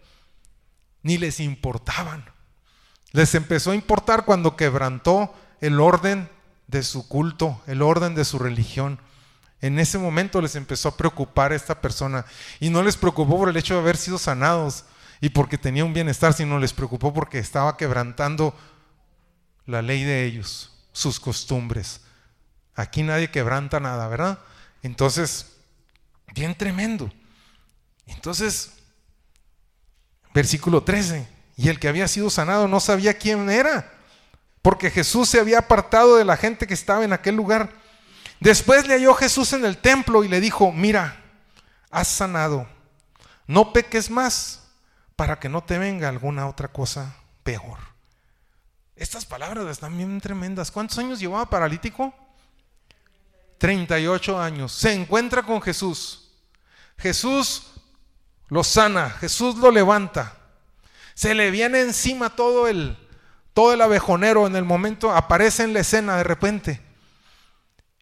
ni 1.03 1.17
les 1.17 1.39
importaban. 1.39 2.25
Les 3.11 3.33
empezó 3.35 3.71
a 3.71 3.75
importar 3.75 4.25
cuando 4.25 4.55
quebrantó 4.55 5.33
el 5.61 5.79
orden 5.79 6.29
de 6.67 6.83
su 6.83 7.07
culto, 7.07 7.61
el 7.67 7.81
orden 7.81 8.15
de 8.15 8.25
su 8.25 8.37
religión. 8.37 8.99
En 9.61 9.79
ese 9.79 9.97
momento 9.97 10.41
les 10.41 10.55
empezó 10.55 10.89
a 10.89 10.97
preocupar 10.97 11.51
esta 11.51 11.81
persona 11.81 12.25
y 12.59 12.69
no 12.69 12.83
les 12.83 12.95
preocupó 12.95 13.37
por 13.37 13.49
el 13.49 13.57
hecho 13.57 13.73
de 13.73 13.81
haber 13.81 13.97
sido 13.97 14.17
sanados 14.17 14.85
y 15.21 15.29
porque 15.29 15.57
tenía 15.57 15.83
un 15.83 15.93
bienestar, 15.93 16.33
sino 16.33 16.59
les 16.59 16.73
preocupó 16.73 17.13
porque 17.13 17.39
estaba 17.39 17.75
quebrantando 17.75 18.53
la 19.65 19.81
ley 19.81 20.03
de 20.03 20.25
ellos, 20.25 20.68
sus 20.91 21.19
costumbres. 21.19 22.01
Aquí 22.75 23.03
nadie 23.03 23.31
quebranta 23.31 23.79
nada, 23.79 24.07
¿verdad? 24.07 24.39
Entonces, 24.83 25.53
bien 26.33 26.55
tremendo. 26.55 27.11
Entonces, 28.05 28.73
Versículo 30.33 30.83
13. 30.83 31.27
Y 31.57 31.69
el 31.69 31.79
que 31.79 31.87
había 31.87 32.07
sido 32.07 32.29
sanado 32.29 32.67
no 32.67 32.79
sabía 32.79 33.17
quién 33.17 33.49
era, 33.49 33.91
porque 34.61 34.89
Jesús 34.89 35.27
se 35.27 35.39
había 35.39 35.59
apartado 35.59 36.15
de 36.15 36.23
la 36.23 36.37
gente 36.37 36.67
que 36.67 36.73
estaba 36.73 37.03
en 37.03 37.11
aquel 37.11 37.35
lugar. 37.35 37.71
Después 38.39 38.87
le 38.87 38.93
halló 38.93 39.13
Jesús 39.13 39.51
en 39.51 39.65
el 39.65 39.77
templo 39.77 40.23
y 40.23 40.29
le 40.29 40.39
dijo, 40.39 40.71
mira, 40.71 41.21
has 41.91 42.07
sanado, 42.07 42.65
no 43.47 43.73
peques 43.73 44.09
más 44.09 44.63
para 45.17 45.39
que 45.39 45.49
no 45.49 45.61
te 45.61 45.77
venga 45.77 46.07
alguna 46.07 46.47
otra 46.47 46.69
cosa 46.69 47.17
peor. 47.43 47.88
Estas 48.99 49.23
palabras 49.23 49.65
están 49.67 49.95
bien 49.95 50.19
tremendas. 50.19 50.71
¿Cuántos 50.71 50.97
años 50.97 51.21
llevaba 51.21 51.49
paralítico? 51.49 52.13
38 53.57 54.37
años. 54.37 54.73
Se 54.73 54.91
encuentra 54.91 55.41
con 55.41 55.61
Jesús. 55.61 56.31
Jesús 56.97 57.67
lo 58.49 58.61
sana, 58.61 59.09
Jesús 59.09 59.55
lo 59.55 59.71
levanta. 59.71 60.35
Se 61.13 61.33
le 61.33 61.49
viene 61.49 61.79
encima 61.79 62.35
todo 62.35 62.67
el, 62.67 62.97
todo 63.53 63.71
el 63.71 63.81
abejonero 63.81 64.47
en 64.47 64.57
el 64.57 64.65
momento, 64.65 65.15
aparece 65.15 65.63
en 65.63 65.73
la 65.73 65.79
escena 65.79 66.17
de 66.17 66.23
repente 66.25 66.81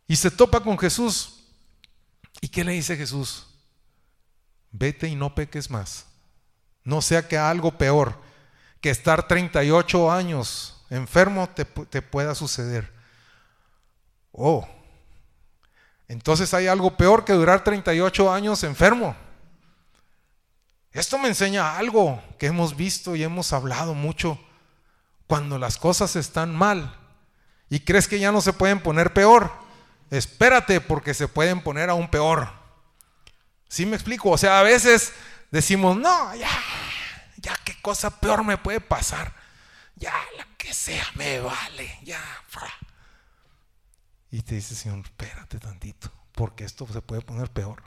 y 0.08 0.16
se 0.16 0.32
topa 0.32 0.62
con 0.62 0.80
Jesús. 0.80 1.44
¿Y 2.42 2.48
qué 2.48 2.64
le 2.64 2.72
dice 2.72 2.98
Jesús? 2.98 3.46
Vete 4.72 5.08
y 5.08 5.16
no 5.16 5.36
peques 5.36 5.70
más. 5.70 6.08
No 6.84 7.04
sea 7.04 7.28
que 7.28 7.38
algo 7.38 7.78
peor 7.78 8.20
que 8.82 8.90
estar 8.90 9.28
38 9.28 10.12
años 10.12 10.74
enfermo 10.90 11.50
te, 11.50 11.66
pueda 12.02 12.36
suceder. 12.36 12.92
Oh, 14.32 14.68
entonces 16.08 16.54
hay 16.54 16.68
algo 16.68 16.96
peor 16.96 17.26
que 17.26 17.34
durar 17.34 17.64
38 17.64 18.32
años 18.32 18.64
enfermo. 18.64 19.16
Esto 20.92 21.18
me 21.18 21.28
enseña 21.28 21.78
algo 21.78 22.22
que 22.40 22.48
hemos 22.48 22.76
visto 22.76 23.16
y 23.16 23.24
hemos 23.24 23.54
hablado 23.54 23.94
mucho. 23.94 24.40
Cuando 25.28 25.60
las 25.60 25.78
cosas 25.78 26.16
están 26.16 26.56
mal 26.56 26.96
y 27.70 27.82
crees 27.82 28.08
que 28.08 28.20
ya 28.20 28.32
no 28.32 28.40
se 28.40 28.54
pueden 28.54 28.80
poner 28.80 29.14
peor, 29.14 29.52
espérate 30.10 30.80
porque 30.80 31.14
se 31.14 31.28
pueden 31.28 31.62
poner 31.62 31.90
aún 31.90 32.10
peor. 32.10 32.50
¿Sí 33.68 33.86
me 33.86 33.96
explico? 33.96 34.30
O 34.30 34.38
sea, 34.38 34.60
a 34.60 34.64
veces 34.64 35.12
decimos, 35.52 35.98
no, 35.98 36.34
ya, 36.36 36.50
ya 37.38 37.56
qué 37.66 37.80
cosa 37.82 38.10
peor 38.22 38.46
me 38.46 38.58
puede 38.58 38.80
pasar. 38.80 39.37
Ya, 39.98 40.14
la 40.38 40.48
que 40.58 40.74
sea, 40.74 41.06
me 41.16 41.40
vale, 41.40 42.00
ya. 42.04 42.22
Y 44.32 44.42
te 44.42 44.56
dice, 44.56 44.76
Señor, 44.76 45.00
espérate 45.00 45.60
tantito, 45.60 46.12
porque 46.34 46.64
esto 46.64 46.88
se 46.88 47.02
puede 47.02 47.22
poner 47.22 47.52
peor 47.52 47.84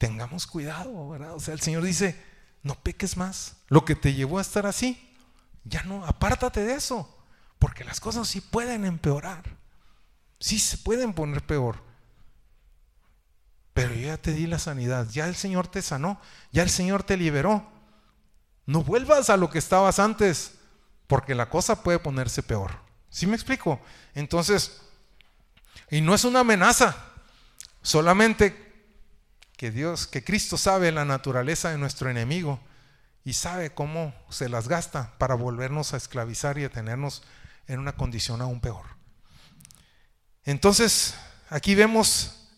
tengamos 0.00 0.46
cuidado, 0.46 1.10
¿verdad? 1.10 1.34
O 1.34 1.40
sea, 1.40 1.52
el 1.52 1.60
Señor 1.60 1.82
dice, 1.82 2.16
no 2.62 2.74
peques 2.74 3.18
más. 3.18 3.58
Lo 3.68 3.84
que 3.84 3.94
te 3.94 4.14
llevó 4.14 4.38
a 4.38 4.40
estar 4.40 4.64
así, 4.64 5.14
ya 5.64 5.82
no, 5.82 6.06
apártate 6.06 6.64
de 6.64 6.72
eso, 6.72 7.22
porque 7.58 7.84
las 7.84 8.00
cosas 8.00 8.26
sí 8.26 8.40
pueden 8.40 8.86
empeorar. 8.86 9.58
Sí, 10.38 10.58
se 10.58 10.78
pueden 10.78 11.12
poner 11.12 11.44
peor. 11.44 11.84
Pero 13.74 13.92
yo 13.92 14.06
ya 14.06 14.16
te 14.16 14.32
di 14.32 14.46
la 14.46 14.58
sanidad, 14.58 15.06
ya 15.10 15.28
el 15.28 15.36
Señor 15.36 15.68
te 15.68 15.82
sanó, 15.82 16.18
ya 16.50 16.62
el 16.62 16.70
Señor 16.70 17.02
te 17.02 17.18
liberó. 17.18 17.70
No 18.70 18.84
vuelvas 18.84 19.30
a 19.30 19.36
lo 19.36 19.50
que 19.50 19.58
estabas 19.58 19.98
antes, 19.98 20.52
porque 21.08 21.34
la 21.34 21.50
cosa 21.50 21.82
puede 21.82 21.98
ponerse 21.98 22.40
peor. 22.40 22.70
¿Sí 23.08 23.26
me 23.26 23.34
explico? 23.34 23.80
Entonces, 24.14 24.80
y 25.90 26.00
no 26.00 26.14
es 26.14 26.22
una 26.22 26.40
amenaza, 26.40 26.94
solamente 27.82 28.94
que 29.56 29.72
Dios, 29.72 30.06
que 30.06 30.22
Cristo 30.22 30.56
sabe 30.56 30.92
la 30.92 31.04
naturaleza 31.04 31.70
de 31.70 31.78
nuestro 31.78 32.10
enemigo 32.10 32.60
y 33.24 33.32
sabe 33.32 33.74
cómo 33.74 34.14
se 34.28 34.48
las 34.48 34.68
gasta 34.68 35.18
para 35.18 35.34
volvernos 35.34 35.92
a 35.92 35.96
esclavizar 35.96 36.56
y 36.56 36.62
a 36.62 36.70
tenernos 36.70 37.24
en 37.66 37.80
una 37.80 37.96
condición 37.96 38.40
aún 38.40 38.60
peor. 38.60 38.86
Entonces, 40.44 41.16
aquí 41.48 41.74
vemos 41.74 42.52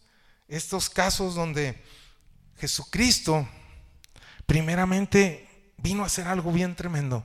estos 0.46 0.90
casos 0.90 1.34
donde 1.34 1.82
Jesucristo 2.58 3.48
primeramente 4.44 5.48
vino 5.82 6.02
a 6.02 6.06
hacer 6.06 6.28
algo 6.28 6.52
bien 6.52 6.74
tremendo. 6.74 7.24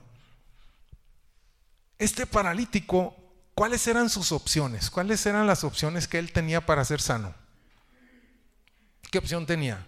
Este 1.98 2.26
paralítico, 2.26 3.16
¿cuáles 3.54 3.86
eran 3.86 4.10
sus 4.10 4.32
opciones? 4.32 4.90
¿Cuáles 4.90 5.24
eran 5.26 5.46
las 5.46 5.64
opciones 5.64 6.08
que 6.08 6.18
él 6.18 6.32
tenía 6.32 6.64
para 6.64 6.84
ser 6.84 7.00
sano? 7.00 7.34
¿Qué 9.10 9.18
opción 9.18 9.46
tenía? 9.46 9.86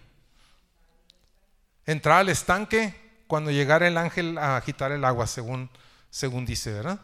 Entrar 1.85 2.19
al 2.19 2.29
estanque 2.29 2.95
cuando 3.27 3.51
llegara 3.51 3.87
el 3.87 3.97
ángel 3.97 4.37
a 4.37 4.57
agitar 4.57 4.91
el 4.91 5.05
agua, 5.05 5.27
según, 5.27 5.69
según 6.09 6.45
dice, 6.45 6.71
¿verdad? 6.71 6.99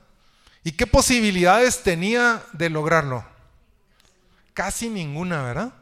¿Y 0.64 0.72
qué 0.72 0.88
posibilidades 0.88 1.84
tenía 1.84 2.44
de 2.54 2.70
lograrlo? 2.70 3.26
Casi 4.54 4.90
ninguna, 4.90 5.44
¿verdad? 5.44 5.74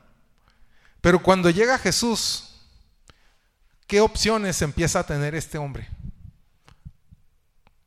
Pero 1.01 1.21
cuando 1.21 1.49
llega 1.49 1.77
Jesús, 1.77 2.54
¿qué 3.87 4.01
opciones 4.01 4.61
empieza 4.61 4.99
a 4.99 5.05
tener 5.05 5.35
este 5.35 5.57
hombre? 5.57 5.89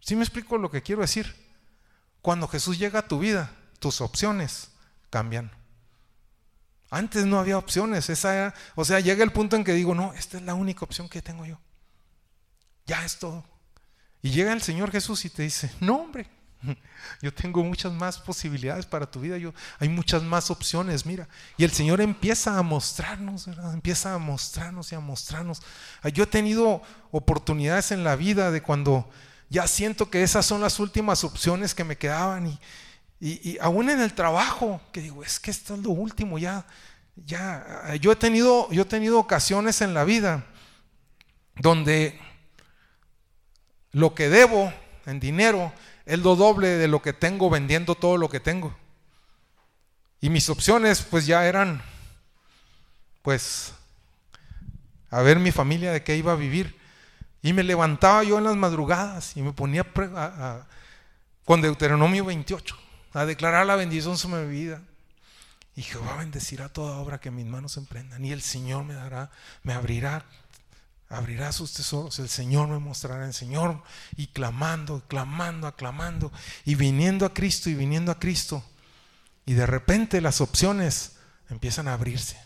¿Sí 0.01 0.17
me 0.17 0.23
explico 0.23 0.59
lo 0.59 0.71
que 0.71 0.83
quiero 0.83 1.03
decir? 1.03 1.35
Cuando 2.23 2.49
Jesús 2.49 2.79
llega 2.79 3.01
a 3.01 3.09
tu 3.09 3.19
vida, 3.19 3.51
tus 3.79 4.01
opciones 4.01 4.71
cambian. 5.11 5.51
Antes 6.91 7.27
no 7.27 7.39
había 7.39 7.59
opciones, 7.59 8.09
esa 8.09 8.55
o 8.75 8.85
sea, 8.85 9.01
llega 9.01 9.23
el 9.23 9.33
punto 9.33 9.57
en 9.57 9.65
que 9.65 9.75
digo, 9.75 9.95
no, 9.95 10.15
esta 10.15 10.39
es 10.39 10.43
la 10.43 10.55
única 10.55 10.85
opción 10.85 11.09
que 11.09 11.21
tengo 11.21 11.45
yo. 11.45 11.61
Ya 12.87 13.05
es 13.05 13.19
todo. 13.19 13.45
Y 14.23 14.31
llega 14.31 14.53
el 14.53 14.63
Señor 14.63 14.91
Jesús 14.91 15.25
y 15.25 15.31
te 15.31 15.43
dice, 15.43 15.71
no 15.81 15.97
hombre, 15.97 16.29
yo 17.23 17.33
tengo 17.33 17.63
muchas 17.63 17.93
más 17.93 18.19
posibilidades 18.19 18.87
para 18.87 19.11
tu 19.11 19.21
vida, 19.21 19.39
yo, 19.39 19.55
hay 19.79 19.89
muchas 19.89 20.23
más 20.23 20.51
opciones, 20.51 21.07
mira. 21.07 21.29
Y 21.57 21.65
el 21.65 21.71
Señor 21.71 22.01
empieza 22.01 22.59
a 22.59 22.63
mostrarnos, 22.63 23.49
empieza 23.73 24.15
a 24.15 24.19
mostrarnos 24.19 24.91
y 24.93 24.95
a 24.95 25.01
mostrarnos. 25.01 25.63
Yo 26.13 26.25
he 26.25 26.27
tenido 26.27 26.83
oportunidades 27.11 27.93
en 27.93 28.05
la 28.05 28.17
vida 28.17 28.51
de 28.51 28.63
cuando 28.63 29.09
ya 29.49 29.67
siento 29.67 30.11
que 30.11 30.23
esas 30.23 30.45
son 30.45 30.61
las 30.61 30.79
últimas 30.79 31.25
opciones 31.25 31.75
que 31.75 31.85
me 31.85 31.97
quedaban 31.97 32.47
y, 32.47 32.59
y, 33.21 33.59
aún 33.61 33.91
en 33.91 34.01
el 34.01 34.13
trabajo, 34.13 34.81
que 34.93 35.01
digo, 35.01 35.25
es 35.25 35.41
que 35.41 35.51
esto 35.51 35.75
es 35.75 35.81
lo 35.81 35.91
último, 35.91 36.39
ya, 36.39 36.67
ya, 37.17 37.95
yo 38.01 38.13
he 38.13 38.17
tenido, 38.17 38.71
yo 38.71 38.83
he 38.83 38.87
tenido 38.87 39.19
ocasiones 39.19 39.81
en 39.81 39.95
la 39.95 40.05
vida 40.05 40.45
donde 41.57 42.21
lo 43.91 44.15
que 44.15 44.29
debo 44.29 44.73
en 45.07 45.19
dinero 45.19 45.73
es 46.09 46.19
lo 46.21 46.37
doble 46.37 46.69
de 46.69 46.89
lo 46.89 47.03
que 47.03 47.13
tengo 47.13 47.51
vendiendo 47.51 47.95
todo 47.95 48.17
lo 48.17 48.31
que 48.31 48.41
tengo. 48.41 48.75
Y 50.23 50.31
mis 50.31 50.49
opciones 50.49 51.03
pues 51.03 51.27
ya 51.27 51.47
eran, 51.47 51.83
pues, 53.21 53.75
a 55.11 55.21
ver 55.21 55.39
mi 55.39 55.53
familia 55.53 55.93
de 55.93 56.03
qué 56.03 56.17
iba 56.17 56.33
a 56.33 56.37
vivir. 56.37 56.79
Y 57.43 57.53
me 57.53 57.63
levantaba 57.63 58.25
yo 58.25 58.39
en 58.39 58.45
las 58.45 58.57
madrugadas 58.57 59.37
y 59.37 59.43
me 59.43 59.53
ponía 59.53 59.85
con 61.45 61.61
Deuteronomio 61.61 62.25
28 62.25 62.77
a 63.13 63.27
declarar 63.27 63.67
la 63.67 63.77
bendición 63.77 64.17
sobre 64.17 64.47
mi 64.47 64.53
vida. 64.59 64.81
Y 65.77 65.83
Jehová 65.83 66.17
bendecirá 66.17 66.71
toda 66.71 66.97
obra 66.97 67.21
que 67.21 67.31
mis 67.31 67.45
manos 67.45 67.77
emprendan. 67.77 68.25
Y 68.25 68.33
el 68.33 68.41
Señor 68.41 68.85
me 68.85 68.95
dará, 68.95 69.31
me 69.63 69.75
abrirá, 69.75 70.25
abrirá 71.09 71.53
sus 71.53 71.73
tesoros. 71.73 72.19
El 72.19 72.29
Señor 72.29 72.69
me 72.69 72.79
mostrará 72.79 73.27
el 73.27 73.35
Señor. 73.35 73.83
Y 74.17 74.29
clamando, 74.29 75.03
clamando, 75.09 75.67
aclamando. 75.67 76.33
Y 76.65 76.75
viniendo 76.75 77.27
a 77.27 77.35
Cristo 77.35 77.71
y 77.71 77.75
viniendo 77.75 78.13
a 78.13 78.19
Cristo. 78.19 78.65
Y 79.47 79.55
de 79.55 79.67
repente 79.67 80.21
las 80.21 80.41
opciones 80.41 81.17
empiezan 81.49 81.89
a 81.89 81.95
abrirse. 81.95 82.39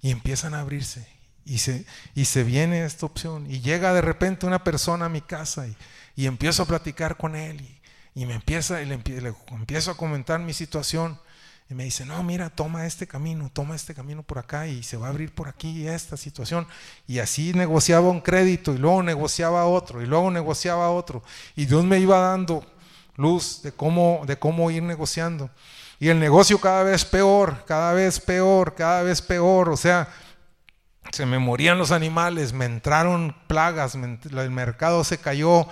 Y 0.00 0.10
empiezan 0.10 0.54
a 0.54 0.60
abrirse. 0.60 1.08
Y 1.44 1.58
se, 1.58 1.86
y 2.14 2.24
se 2.24 2.42
viene 2.44 2.84
esta 2.84 3.06
opción. 3.06 3.50
Y 3.50 3.60
llega 3.60 3.92
de 3.92 4.00
repente 4.00 4.46
una 4.46 4.64
persona 4.64 5.06
a 5.06 5.10
mi 5.10 5.20
casa 5.20 5.66
y, 5.66 5.76
y 6.16 6.26
empiezo 6.26 6.62
a 6.62 6.66
platicar 6.66 7.16
con 7.16 7.36
él. 7.36 7.60
Y, 7.60 7.76
y 8.16 8.24
me 8.24 8.34
empieza, 8.34 8.80
y 8.80 8.86
le, 8.86 8.94
empiezo 8.94 9.90
a 9.90 9.96
comentar 9.96 10.40
mi 10.40 10.54
situación. 10.54 11.20
Y 11.68 11.74
me 11.74 11.84
dice, 11.84 12.06
no, 12.06 12.22
mira, 12.22 12.48
toma 12.48 12.86
este 12.86 13.06
camino, 13.06 13.50
toma 13.52 13.74
este 13.74 13.94
camino 13.94 14.22
por 14.22 14.38
acá 14.38 14.68
y 14.68 14.82
se 14.82 14.96
va 14.96 15.06
a 15.06 15.10
abrir 15.10 15.34
por 15.34 15.48
aquí 15.48 15.86
esta 15.88 16.16
situación. 16.16 16.66
Y 17.08 17.18
así 17.18 17.52
negociaba 17.54 18.08
un 18.08 18.20
crédito 18.20 18.72
y 18.72 18.78
luego 18.78 19.02
negociaba 19.02 19.66
otro 19.66 20.00
y 20.00 20.06
luego 20.06 20.30
negociaba 20.30 20.90
otro. 20.90 21.22
Y 21.56 21.66
Dios 21.66 21.84
me 21.84 21.98
iba 21.98 22.18
dando 22.18 22.64
luz 23.16 23.62
de 23.62 23.72
cómo, 23.72 24.22
de 24.26 24.38
cómo 24.38 24.70
ir 24.70 24.82
negociando. 24.82 25.50
Y 25.98 26.08
el 26.08 26.20
negocio 26.20 26.60
cada 26.60 26.84
vez 26.84 27.04
peor, 27.04 27.64
cada 27.66 27.92
vez 27.94 28.20
peor, 28.20 28.74
cada 28.74 29.02
vez 29.02 29.20
peor. 29.20 29.70
O 29.70 29.76
sea, 29.76 30.08
se 31.10 31.26
me 31.26 31.38
morían 31.38 31.78
los 31.78 31.90
animales, 31.90 32.52
me 32.52 32.66
entraron 32.66 33.34
plagas, 33.48 33.94
el 33.96 34.50
mercado 34.50 35.02
se 35.02 35.18
cayó 35.18 35.66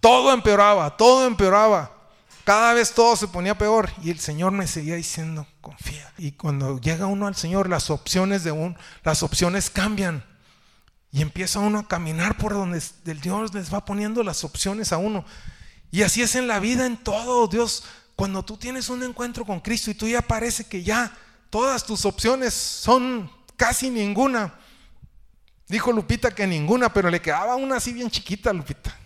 todo 0.00 0.32
empeoraba, 0.32 0.96
todo 0.96 1.26
empeoraba. 1.26 1.90
Cada 2.46 2.74
vez 2.74 2.92
todo 2.92 3.16
se 3.16 3.26
ponía 3.26 3.58
peor 3.58 3.90
y 4.04 4.12
el 4.12 4.20
Señor 4.20 4.52
me 4.52 4.68
seguía 4.68 4.94
diciendo, 4.94 5.48
confía. 5.60 6.12
Y 6.16 6.30
cuando 6.30 6.80
llega 6.80 7.06
uno 7.06 7.26
al 7.26 7.34
Señor, 7.34 7.68
las 7.68 7.90
opciones 7.90 8.44
de 8.44 8.52
un, 8.52 8.76
las 9.02 9.24
opciones 9.24 9.68
cambian. 9.68 10.24
Y 11.10 11.22
empieza 11.22 11.58
uno 11.58 11.80
a 11.80 11.88
caminar 11.88 12.36
por 12.36 12.52
donde 12.52 12.80
el 13.06 13.20
Dios 13.20 13.52
les 13.52 13.74
va 13.74 13.84
poniendo 13.84 14.22
las 14.22 14.44
opciones 14.44 14.92
a 14.92 14.98
uno. 14.98 15.24
Y 15.90 16.04
así 16.04 16.22
es 16.22 16.36
en 16.36 16.46
la 16.46 16.60
vida, 16.60 16.86
en 16.86 16.96
todo. 16.98 17.48
Dios, 17.48 17.82
cuando 18.14 18.44
tú 18.44 18.56
tienes 18.56 18.90
un 18.90 19.02
encuentro 19.02 19.44
con 19.44 19.58
Cristo 19.58 19.90
y 19.90 19.94
tú 19.94 20.06
ya 20.06 20.22
parece 20.22 20.68
que 20.68 20.84
ya 20.84 21.12
todas 21.50 21.84
tus 21.84 22.04
opciones 22.04 22.54
son 22.54 23.28
casi 23.56 23.90
ninguna. 23.90 24.54
Dijo 25.66 25.90
Lupita 25.90 26.30
que 26.30 26.46
ninguna, 26.46 26.92
pero 26.92 27.10
le 27.10 27.20
quedaba 27.20 27.56
una 27.56 27.78
así 27.78 27.92
bien 27.92 28.08
chiquita, 28.08 28.52
Lupita 28.52 28.96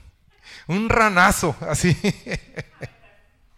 un 0.66 0.88
ranazo, 0.88 1.57
así. 1.68 1.97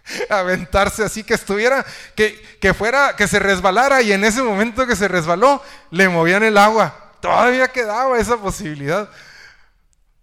aventarse 0.30 1.04
así 1.04 1.24
que 1.24 1.34
estuviera, 1.34 1.84
que, 2.14 2.40
que 2.60 2.74
fuera, 2.74 3.16
que 3.16 3.28
se 3.28 3.38
resbalara 3.38 4.02
y 4.02 4.12
en 4.12 4.24
ese 4.24 4.42
momento 4.42 4.86
que 4.86 4.96
se 4.96 5.08
resbaló, 5.08 5.62
le 5.90 6.08
movían 6.08 6.42
el 6.42 6.58
agua. 6.58 7.12
Todavía 7.20 7.68
quedaba 7.68 8.18
esa 8.18 8.36
posibilidad. 8.36 9.08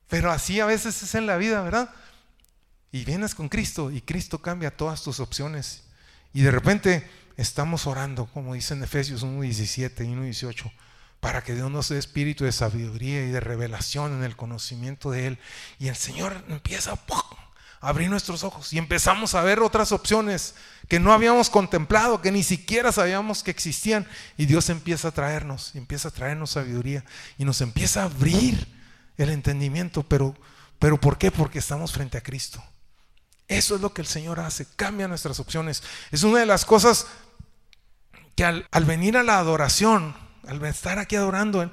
Pero 0.09 0.32
así 0.32 0.59
a 0.59 0.65
veces 0.65 1.01
es 1.01 1.15
en 1.15 1.27
la 1.27 1.38
vida, 1.38 1.61
¿verdad? 1.61 1.89
Y 2.91 3.05
vienes 3.05 3.36
con 3.36 3.47
Cristo 3.47 3.91
y 3.91 4.01
Cristo 4.01 4.39
cambia 4.39 4.75
todas 4.75 5.03
tus 5.03 5.19
opciones. 5.19 5.84
Y 6.34 6.41
de 6.41 6.51
repente 6.51 7.07
estamos 7.38 7.88
orando, 7.88 8.25
como 8.25 8.55
dice 8.55 8.73
en 8.73 8.84
Efesios 8.84 9.23
1.17 9.23 10.05
y 10.05 10.15
1.18 10.15 10.71
para 11.19 11.43
que 11.43 11.53
Dios 11.53 11.69
nos 11.69 11.89
dé 11.89 11.97
espíritu 11.97 12.45
de 12.45 12.51
sabiduría 12.51 13.25
y 13.25 13.30
de 13.30 13.39
revelación 13.39 14.13
en 14.13 14.23
el 14.23 14.36
conocimiento 14.36 15.11
de 15.11 15.27
Él. 15.27 15.39
Y 15.77 15.88
el 15.88 15.95
Señor 15.95 16.43
empieza 16.47 16.93
a 16.93 16.95
abrir 17.82 18.09
nuestros 18.09 18.43
ojos 18.43 18.73
y 18.73 18.77
empezamos 18.77 19.36
a 19.36 19.41
ver 19.41 19.61
otras 19.61 19.91
opciones 19.91 20.55
que 20.88 20.99
no 20.99 21.13
habíamos 21.13 21.49
contemplado, 21.49 22.21
que 22.21 22.32
ni 22.32 22.43
siquiera 22.43 22.91
sabíamos 22.91 23.43
que 23.43 23.51
existían. 23.51 24.07
Y 24.38 24.45
Dios 24.45 24.69
empieza 24.69 25.09
a 25.09 25.11
traernos, 25.11 25.75
empieza 25.75 26.09
a 26.09 26.11
traernos 26.11 26.51
sabiduría 26.51 27.05
y 27.38 27.45
nos 27.45 27.61
empieza 27.61 28.01
a 28.01 28.05
abrir 28.05 28.67
el 29.17 29.30
entendimiento. 29.30 30.03
Pero, 30.03 30.36
pero 30.80 30.99
¿por 30.99 31.17
qué? 31.17 31.32
Porque 31.32 31.59
estamos 31.59 31.93
frente 31.93 32.17
a 32.17 32.23
Cristo. 32.23 32.63
Eso 33.47 33.75
es 33.75 33.82
lo 33.82 33.93
que 33.93 34.01
el 34.01 34.07
Señor 34.07 34.39
hace, 34.39 34.67
cambia 34.75 35.07
nuestras 35.07 35.39
opciones. 35.39 35.84
Es 36.11 36.23
una 36.23 36.39
de 36.39 36.45
las 36.45 36.65
cosas 36.65 37.07
que 38.36 38.45
al, 38.45 38.67
al 38.71 38.86
venir 38.86 39.17
a 39.17 39.23
la 39.23 39.39
adoración, 39.39 40.15
al 40.47 40.63
estar 40.65 40.99
aquí 40.99 41.15
adorando, 41.15 41.71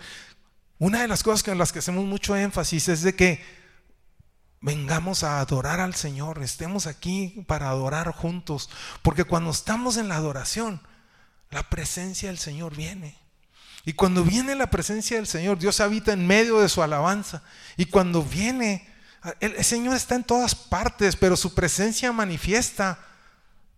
una 0.79 1.01
de 1.01 1.09
las 1.09 1.23
cosas 1.23 1.47
en 1.49 1.59
las 1.59 1.73
que 1.73 1.79
hacemos 1.79 2.05
mucho 2.05 2.37
énfasis 2.37 2.89
es 2.89 3.03
de 3.03 3.15
que 3.15 3.56
vengamos 4.61 5.23
a 5.23 5.41
adorar 5.41 5.81
al 5.81 5.95
Señor, 5.95 6.43
estemos 6.43 6.87
aquí 6.87 7.45
para 7.47 7.69
adorar 7.69 8.13
juntos, 8.13 8.71
porque 9.03 9.25
cuando 9.25 9.51
estamos 9.51 9.97
en 9.97 10.09
la 10.09 10.17
adoración, 10.17 10.81
la 11.51 11.63
presencia 11.65 12.29
del 12.29 12.39
Señor 12.39 12.75
viene. 12.77 13.17
Y 13.85 13.93
cuando 13.93 14.25
viene 14.25 14.57
la 14.57 14.69
presencia 14.69 15.17
del 15.17 15.29
Señor, 15.29 15.59
Dios 15.59 15.79
habita 15.79 16.13
en 16.13 16.27
medio 16.27 16.61
de 16.61 16.69
su 16.69 16.83
alabanza. 16.83 17.43
Y 17.77 17.87
cuando 17.87 18.21
viene, 18.21 18.93
el, 19.39 19.65
Señor 19.65 19.95
está 19.95 20.17
en 20.17 20.25
todas 20.25 20.57
partes, 20.57 21.15
pero 21.15 21.37
su 21.37 21.55
presencia 21.55 22.11
manifiesta. 22.13 22.99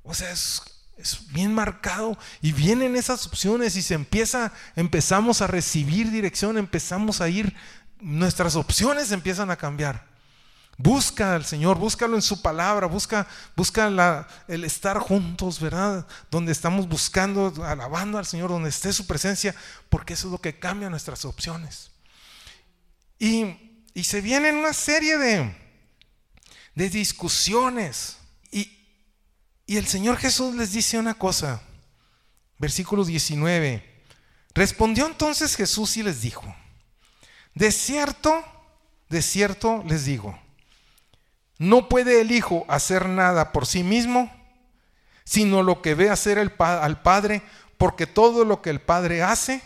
O 0.03 0.15
sea, 0.15 0.31
es 0.31 0.63
Es 0.97 1.31
bien 1.31 1.55
marcado 1.55 2.17
y 2.41 2.53
vienen 2.53 2.97
esas 2.97 3.27
opciones 3.27 3.77
y 3.77 3.83
se 3.83 3.95
empieza, 3.95 4.53
empezamos 4.75 5.43
a 5.43 5.47
recibir 5.47 6.11
dirección, 6.11 6.57
empezamos 6.57 7.21
a 7.21 7.29
ir, 7.29 7.55
nuestras 8.01 8.57
opciones 8.57 9.13
empiezan 9.13 9.51
a 9.51 9.57
cambiar. 9.57 10.08
Busca 10.79 11.35
al 11.35 11.45
Señor, 11.45 11.77
búscalo 11.77 12.15
en 12.15 12.23
su 12.23 12.41
palabra, 12.41 12.87
busca, 12.87 13.27
busca 13.57 14.27
el 14.47 14.65
estar 14.65 14.99
juntos, 14.99 15.61
¿verdad? 15.61 16.07
Donde 16.31 16.53
estamos 16.53 16.89
buscando, 16.89 17.53
alabando 17.65 18.17
al 18.17 18.27
Señor, 18.27 18.49
donde 18.49 18.71
esté 18.71 18.93
su 18.93 19.07
presencia, 19.07 19.55
porque 19.91 20.15
eso 20.15 20.29
es 20.29 20.33
lo 20.33 20.41
que 20.41 20.59
cambia 20.59 20.89
nuestras 20.89 21.25
opciones. 21.25 21.91
Y, 23.19 23.83
y 23.93 24.05
se 24.05 24.21
vienen 24.21 24.55
una 24.57 24.73
serie 24.73 25.19
de, 25.19 25.57
de 26.77 26.89
discusiones 26.89 28.19
y 29.69 29.77
el 29.77 29.87
Señor 29.87 30.17
Jesús 30.17 30.55
les 30.55 30.73
dice 30.73 30.99
una 30.99 31.13
cosa, 31.13 31.61
versículo 32.57 33.05
19. 33.05 33.85
Respondió 34.55 35.07
entonces 35.07 35.57
Jesús 35.57 35.99
y 35.99 36.03
les 36.03 36.23
dijo, 36.23 36.57
de 37.53 37.71
cierto, 37.71 38.43
de 39.11 39.21
cierto 39.21 39.85
les 39.87 40.07
digo, 40.07 40.41
no 41.59 41.89
puede 41.89 42.21
el 42.21 42.31
Hijo 42.33 42.65
hacer 42.69 43.09
nada 43.09 43.53
por 43.53 43.67
sí 43.67 43.83
mismo, 43.83 44.33
sino 45.25 45.63
lo 45.63 45.83
que 45.83 45.95
ve 45.95 46.09
hacer 46.11 46.39
al 46.39 47.03
Padre, 47.03 47.43
porque 47.77 48.07
todo 48.07 48.45
lo 48.45 48.63
que 48.63 48.71
el 48.71 48.81
Padre 48.81 49.23
hace, 49.23 49.61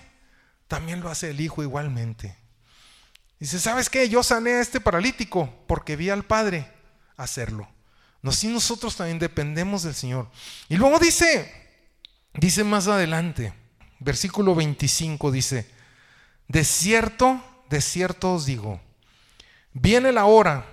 también 0.69 1.01
lo 1.01 1.11
hace 1.11 1.31
el 1.31 1.41
Hijo 1.41 1.63
igualmente. 1.63 2.37
Dice, 3.39 3.59
¿sabes 3.59 3.91
qué? 3.91 4.09
Yo 4.09 4.23
sané 4.23 4.53
a 4.53 4.61
este 4.61 4.81
paralítico 4.81 5.53
porque 5.67 5.97
vi 5.97 6.11
al 6.11 6.25
Padre 6.25 6.71
hacerlo. 7.17 7.69
Así 8.25 8.47
nosotros 8.49 8.97
también 8.97 9.19
dependemos 9.19 9.83
del 9.83 9.95
Señor. 9.95 10.31
Y 10.69 10.77
luego 10.77 10.99
dice, 10.99 11.53
dice 12.35 12.63
más 12.63 12.87
adelante, 12.87 13.53
versículo 13.99 14.55
25 14.55 15.33
dice, 15.33 15.69
de 16.49 16.65
cierto, 16.65 17.43
de 17.69 17.81
cierto 17.81 18.35
os 18.35 18.47
digo, 18.47 18.81
viene 19.73 20.13
la 20.13 20.25
hora, 20.27 20.67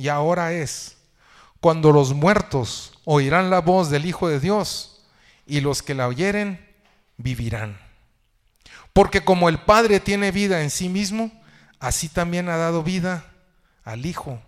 y 0.00 0.08
ahora 0.08 0.52
es, 0.54 0.96
cuando 1.60 1.92
los 1.92 2.14
muertos 2.14 2.94
oirán 3.04 3.50
la 3.50 3.60
voz 3.60 3.90
del 3.90 4.06
Hijo 4.06 4.28
de 4.28 4.40
Dios, 4.40 5.02
y 5.46 5.60
los 5.60 5.82
que 5.82 5.94
la 5.94 6.08
oyeren 6.08 6.64
vivirán. 7.16 7.78
Porque 8.92 9.22
como 9.24 9.48
el 9.48 9.58
Padre 9.58 10.00
tiene 10.00 10.30
vida 10.30 10.62
en 10.62 10.70
sí 10.70 10.88
mismo, 10.88 11.30
así 11.80 12.08
también 12.08 12.48
ha 12.48 12.56
dado 12.56 12.82
vida 12.82 13.26
al 13.84 14.06
Hijo 14.06 14.40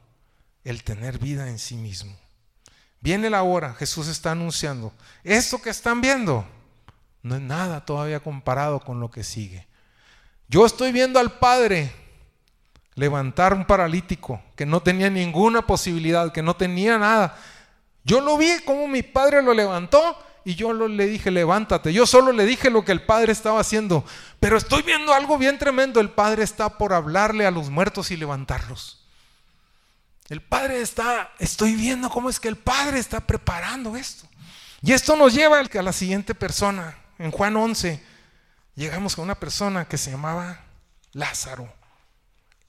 el 0.64 0.84
tener 0.84 1.18
vida 1.18 1.48
en 1.48 1.59
sí 1.59 1.74
mismo. 1.74 2.16
Viene 3.00 3.28
la 3.28 3.42
hora, 3.42 3.74
Jesús 3.74 4.09
está 4.09 4.30
anunciando. 4.30 4.92
Esto 5.24 5.61
que 5.61 5.70
están 5.70 6.00
viendo 6.00 6.46
no 7.22 7.34
es 7.34 7.42
nada 7.42 7.84
todavía 7.84 8.20
comparado 8.20 8.80
con 8.80 9.00
lo 9.00 9.11
que 9.11 9.24
sigue. 9.24 9.66
Yo 10.48 10.64
estoy 10.64 10.92
viendo 10.92 11.18
al 11.18 11.38
Padre 11.38 11.92
levantar 12.95 13.55
un 13.55 13.64
paralítico 13.64 14.43
que 14.57 14.66
no 14.66 14.82
tenía 14.82 15.11
ninguna 15.11 15.66
posibilidad, 15.66 16.32
que 16.32 16.43
no 16.43 16.55
tenía 16.55 16.99
nada. 16.99 17.36
Yo 18.05 18.20
lo 18.20 18.36
vi 18.36 18.59
como 18.64 18.88
mi 18.88 19.03
Padre 19.03 19.43
lo 19.43 19.55
levantó 19.55 20.18
y 20.45 20.55
yo 20.55 20.72
le 20.72 21.07
dije, 21.07 21.30
levántate. 21.30 21.93
Yo 21.93 22.07
solo 22.07 22.32
le 22.32 22.45
dije 22.45 22.70
lo 22.70 22.84
que 22.84 22.93
el 22.93 23.03
Padre 23.03 23.32
estaba 23.32 23.61
haciendo. 23.61 24.05
Pero 24.40 24.57
estoy 24.57 24.82
viendo 24.82 25.14
algo 25.14 25.38
bien 25.38 25.59
tremendo. 25.59 26.01
El 26.01 26.11
Padre 26.11 26.43
está 26.43 26.78
por 26.78 26.93
hablarle 26.93 27.47
a 27.47 27.51
los 27.51 27.70
muertos 27.70 28.11
y 28.11 28.16
levantarlos. 28.16 29.05
El 30.28 30.40
Padre 30.40 30.80
está, 30.80 31.30
estoy 31.38 31.74
viendo 31.74 32.11
cómo 32.11 32.28
es 32.28 32.40
que 32.40 32.49
el 32.49 32.57
Padre 32.57 32.99
está 32.99 33.20
preparando 33.20 33.97
esto. 33.97 34.26
Y 34.80 34.93
esto 34.93 35.14
nos 35.14 35.32
lleva 35.32 35.61
a 35.61 35.82
la 35.82 35.93
siguiente 35.93 36.34
persona. 36.34 36.97
En 37.18 37.30
Juan 37.30 37.57
11 37.57 38.03
llegamos 38.74 39.16
a 39.16 39.22
una 39.22 39.36
persona 39.36 39.84
que 39.84 39.99
se 39.99 40.11
llamaba 40.11 40.61
Lázaro. 41.12 41.72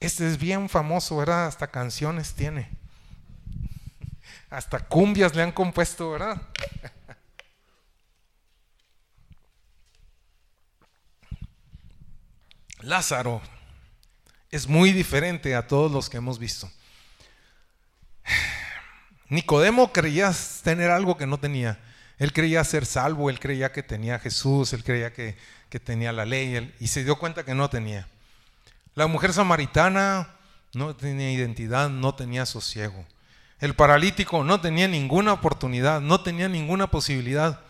Este 0.04 0.28
es 0.28 0.36
bien 0.36 0.68
famoso, 0.68 1.16
¿verdad? 1.16 1.46
Hasta 1.46 1.66
canciones 1.68 2.34
tiene. 2.34 2.68
Hasta 4.50 4.78
cumbias 4.80 5.34
le 5.34 5.42
han 5.42 5.50
compuesto, 5.50 6.10
¿verdad? 6.10 6.42
Lázaro 12.82 13.40
es 14.50 14.68
muy 14.68 14.92
diferente 14.92 15.54
a 15.54 15.66
todos 15.66 15.90
los 15.90 16.10
que 16.10 16.18
hemos 16.18 16.38
visto. 16.38 16.70
Nicodemo 19.30 19.90
creía 19.90 20.34
tener 20.62 20.90
algo 20.90 21.16
que 21.16 21.26
no 21.26 21.40
tenía. 21.40 21.80
Él 22.18 22.34
creía 22.34 22.62
ser 22.64 22.84
salvo, 22.84 23.30
él 23.30 23.40
creía 23.40 23.72
que 23.72 23.82
tenía 23.82 24.16
a 24.16 24.18
Jesús, 24.18 24.74
él 24.74 24.84
creía 24.84 25.14
que, 25.14 25.38
tenía 25.82 26.12
la 26.12 26.26
ley 26.26 26.74
y 26.78 26.88
se 26.88 27.04
dio 27.04 27.18
cuenta 27.18 27.42
que 27.42 27.54
no 27.54 27.70
tenía. 27.70 28.06
La 28.94 29.06
mujer 29.06 29.32
samaritana 29.32 30.36
no 30.72 30.94
tenía 30.94 31.32
identidad, 31.32 31.88
no 31.88 32.14
tenía 32.14 32.46
sosiego. 32.46 33.06
El 33.58 33.74
paralítico 33.74 34.44
no 34.44 34.60
tenía 34.60 34.88
ninguna 34.88 35.32
oportunidad, 35.32 36.00
no 36.00 36.20
tenía 36.20 36.48
ninguna 36.48 36.88
posibilidad. 36.90 37.60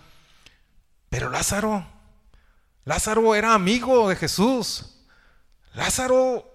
Pero 1.09 1.31
Lázaro, 1.31 1.87
Lázaro 2.85 3.35
era 3.35 3.55
amigo 3.55 4.09
de 4.09 4.17
Jesús. 4.17 5.01
Lázaro 5.75 6.51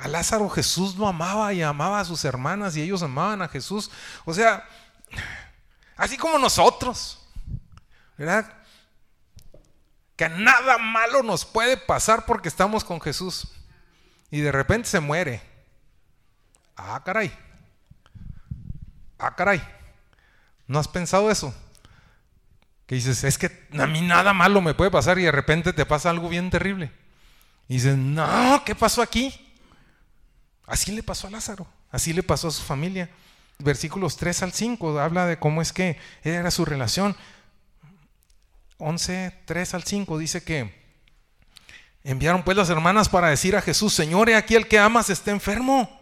a 0.00 0.08
Lázaro 0.08 0.48
Jesús 0.48 0.96
lo 0.96 1.06
amaba 1.06 1.52
y 1.52 1.62
amaba 1.62 2.00
a 2.00 2.04
sus 2.04 2.24
hermanas 2.24 2.76
y 2.76 2.82
ellos 2.82 3.02
amaban 3.02 3.42
a 3.42 3.48
Jesús. 3.48 3.90
O 4.24 4.32
sea, 4.32 4.66
así 5.96 6.16
como 6.16 6.38
nosotros, 6.38 7.18
¿verdad? 8.16 8.52
Que 10.16 10.28
nada 10.28 10.78
malo 10.78 11.22
nos 11.22 11.44
puede 11.44 11.76
pasar 11.76 12.24
porque 12.24 12.48
estamos 12.48 12.84
con 12.84 13.00
Jesús. 13.00 13.48
Y 14.34 14.40
de 14.40 14.50
repente 14.50 14.88
se 14.88 14.98
muere. 14.98 15.40
Ah, 16.74 17.00
caray. 17.04 17.32
Ah, 19.16 19.36
caray. 19.36 19.62
¿No 20.66 20.80
has 20.80 20.88
pensado 20.88 21.30
eso? 21.30 21.54
Que 22.88 22.96
dices, 22.96 23.22
es 23.22 23.38
que 23.38 23.68
a 23.78 23.86
mí 23.86 24.00
nada 24.00 24.34
malo 24.34 24.60
me 24.60 24.74
puede 24.74 24.90
pasar 24.90 25.20
y 25.20 25.22
de 25.22 25.30
repente 25.30 25.72
te 25.72 25.86
pasa 25.86 26.10
algo 26.10 26.28
bien 26.28 26.50
terrible. 26.50 26.90
Y 27.68 27.74
dices, 27.74 27.96
no, 27.96 28.60
¿qué 28.66 28.74
pasó 28.74 29.02
aquí? 29.02 29.54
Así 30.66 30.90
le 30.90 31.04
pasó 31.04 31.28
a 31.28 31.30
Lázaro, 31.30 31.68
así 31.92 32.12
le 32.12 32.24
pasó 32.24 32.48
a 32.48 32.50
su 32.50 32.64
familia. 32.64 33.08
Versículos 33.60 34.16
3 34.16 34.42
al 34.42 34.52
5 34.52 34.98
habla 34.98 35.26
de 35.26 35.38
cómo 35.38 35.62
es 35.62 35.72
que 35.72 35.96
era 36.24 36.50
su 36.50 36.64
relación. 36.64 37.16
11, 38.78 39.42
3 39.44 39.74
al 39.74 39.84
5 39.84 40.18
dice 40.18 40.42
que 40.42 40.83
enviaron 42.04 42.42
pues 42.42 42.56
las 42.56 42.68
hermanas 42.68 43.08
para 43.08 43.30
decir 43.30 43.56
a 43.56 43.62
Jesús, 43.62 43.94
Señor, 43.94 44.28
he 44.28 44.36
aquí 44.36 44.54
el 44.54 44.68
que 44.68 44.78
amas 44.78 45.10
está 45.10 45.30
enfermo. 45.30 46.00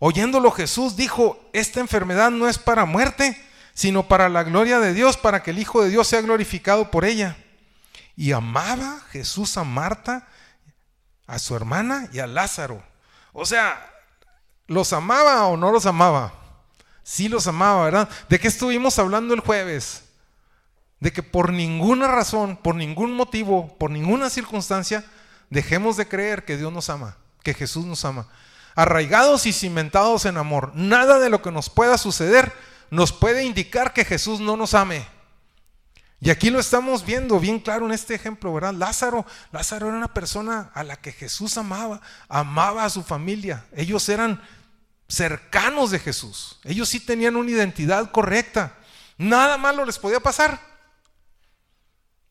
Oyéndolo 0.00 0.50
Jesús 0.50 0.96
dijo, 0.96 1.48
esta 1.52 1.80
enfermedad 1.80 2.30
no 2.30 2.48
es 2.48 2.58
para 2.58 2.84
muerte, 2.84 3.40
sino 3.72 4.08
para 4.08 4.28
la 4.28 4.42
gloria 4.42 4.80
de 4.80 4.92
Dios, 4.92 5.16
para 5.16 5.42
que 5.42 5.52
el 5.52 5.58
Hijo 5.58 5.82
de 5.82 5.90
Dios 5.90 6.08
sea 6.08 6.20
glorificado 6.20 6.90
por 6.90 7.04
ella. 7.04 7.36
Y 8.16 8.32
amaba 8.32 9.00
Jesús 9.10 9.56
a 9.56 9.64
Marta, 9.64 10.26
a 11.26 11.38
su 11.38 11.54
hermana 11.54 12.08
y 12.12 12.18
a 12.18 12.26
Lázaro. 12.26 12.82
O 13.32 13.46
sea, 13.46 13.88
¿los 14.66 14.92
amaba 14.92 15.46
o 15.46 15.56
no 15.56 15.70
los 15.70 15.86
amaba? 15.86 16.34
Sí 17.02 17.28
los 17.28 17.46
amaba, 17.46 17.84
¿verdad? 17.84 18.08
¿De 18.28 18.38
qué 18.40 18.48
estuvimos 18.48 18.98
hablando 18.98 19.32
el 19.32 19.40
jueves? 19.40 20.04
De 20.98 21.12
que 21.12 21.22
por 21.22 21.52
ninguna 21.52 22.08
razón, 22.08 22.56
por 22.56 22.74
ningún 22.74 23.12
motivo, 23.12 23.76
por 23.78 23.90
ninguna 23.90 24.28
circunstancia, 24.28 25.04
dejemos 25.50 25.96
de 25.96 26.08
creer 26.08 26.44
que 26.44 26.56
Dios 26.56 26.72
nos 26.72 26.88
ama, 26.88 27.16
que 27.42 27.54
Jesús 27.54 27.84
nos 27.84 28.04
ama. 28.04 28.26
Arraigados 28.74 29.46
y 29.46 29.52
cimentados 29.52 30.24
en 30.24 30.38
amor. 30.38 30.72
Nada 30.74 31.18
de 31.18 31.28
lo 31.28 31.42
que 31.42 31.50
nos 31.50 31.68
pueda 31.68 31.98
suceder 31.98 32.52
nos 32.90 33.12
puede 33.12 33.44
indicar 33.44 33.92
que 33.92 34.04
Jesús 34.04 34.40
no 34.40 34.56
nos 34.56 34.74
ame. 34.74 35.06
Y 36.20 36.30
aquí 36.30 36.50
lo 36.50 36.60
estamos 36.60 37.06
viendo 37.06 37.40
bien 37.40 37.60
claro 37.60 37.86
en 37.86 37.92
este 37.92 38.14
ejemplo, 38.14 38.52
¿verdad? 38.52 38.74
Lázaro, 38.74 39.24
Lázaro 39.52 39.88
era 39.88 39.96
una 39.96 40.12
persona 40.12 40.70
a 40.74 40.84
la 40.84 40.96
que 40.96 41.12
Jesús 41.12 41.56
amaba, 41.56 42.00
amaba 42.28 42.84
a 42.84 42.90
su 42.90 43.02
familia. 43.02 43.64
Ellos 43.74 44.06
eran 44.08 44.42
cercanos 45.08 45.90
de 45.90 45.98
Jesús. 45.98 46.60
Ellos 46.64 46.88
sí 46.90 47.00
tenían 47.00 47.36
una 47.36 47.50
identidad 47.50 48.10
correcta. 48.10 48.74
Nada 49.16 49.56
malo 49.56 49.84
les 49.84 49.98
podía 49.98 50.20
pasar. 50.20 50.60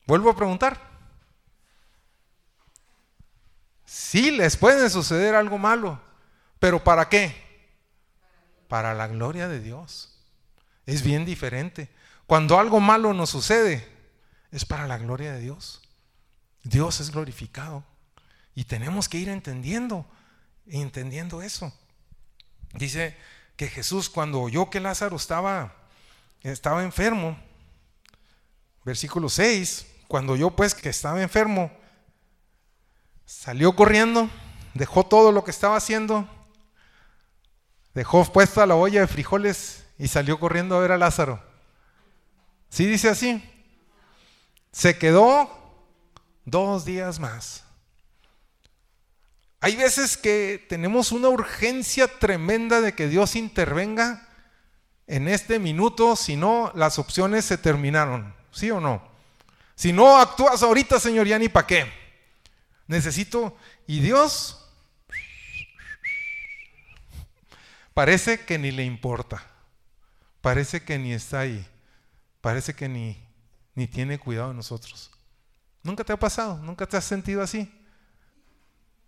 Vuelvo 0.06 0.30
a 0.30 0.36
preguntar. 0.36 0.89
Sí 4.10 4.32
les 4.32 4.56
puede 4.56 4.90
suceder 4.90 5.36
algo 5.36 5.56
malo, 5.56 6.00
pero 6.58 6.82
¿para 6.82 7.08
qué? 7.08 7.32
Para 8.66 8.92
la 8.92 9.06
gloria 9.06 9.46
de 9.46 9.60
Dios. 9.60 10.18
Es 10.84 11.04
bien 11.04 11.24
diferente. 11.24 11.88
Cuando 12.26 12.58
algo 12.58 12.80
malo 12.80 13.14
nos 13.14 13.30
sucede, 13.30 13.86
es 14.50 14.64
para 14.64 14.88
la 14.88 14.98
gloria 14.98 15.32
de 15.32 15.38
Dios. 15.38 15.80
Dios 16.64 16.98
es 16.98 17.12
glorificado. 17.12 17.84
Y 18.52 18.64
tenemos 18.64 19.08
que 19.08 19.18
ir 19.18 19.28
entendiendo, 19.28 20.04
entendiendo 20.66 21.40
eso. 21.40 21.72
Dice 22.72 23.16
que 23.54 23.68
Jesús 23.68 24.10
cuando 24.10 24.40
oyó 24.40 24.70
que 24.70 24.80
Lázaro 24.80 25.14
estaba, 25.14 25.72
estaba 26.42 26.82
enfermo, 26.82 27.38
Versículo 28.84 29.28
6. 29.28 29.86
Cuando 30.08 30.34
yo 30.34 30.50
pues 30.50 30.74
que 30.74 30.88
estaba 30.88 31.22
enfermo, 31.22 31.70
salió 33.30 33.76
corriendo, 33.76 34.28
dejó 34.74 35.06
todo 35.06 35.30
lo 35.30 35.44
que 35.44 35.52
estaba 35.52 35.76
haciendo, 35.76 36.28
dejó 37.94 38.24
puesta 38.24 38.66
la 38.66 38.74
olla 38.74 39.00
de 39.00 39.06
frijoles 39.06 39.86
y 39.98 40.08
salió 40.08 40.40
corriendo 40.40 40.76
a 40.76 40.80
ver 40.80 40.90
a 40.90 40.98
Lázaro. 40.98 41.40
¿Sí 42.70 42.86
dice 42.86 43.08
así? 43.08 43.42
Se 44.72 44.98
quedó 44.98 45.48
dos 46.44 46.84
días 46.84 47.20
más. 47.20 47.62
Hay 49.60 49.76
veces 49.76 50.16
que 50.16 50.66
tenemos 50.68 51.12
una 51.12 51.28
urgencia 51.28 52.08
tremenda 52.08 52.80
de 52.80 52.94
que 52.94 53.08
Dios 53.08 53.36
intervenga 53.36 54.26
en 55.06 55.28
este 55.28 55.58
minuto, 55.58 56.16
si 56.16 56.34
no, 56.34 56.72
las 56.74 56.98
opciones 56.98 57.44
se 57.44 57.58
terminaron. 57.58 58.34
¿Sí 58.50 58.70
o 58.70 58.80
no? 58.80 59.08
Si 59.76 59.92
no 59.92 60.18
actúas 60.18 60.62
ahorita, 60.62 60.98
Señor, 60.98 61.26
ya 61.26 61.38
ni 61.38 61.48
para 61.48 61.66
qué. 61.66 61.99
Necesito, 62.90 63.56
y 63.86 64.00
Dios 64.00 64.68
parece 67.94 68.44
que 68.44 68.58
ni 68.58 68.72
le 68.72 68.84
importa, 68.84 69.46
parece 70.40 70.82
que 70.82 70.98
ni 70.98 71.12
está 71.12 71.38
ahí, 71.38 71.64
parece 72.40 72.74
que 72.74 72.88
ni, 72.88 73.16
ni 73.76 73.86
tiene 73.86 74.18
cuidado 74.18 74.48
de 74.48 74.56
nosotros. 74.56 75.12
¿Nunca 75.84 76.02
te 76.02 76.12
ha 76.12 76.18
pasado? 76.18 76.58
¿Nunca 76.58 76.84
te 76.84 76.96
has 76.96 77.04
sentido 77.04 77.44
así? 77.44 77.72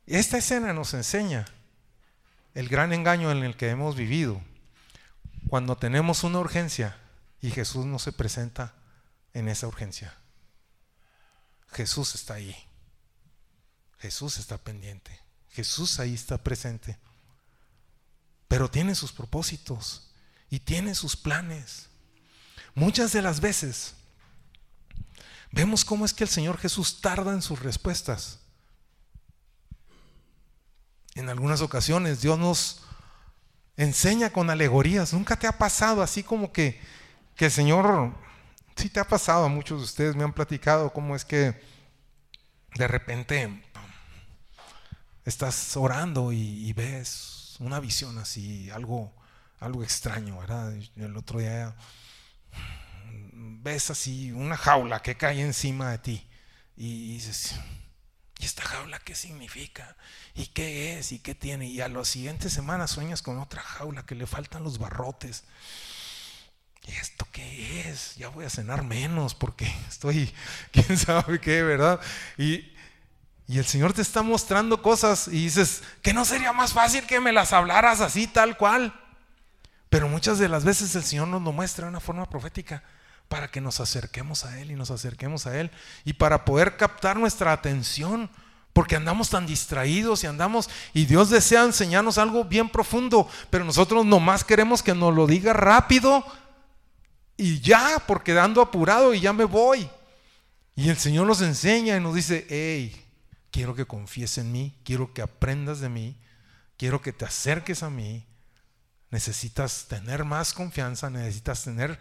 Esta 0.06 0.38
escena 0.38 0.72
nos 0.72 0.94
enseña 0.94 1.44
el 2.54 2.68
gran 2.68 2.92
engaño 2.92 3.32
en 3.32 3.42
el 3.42 3.56
que 3.56 3.70
hemos 3.70 3.96
vivido 3.96 4.40
cuando 5.48 5.76
tenemos 5.76 6.22
una 6.22 6.38
urgencia 6.38 6.96
y 7.40 7.50
Jesús 7.50 7.84
no 7.84 7.98
se 7.98 8.12
presenta 8.12 8.74
en 9.34 9.48
esa 9.48 9.66
urgencia. 9.66 10.14
Jesús 11.72 12.14
está 12.14 12.34
ahí. 12.34 12.56
Jesús 14.02 14.38
está 14.38 14.58
pendiente. 14.58 15.16
Jesús 15.50 16.00
ahí 16.00 16.12
está 16.12 16.36
presente. 16.36 16.98
Pero 18.48 18.68
tiene 18.68 18.96
sus 18.96 19.12
propósitos 19.12 20.10
y 20.50 20.58
tiene 20.58 20.96
sus 20.96 21.16
planes. 21.16 21.86
Muchas 22.74 23.12
de 23.12 23.22
las 23.22 23.40
veces 23.40 23.94
vemos 25.52 25.84
cómo 25.84 26.04
es 26.04 26.12
que 26.12 26.24
el 26.24 26.30
Señor 26.30 26.58
Jesús 26.58 27.00
tarda 27.00 27.32
en 27.32 27.42
sus 27.42 27.60
respuestas. 27.60 28.40
En 31.14 31.28
algunas 31.28 31.60
ocasiones 31.60 32.22
Dios 32.22 32.36
nos 32.40 32.80
enseña 33.76 34.30
con 34.30 34.50
alegorías. 34.50 35.12
Nunca 35.12 35.36
te 35.36 35.46
ha 35.46 35.58
pasado 35.58 36.02
así 36.02 36.24
como 36.24 36.52
que, 36.52 36.80
que 37.36 37.44
el 37.44 37.52
Señor, 37.52 38.12
sí 38.74 38.88
te 38.88 38.98
ha 38.98 39.06
pasado, 39.06 39.44
a 39.44 39.48
muchos 39.48 39.78
de 39.78 39.84
ustedes 39.84 40.16
me 40.16 40.24
han 40.24 40.32
platicado 40.32 40.92
cómo 40.92 41.14
es 41.14 41.24
que 41.24 41.62
de 42.74 42.88
repente 42.88 43.62
estás 45.24 45.76
orando 45.76 46.32
y, 46.32 46.72
ves 46.72 47.56
una 47.58 47.80
visión 47.80 48.18
así, 48.18 48.70
algo, 48.70 49.14
algo 49.60 49.82
extraño, 49.82 50.38
¿verdad? 50.38 50.74
El 50.96 51.16
otro 51.16 51.40
día 51.40 51.74
ves 53.62 53.90
así 53.90 54.32
una 54.32 54.56
jaula 54.56 55.00
que 55.00 55.16
cae 55.16 55.40
encima 55.40 55.90
de 55.90 55.98
ti 55.98 56.28
y 56.76 57.14
dices, 57.14 57.54
¿y 58.38 58.44
esta 58.44 58.62
jaula 58.62 58.98
qué 58.98 59.14
significa? 59.14 59.96
¿Y 60.34 60.46
qué 60.48 60.98
es? 60.98 61.12
¿Y 61.12 61.20
qué 61.20 61.34
tiene? 61.34 61.66
Y 61.66 61.80
a 61.80 61.88
las 61.88 62.08
siguientes 62.08 62.52
semanas 62.52 62.90
sueñas 62.90 63.22
con 63.22 63.38
otra 63.38 63.62
jaula 63.62 64.04
que 64.04 64.14
le 64.14 64.26
faltan 64.26 64.64
los 64.64 64.78
barrotes. 64.78 65.44
¿Y 66.84 66.92
esto 66.92 67.28
qué 67.30 67.88
es? 67.88 68.16
Ya 68.16 68.28
voy 68.28 68.44
a 68.44 68.50
cenar 68.50 68.82
menos 68.82 69.34
porque 69.34 69.72
estoy, 69.88 70.32
quién 70.72 70.98
sabe 70.98 71.40
qué, 71.40 71.62
¿verdad? 71.62 72.00
Y, 72.36 72.71
y 73.48 73.58
el 73.58 73.66
Señor 73.66 73.92
te 73.92 74.02
está 74.02 74.22
mostrando 74.22 74.82
cosas 74.82 75.28
y 75.28 75.44
dices, 75.44 75.82
que 76.00 76.12
no 76.12 76.24
sería 76.24 76.52
más 76.52 76.72
fácil 76.72 77.06
que 77.06 77.20
me 77.20 77.32
las 77.32 77.52
hablaras 77.52 78.00
así, 78.00 78.26
tal 78.26 78.56
cual. 78.56 78.94
Pero 79.88 80.08
muchas 80.08 80.38
de 80.38 80.48
las 80.48 80.64
veces 80.64 80.94
el 80.94 81.02
Señor 81.02 81.28
nos 81.28 81.42
lo 81.42 81.52
muestra 81.52 81.84
de 81.84 81.90
una 81.90 82.00
forma 82.00 82.28
profética 82.28 82.82
para 83.28 83.50
que 83.50 83.60
nos 83.60 83.80
acerquemos 83.80 84.44
a 84.44 84.60
Él 84.60 84.70
y 84.70 84.74
nos 84.74 84.90
acerquemos 84.90 85.46
a 85.46 85.58
Él 85.58 85.70
y 86.04 86.14
para 86.14 86.44
poder 86.44 86.76
captar 86.76 87.16
nuestra 87.16 87.52
atención, 87.52 88.30
porque 88.72 88.96
andamos 88.96 89.28
tan 89.28 89.46
distraídos 89.46 90.24
y 90.24 90.26
andamos 90.26 90.70
y 90.94 91.04
Dios 91.04 91.28
desea 91.28 91.64
enseñarnos 91.64 92.16
algo 92.18 92.44
bien 92.44 92.70
profundo, 92.70 93.28
pero 93.50 93.64
nosotros 93.64 94.06
nomás 94.06 94.44
queremos 94.44 94.82
que 94.82 94.94
nos 94.94 95.14
lo 95.14 95.26
diga 95.26 95.52
rápido 95.52 96.24
y 97.36 97.60
ya, 97.60 98.02
porque 98.06 98.38
ando 98.38 98.62
apurado 98.62 99.12
y 99.12 99.20
ya 99.20 99.32
me 99.32 99.44
voy. 99.44 99.88
Y 100.74 100.88
el 100.88 100.96
Señor 100.96 101.26
nos 101.26 101.42
enseña 101.42 101.96
y 101.96 102.00
nos 102.00 102.14
dice, 102.14 102.46
hey, 102.48 103.01
quiero 103.52 103.76
que 103.76 103.86
confíes 103.86 104.38
en 104.38 104.50
mí, 104.50 104.76
quiero 104.82 105.14
que 105.14 105.22
aprendas 105.22 105.78
de 105.78 105.88
mí, 105.88 106.16
quiero 106.76 107.00
que 107.00 107.12
te 107.12 107.24
acerques 107.24 107.84
a 107.84 107.90
mí. 107.90 108.26
Necesitas 109.10 109.86
tener 109.88 110.24
más 110.24 110.54
confianza, 110.54 111.10
necesitas 111.10 111.62
tener 111.62 112.00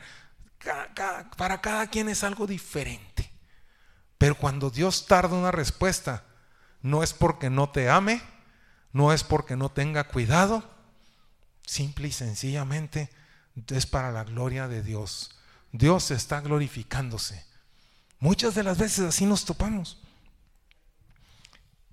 para 1.37 1.61
cada 1.61 1.87
quien 1.87 2.09
es 2.09 2.23
algo 2.23 2.47
diferente. 2.47 3.29
Pero 4.17 4.35
cuando 4.35 4.69
Dios 4.69 5.05
tarda 5.07 5.35
una 5.35 5.51
respuesta, 5.51 6.23
no 6.81 7.03
es 7.03 7.13
porque 7.13 7.49
no 7.49 7.69
te 7.69 7.89
ame, 7.89 8.21
no 8.93 9.13
es 9.13 9.23
porque 9.23 9.55
no 9.55 9.69
tenga 9.69 10.05
cuidado, 10.05 10.63
simple 11.65 12.07
y 12.07 12.11
sencillamente 12.11 13.09
es 13.67 13.85
para 13.85 14.11
la 14.11 14.23
gloria 14.23 14.67
de 14.67 14.83
Dios. 14.83 15.31
Dios 15.73 16.11
está 16.11 16.39
glorificándose. 16.39 17.45
Muchas 18.19 18.55
de 18.55 18.63
las 18.63 18.77
veces 18.77 19.05
así 19.05 19.25
nos 19.25 19.43
topamos. 19.43 20.00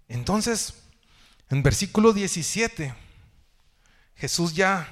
Entonces, 0.09 0.75
en 1.51 1.63
versículo 1.63 2.13
17, 2.13 2.95
Jesús 4.17 4.55
ya 4.55 4.89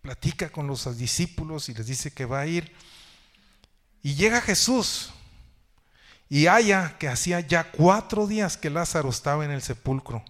platica 0.00 0.48
con 0.50 0.66
los 0.66 0.96
discípulos 0.96 1.68
y 1.68 1.74
les 1.74 1.86
dice 1.86 2.12
que 2.12 2.24
va 2.24 2.40
a 2.40 2.46
ir. 2.46 2.72
Y 4.02 4.14
llega 4.14 4.40
Jesús 4.40 5.10
y 6.28 6.46
halla 6.46 6.96
que 6.98 7.08
hacía 7.08 7.40
ya 7.40 7.70
cuatro 7.70 8.26
días 8.26 8.56
que 8.56 8.70
Lázaro 8.70 9.10
estaba 9.10 9.44
en 9.44 9.50
el 9.50 9.62
sepulcro. 9.62 10.24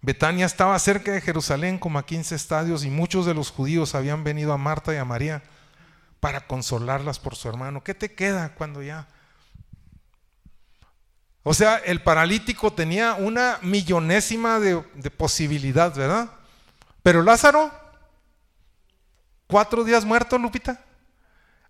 Betania 0.00 0.46
estaba 0.46 0.78
cerca 0.78 1.12
de 1.12 1.20
Jerusalén 1.20 1.78
como 1.78 1.98
a 1.98 2.06
15 2.06 2.34
estadios 2.34 2.84
y 2.84 2.90
muchos 2.90 3.24
de 3.26 3.34
los 3.34 3.50
judíos 3.50 3.94
habían 3.94 4.24
venido 4.24 4.52
a 4.52 4.58
Marta 4.58 4.92
y 4.92 4.96
a 4.96 5.04
María 5.04 5.42
para 6.18 6.46
consolarlas 6.46 7.18
por 7.18 7.36
su 7.36 7.48
hermano. 7.48 7.84
¿Qué 7.84 7.94
te 7.94 8.14
queda 8.14 8.54
cuando 8.54 8.82
ya? 8.82 9.06
O 11.42 11.54
sea, 11.54 11.76
el 11.76 12.02
paralítico 12.02 12.72
tenía 12.72 13.14
una 13.14 13.58
millonésima 13.62 14.60
de, 14.60 14.82
de 14.94 15.10
posibilidad, 15.10 15.94
¿verdad? 15.94 16.30
Pero 17.02 17.22
Lázaro 17.22 17.70
cuatro 19.52 19.84
días 19.84 20.04
muerto, 20.04 20.38
Lupita. 20.38 20.80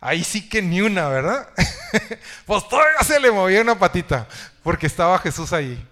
Ahí 0.00 0.22
sí 0.22 0.48
que 0.48 0.62
ni 0.62 0.80
una, 0.80 1.08
¿verdad? 1.08 1.48
pues 2.46 2.68
todavía 2.68 3.00
se 3.04 3.18
le 3.18 3.30
movía 3.30 3.60
una 3.60 3.78
patita, 3.78 4.28
porque 4.62 4.86
estaba 4.86 5.18
Jesús 5.18 5.52
ahí. 5.52 5.84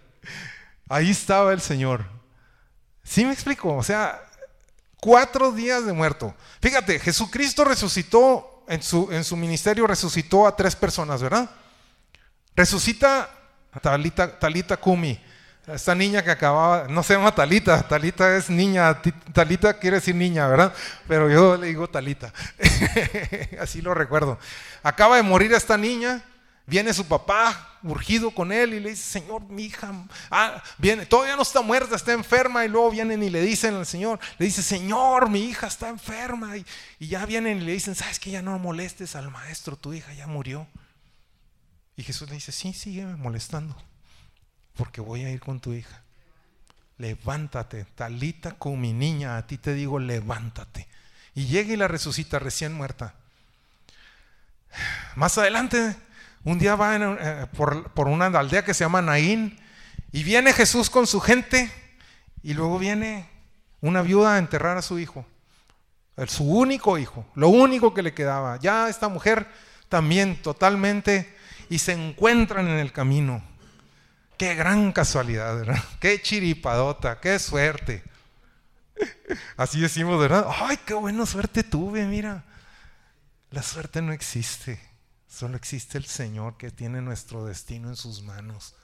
Ahí 0.89 1.11
estaba 1.11 1.53
el 1.53 1.61
Señor. 1.61 2.05
¿Sí 3.03 3.25
me 3.25 3.33
explico? 3.33 3.75
O 3.77 3.83
sea, 3.83 4.21
cuatro 5.01 5.53
días 5.53 5.85
de 5.85 5.93
muerto. 5.93 6.35
Fíjate, 6.61 6.99
Jesucristo 7.01 7.65
resucitó, 7.65 8.65
en 8.69 8.83
su, 8.83 9.09
en 9.11 9.25
su 9.25 9.37
ministerio 9.37 9.87
resucitó 9.87 10.47
a 10.47 10.55
tres 10.55 10.77
personas, 10.77 11.23
¿verdad? 11.23 11.51
Resucita 12.55 13.31
Talita, 13.79 14.39
Talita 14.39 14.77
Kumi, 14.77 15.19
esta 15.67 15.95
niña 15.95 16.25
que 16.25 16.33
acababa, 16.33 16.89
no 16.89 17.03
se 17.05 17.15
llama 17.15 17.33
Talita, 17.33 17.87
Talita 17.87 18.37
es 18.37 18.51
niña, 18.51 19.01
Talita 19.33 19.79
quiere 19.79 19.97
decir 19.97 20.15
niña, 20.17 20.49
¿verdad? 20.49 20.75
Pero 21.07 21.31
yo 21.31 21.57
le 21.57 21.69
digo 21.69 21.89
Talita, 21.89 22.33
así 23.61 23.81
lo 23.81 23.95
recuerdo. 23.95 24.39
Acaba 24.83 25.17
de 25.17 25.23
morir 25.23 25.53
esta 25.53 25.77
niña, 25.77 26.25
viene 26.67 26.93
su 26.93 27.07
papá 27.07 27.79
urgido 27.85 28.33
con 28.33 28.51
él 28.51 28.75
y 28.75 28.81
le 28.81 28.91
dice, 28.91 29.21
Señor, 29.21 29.43
mi 29.45 29.67
hija, 29.67 29.93
ah, 30.31 30.61
viene, 30.77 31.07
todavía 31.07 31.37
no 31.37 31.43
está 31.43 31.61
muerta, 31.61 31.95
está 31.95 32.13
enferma, 32.13 32.65
y 32.65 32.69
luego 32.69 32.91
vienen 32.91 33.23
y 33.23 33.31
le 33.31 33.41
dicen 33.43 33.75
al 33.75 33.87
Señor, 33.87 34.19
le 34.39 34.47
dice, 34.47 34.63
Señor, 34.63 35.31
mi 35.31 35.45
hija 35.45 35.69
está 35.69 35.89
enferma, 35.89 36.57
y, 36.57 36.67
y 36.99 37.07
ya 37.07 37.25
vienen 37.25 37.59
y 37.59 37.65
le 37.65 37.73
dicen, 37.73 37.95
sabes 37.95 38.19
que 38.19 38.33
ya 38.33 38.43
no 38.43 38.59
molestes 38.59 39.15
al 39.15 39.31
maestro, 39.31 39.77
tu 39.77 39.93
hija 39.93 40.13
ya 40.15 40.27
murió. 40.27 40.67
Y 42.01 42.03
Jesús 42.03 42.31
le 42.31 42.37
dice, 42.37 42.51
sí, 42.51 42.73
sígueme 42.73 43.15
molestando 43.17 43.77
porque 44.75 45.03
voy 45.03 45.27
a 45.27 45.31
ir 45.31 45.39
con 45.39 45.61
tu 45.61 45.75
hija. 45.75 46.01
Levántate, 46.97 47.85
talita 47.95 48.53
con 48.53 48.81
mi 48.81 48.95
niña, 48.95 49.37
a 49.37 49.47
ti 49.47 49.59
te 49.59 49.75
digo, 49.75 49.99
levántate. 49.99 50.89
Y 51.35 51.45
llega 51.45 51.75
y 51.75 51.77
la 51.77 51.89
resucita 51.89 52.39
recién 52.39 52.73
muerta. 52.73 53.13
Más 55.15 55.37
adelante, 55.37 55.95
un 56.43 56.59
día 56.59 56.75
va 56.75 56.97
eh, 56.97 57.47
por, 57.55 57.93
por, 57.93 58.09
una 58.09 58.29
aldea 58.29 58.65
que 58.65 58.73
se 58.73 58.85
llama 58.85 59.03
Naín 59.03 59.61
y 60.11 60.23
viene 60.23 60.55
Jesús 60.55 60.89
con 60.89 61.07
su 61.07 61.21
gente 61.21 61.71
y 62.43 62.55
luego 62.55 62.79
viene 62.79 63.29
una 63.83 64.01
viuda 64.01 64.37
a 64.37 64.39
enterrar 64.39 64.79
a 64.79 64.83
su 64.83 64.99
hijo, 64.99 65.27
su 66.29 66.45
único 66.45 66.97
hijo, 66.97 67.27
lo 67.35 67.51
único 67.51 67.93
que 67.93 68.01
le 68.01 68.15
quedaba. 68.15 68.59
Ya 68.59 68.89
esta 68.89 69.09
mujer 69.09 69.47
también 69.91 70.41
totalmente 70.41 71.39
y 71.71 71.79
se 71.79 71.93
encuentran 71.93 72.69
en 72.69 72.79
el 72.79 72.93
camino. 72.93 73.43
Qué 74.37 74.55
gran 74.57 74.93
casualidad, 74.93 75.57
¿verdad? 75.57 75.83
Qué 76.01 76.21
chiripadota, 76.21 77.21
qué 77.21 77.39
suerte. 77.39 78.03
Así 79.57 79.81
decimos, 79.81 80.21
¿verdad? 80.21 80.47
Ay, 80.49 80.79
qué 80.85 80.95
buena 80.95 81.25
suerte 81.25 81.63
tuve, 81.63 82.07
mira. 82.07 82.45
La 83.51 83.63
suerte 83.63 84.03
no 84.03 84.13
existe, 84.13 84.81
solo 85.29 85.57
existe 85.57 85.97
el 85.97 86.07
Señor 86.07 86.57
que 86.57 86.71
tiene 86.71 87.01
nuestro 87.01 87.45
destino 87.45 87.89
en 87.89 87.97
sus 87.97 88.23
manos. 88.23 88.75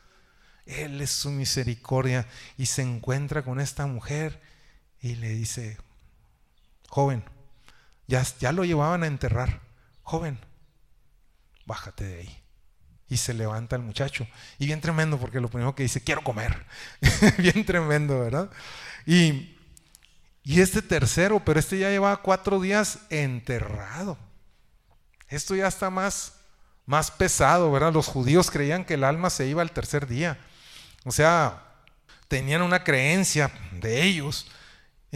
Él 0.64 1.00
es 1.00 1.10
su 1.10 1.30
misericordia 1.30 2.26
y 2.56 2.66
se 2.66 2.82
encuentra 2.82 3.42
con 3.42 3.60
esta 3.60 3.86
mujer 3.86 4.40
y 5.00 5.16
le 5.16 5.30
dice, 5.30 5.78
joven, 6.88 7.24
ya, 8.06 8.24
ya 8.40 8.52
lo 8.52 8.64
llevaban 8.64 9.02
a 9.02 9.06
enterrar, 9.06 9.60
joven, 10.02 10.38
bájate 11.64 12.04
de 12.04 12.20
ahí. 12.20 12.45
Y 13.08 13.18
se 13.18 13.34
levanta 13.34 13.76
el 13.76 13.82
muchacho. 13.82 14.26
Y 14.58 14.66
bien 14.66 14.80
tremendo, 14.80 15.18
porque 15.18 15.40
lo 15.40 15.48
primero 15.48 15.74
que 15.74 15.84
dice, 15.84 16.02
quiero 16.02 16.22
comer. 16.22 16.66
bien 17.38 17.64
tremendo, 17.64 18.18
¿verdad? 18.20 18.50
Y, 19.06 19.56
y 20.42 20.60
este 20.60 20.82
tercero, 20.82 21.44
pero 21.44 21.60
este 21.60 21.78
ya 21.78 21.90
lleva 21.90 22.16
cuatro 22.22 22.60
días 22.60 23.00
enterrado. 23.10 24.18
Esto 25.28 25.54
ya 25.54 25.66
está 25.66 25.90
más, 25.90 26.34
más 26.84 27.10
pesado, 27.10 27.70
¿verdad? 27.70 27.92
Los 27.92 28.06
judíos 28.06 28.50
creían 28.50 28.84
que 28.84 28.94
el 28.94 29.04
alma 29.04 29.30
se 29.30 29.46
iba 29.46 29.62
al 29.62 29.72
tercer 29.72 30.06
día. 30.06 30.38
O 31.04 31.12
sea, 31.12 31.62
tenían 32.28 32.62
una 32.62 32.84
creencia 32.84 33.50
de 33.72 34.02
ellos. 34.02 34.48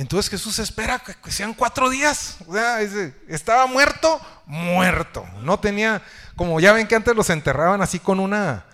Entonces 0.01 0.31
Jesús 0.31 0.59
espera 0.59 0.99
que 0.99 1.31
sean 1.31 1.53
cuatro 1.53 1.91
días. 1.91 2.39
O 2.47 2.55
sea, 2.55 2.81
estaba 3.29 3.67
muerto, 3.67 4.19
muerto. 4.47 5.29
No 5.43 5.61
tenía, 5.61 6.01
como 6.37 6.59
ya 6.59 6.73
ven 6.73 6.89
que 6.89 6.95
antes 6.95 7.15
los 7.15 7.29
enterraban 7.29 7.83
así 7.83 7.99
con 7.99 8.19
una, 8.19 8.65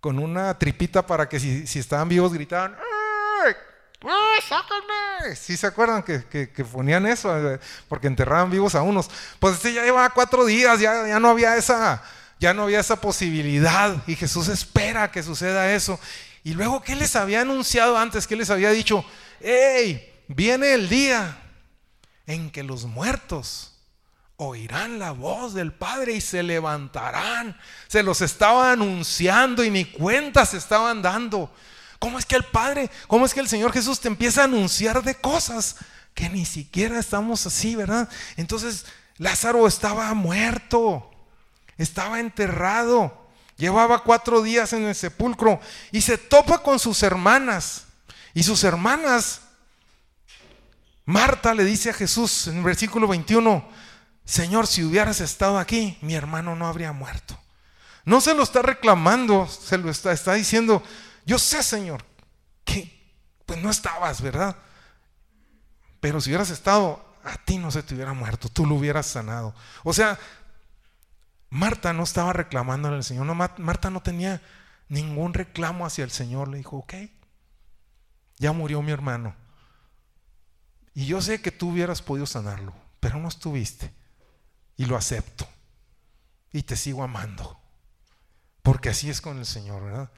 con 0.00 0.18
una 0.18 0.58
tripita 0.58 1.06
para 1.06 1.28
que 1.28 1.38
si, 1.38 1.78
estaban 1.78 2.08
vivos 2.08 2.32
gritaban, 2.32 2.74
¡Ay! 3.44 3.52
¡Ay, 4.04 4.40
sácame! 4.48 5.36
¿Sí 5.36 5.54
se 5.58 5.66
acuerdan 5.66 6.02
que, 6.02 6.64
ponían 6.72 7.04
eso? 7.08 7.58
Porque 7.86 8.06
enterraban 8.06 8.50
vivos 8.50 8.74
a 8.74 8.80
unos. 8.80 9.10
Pues 9.38 9.56
este 9.56 9.74
ya 9.74 9.82
llevaba 9.84 10.08
cuatro 10.08 10.46
días, 10.46 10.80
ya, 10.80 11.06
ya 11.06 11.20
no 11.20 11.28
había 11.28 11.58
esa, 11.58 12.02
ya 12.40 12.54
no 12.54 12.62
había 12.62 12.80
esa 12.80 12.98
posibilidad. 12.98 14.02
Y 14.06 14.16
Jesús 14.16 14.48
espera 14.48 15.10
que 15.12 15.22
suceda 15.22 15.74
eso. 15.74 16.00
Y 16.42 16.54
luego, 16.54 16.82
¿qué 16.82 16.96
les 16.96 17.16
había 17.16 17.42
anunciado 17.42 17.98
antes? 17.98 18.26
¿Qué 18.26 18.34
les 18.34 18.48
había 18.48 18.70
dicho? 18.70 19.04
¡Ey! 19.42 20.13
Viene 20.28 20.72
el 20.74 20.88
día 20.88 21.38
en 22.26 22.50
que 22.50 22.62
los 22.62 22.84
muertos 22.84 23.72
oirán 24.36 24.98
la 24.98 25.12
voz 25.12 25.54
del 25.54 25.72
Padre 25.72 26.14
y 26.14 26.20
se 26.20 26.42
levantarán. 26.42 27.56
Se 27.88 28.02
los 28.02 28.20
estaba 28.20 28.72
anunciando 28.72 29.64
y 29.64 29.70
ni 29.70 29.84
cuenta 29.84 30.44
se 30.46 30.56
estaban 30.56 31.02
dando. 31.02 31.52
¿Cómo 31.98 32.18
es 32.18 32.26
que 32.26 32.36
el 32.36 32.44
Padre, 32.44 32.90
cómo 33.06 33.26
es 33.26 33.34
que 33.34 33.40
el 33.40 33.48
Señor 33.48 33.72
Jesús 33.72 34.00
te 34.00 34.08
empieza 34.08 34.42
a 34.42 34.44
anunciar 34.44 35.02
de 35.02 35.14
cosas 35.14 35.76
que 36.14 36.28
ni 36.28 36.44
siquiera 36.44 36.98
estamos 36.98 37.46
así, 37.46 37.76
verdad? 37.76 38.08
Entonces 38.36 38.86
Lázaro 39.16 39.66
estaba 39.66 40.12
muerto, 40.14 41.10
estaba 41.78 42.20
enterrado. 42.20 43.22
Llevaba 43.56 44.02
cuatro 44.02 44.42
días 44.42 44.72
en 44.72 44.84
el 44.84 44.96
sepulcro 44.96 45.60
y 45.92 46.00
se 46.00 46.18
topa 46.18 46.62
con 46.62 46.78
sus 46.78 47.02
hermanas. 47.04 47.84
Y 48.34 48.42
sus 48.42 48.64
hermanas, 48.64 49.42
Marta 51.04 51.54
le 51.54 51.64
dice 51.64 51.90
a 51.90 51.94
Jesús 51.94 52.46
en 52.48 52.58
el 52.58 52.64
versículo 52.64 53.06
21, 53.06 53.68
Señor, 54.24 54.66
si 54.66 54.82
hubieras 54.82 55.20
estado 55.20 55.58
aquí, 55.58 55.98
mi 56.00 56.14
hermano 56.14 56.56
no 56.56 56.66
habría 56.66 56.92
muerto. 56.92 57.38
No 58.04 58.20
se 58.20 58.34
lo 58.34 58.42
está 58.42 58.62
reclamando, 58.62 59.46
se 59.46 59.78
lo 59.78 59.90
está, 59.90 60.34
diciendo, 60.34 60.82
yo 61.26 61.38
sé, 61.38 61.62
Señor, 61.62 62.04
que 62.64 63.14
pues 63.46 63.62
no 63.62 63.70
estabas, 63.70 64.20
¿verdad? 64.22 64.56
Pero 66.00 66.20
si 66.20 66.30
hubieras 66.30 66.50
estado, 66.50 67.04
a 67.22 67.36
ti 67.36 67.58
no 67.58 67.70
se 67.70 67.82
te 67.82 67.94
hubiera 67.94 68.12
muerto, 68.12 68.48
tú 68.48 68.66
lo 68.66 68.74
hubieras 68.74 69.06
sanado. 69.06 69.54
O 69.82 69.92
sea, 69.92 70.18
Marta 71.50 71.92
no 71.92 72.02
estaba 72.02 72.32
reclamándole 72.32 72.96
al 72.96 73.04
Señor, 73.04 73.26
Marta 73.58 73.90
no 73.90 74.02
tenía 74.02 74.42
ningún 74.88 75.34
reclamo 75.34 75.86
hacia 75.86 76.04
el 76.04 76.10
Señor. 76.10 76.48
Le 76.48 76.58
dijo, 76.58 76.78
ok, 76.78 76.94
ya 78.38 78.52
murió 78.52 78.82
mi 78.82 78.92
hermano. 78.92 79.34
Y 80.94 81.06
yo 81.06 81.20
sé 81.20 81.40
que 81.40 81.50
tú 81.50 81.70
hubieras 81.70 82.02
podido 82.02 82.26
sanarlo, 82.26 82.72
pero 83.00 83.18
no 83.18 83.28
estuviste. 83.28 83.90
Y 84.76 84.86
lo 84.86 84.96
acepto. 84.96 85.46
Y 86.52 86.62
te 86.62 86.76
sigo 86.76 87.02
amando. 87.02 87.58
Porque 88.62 88.88
así 88.88 89.10
es 89.10 89.20
con 89.20 89.38
el 89.38 89.46
Señor, 89.46 89.84
¿verdad? 89.84 90.10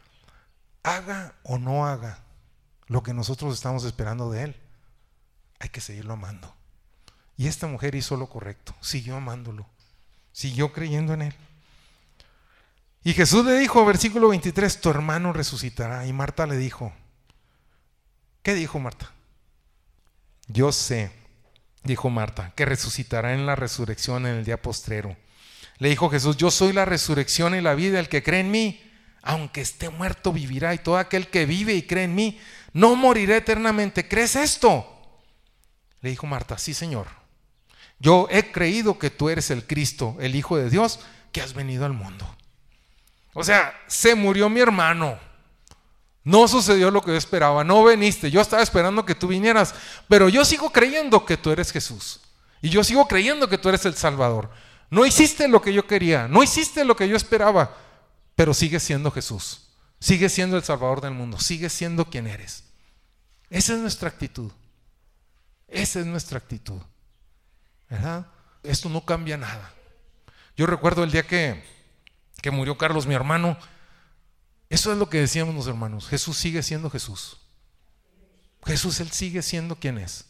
Haga 0.83 1.35
o 1.43 1.59
no 1.59 1.87
haga 1.87 2.21
lo 2.87 3.03
que 3.03 3.15
nosotros 3.15 3.55
estamos 3.55 3.85
esperando 3.85 4.31
de 4.31 4.45
Él, 4.45 4.57
hay 5.59 5.71
que 5.71 5.81
seguirlo 5.81 6.13
amando. 6.13 6.55
Y 7.37 7.49
esta 7.49 7.67
mujer 7.67 7.95
hizo 7.95 8.17
lo 8.17 8.29
correcto, 8.29 8.75
siguió 8.81 9.17
amándolo 9.17 9.67
siguió 10.37 10.71
creyendo 10.71 11.15
en 11.15 11.23
él. 11.23 11.35
Y 13.03 13.15
Jesús 13.15 13.47
le 13.47 13.59
dijo, 13.59 13.87
versículo 13.87 14.29
23, 14.29 14.83
tu 14.83 14.91
hermano 14.91 15.33
resucitará. 15.33 16.07
Y 16.07 16.13
Marta 16.13 16.47
le 16.47 16.59
dijo, 16.59 16.93
¿qué 18.43 18.55
dijo 18.55 18.79
Marta? 18.79 19.11
Yo 20.49 20.73
sé, 20.73 21.11
dijo 21.83 22.11
Marta, 22.11 22.53
que 22.55 22.65
resucitará 22.65 23.35
en 23.35 23.47
la 23.47 23.57
resurrección 23.57 24.27
en 24.27 24.37
el 24.37 24.45
día 24.45 24.61
postrero. 24.61 25.17
Le 25.79 25.89
dijo 25.89 26.09
Jesús, 26.09 26.37
yo 26.37 26.51
soy 26.51 26.73
la 26.73 26.85
resurrección 26.85 27.55
y 27.55 27.61
la 27.61 27.75
vida, 27.75 28.01
el 28.01 28.09
que 28.09 28.23
cree 28.23 28.41
en 28.41 28.51
mí, 28.51 28.83
aunque 29.23 29.61
esté 29.61 29.91
muerto, 29.91 30.33
vivirá. 30.33 30.73
Y 30.73 30.79
todo 30.79 30.99
aquel 30.99 31.29
que 31.29 31.47
vive 31.47 31.75
y 31.75 31.83
cree 31.83 32.05
en 32.05 32.15
mí, 32.15 32.41
no 32.73 32.95
morirá 32.95 33.37
eternamente. 33.37 34.09
¿Crees 34.09 34.37
esto? 34.37 34.87
Le 36.01 36.11
dijo 36.11 36.27
Marta, 36.27 36.57
sí, 36.59 36.75
Señor. 36.75 37.09
Yo 37.99 38.29
he 38.31 38.53
creído 38.53 38.99
que 38.99 39.11
tú 39.11 39.29
eres 39.29 39.51
el 39.51 39.67
Cristo, 39.67 40.17
el 40.21 40.37
Hijo 40.37 40.57
de 40.57 40.71
Dios, 40.71 41.01
que 41.33 41.41
has 41.41 41.55
venido 41.55 41.85
al 41.85 41.93
mundo. 41.93 42.37
O 43.35 43.45
sea, 43.45 43.79
se 43.87 44.15
murió 44.15 44.49
mi 44.49 44.61
hermano. 44.61 45.19
No 46.27 46.49
sucedió 46.49 46.91
lo 46.91 47.03
que 47.03 47.13
yo 47.13 47.17
esperaba, 47.17 47.63
no 47.63 47.85
viniste. 47.85 48.33
Yo 48.33 48.41
estaba 48.41 48.61
esperando 48.61 49.07
que 49.07 49.15
tú 49.15 49.29
vinieras, 49.29 49.73
pero 50.09 50.29
yo 50.29 50.45
sigo 50.45 50.71
creyendo 50.71 51.25
que 51.25 51.37
tú 51.37 51.53
eres 51.53 51.71
Jesús. 51.71 52.21
Y 52.61 52.69
yo 52.69 52.83
sigo 52.83 53.07
creyendo 53.07 53.49
que 53.49 53.59
tú 53.59 53.69
eres 53.69 53.87
el 53.87 53.95
Salvador. 53.95 54.51
No 54.91 55.07
hiciste 55.07 55.47
lo 55.47 55.63
que 55.63 55.73
yo 55.73 55.87
quería, 55.87 56.27
no 56.27 56.43
hiciste 56.43 56.85
lo 56.85 56.97
que 56.97 57.09
yo 57.09 57.15
esperaba, 57.17 57.77
pero 58.35 58.55
sigues 58.55 58.83
siendo 58.83 59.13
Jesús. 59.13 59.69
Sigues 60.01 60.33
siendo 60.33 60.57
el 60.57 60.65
Salvador 60.65 61.01
del 61.01 61.13
mundo, 61.13 61.39
sigues 61.39 61.73
siendo 61.73 62.07
quien 62.07 62.27
eres. 62.27 62.65
Esa 63.49 63.75
es 63.75 63.79
nuestra 63.79 64.09
actitud. 64.09 64.51
Esa 65.69 66.01
es 66.01 66.07
nuestra 66.07 66.39
actitud. 66.39 66.81
¿verdad? 67.89 68.27
Esto 68.65 68.89
no 68.89 69.05
cambia 69.05 69.37
nada. 69.37 69.73
Yo 70.57 70.67
recuerdo 70.67 71.05
el 71.05 71.13
día 71.13 71.23
que, 71.23 71.63
que 72.43 72.51
murió 72.51 72.77
Carlos, 72.77 73.07
mi 73.07 73.15
hermano, 73.15 73.57
eso 74.69 74.93
es 74.93 74.99
lo 74.99 75.09
que 75.09 75.21
decíamos 75.21 75.55
los 75.55 75.67
hermanos, 75.67 76.09
Jesús 76.09 76.37
sigue 76.37 76.63
siendo 76.63 76.91
Jesús. 76.91 77.39
Jesús, 78.65 79.01
Él 79.01 79.11
sigue 79.13 79.43
siendo 79.43 79.77
quien 79.77 79.99
es. 79.99 80.27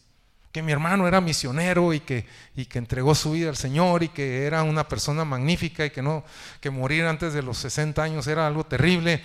Que 0.51 0.61
mi 0.61 0.71
hermano 0.71 1.07
era 1.07 1.21
misionero 1.21 1.93
y 1.93 1.99
que, 1.99 2.27
y 2.55 2.65
que 2.65 2.77
entregó 2.77 3.15
su 3.15 3.31
vida 3.31 3.49
al 3.49 3.57
Señor 3.57 4.03
y 4.03 4.09
que 4.09 4.45
era 4.45 4.63
una 4.63 4.87
persona 4.87 5.25
magnífica 5.25 5.85
y 5.85 5.89
que, 5.89 6.01
no, 6.01 6.23
que 6.61 6.69
morir 6.69 7.05
antes 7.05 7.33
de 7.33 7.41
los 7.41 7.57
60 7.57 8.01
años 8.01 8.27
era 8.27 8.45
algo 8.47 8.65
terrible. 8.65 9.23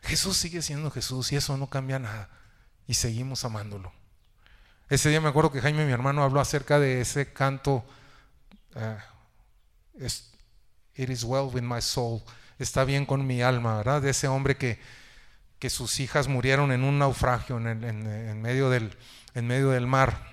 Jesús 0.00 0.36
sigue 0.36 0.62
siendo 0.62 0.90
Jesús 0.90 1.32
y 1.32 1.36
eso 1.36 1.56
no 1.56 1.68
cambia 1.68 1.98
nada. 1.98 2.30
Y 2.86 2.94
seguimos 2.94 3.44
amándolo. 3.44 3.92
Ese 4.88 5.08
día 5.08 5.20
me 5.20 5.28
acuerdo 5.28 5.52
que 5.52 5.60
Jaime, 5.60 5.86
mi 5.86 5.92
hermano, 5.92 6.24
habló 6.24 6.40
acerca 6.40 6.80
de 6.80 7.02
ese 7.02 7.32
canto, 7.32 7.84
uh, 8.74 8.96
It 10.94 11.08
is 11.08 11.24
well 11.24 11.50
with 11.52 11.62
my 11.62 11.80
soul, 11.80 12.22
está 12.62 12.84
bien 12.84 13.06
con 13.06 13.26
mi 13.26 13.42
alma, 13.42 13.76
¿verdad? 13.76 14.02
De 14.02 14.10
ese 14.10 14.28
hombre 14.28 14.56
que, 14.56 14.78
que 15.58 15.70
sus 15.70 16.00
hijas 16.00 16.28
murieron 16.28 16.72
en 16.72 16.84
un 16.84 16.98
naufragio 16.98 17.58
en, 17.58 18.42
medio 18.42 18.70
del, 18.70 18.96
en 19.34 19.46
medio 19.46 19.70
del 19.70 19.86
mar. 19.86 20.30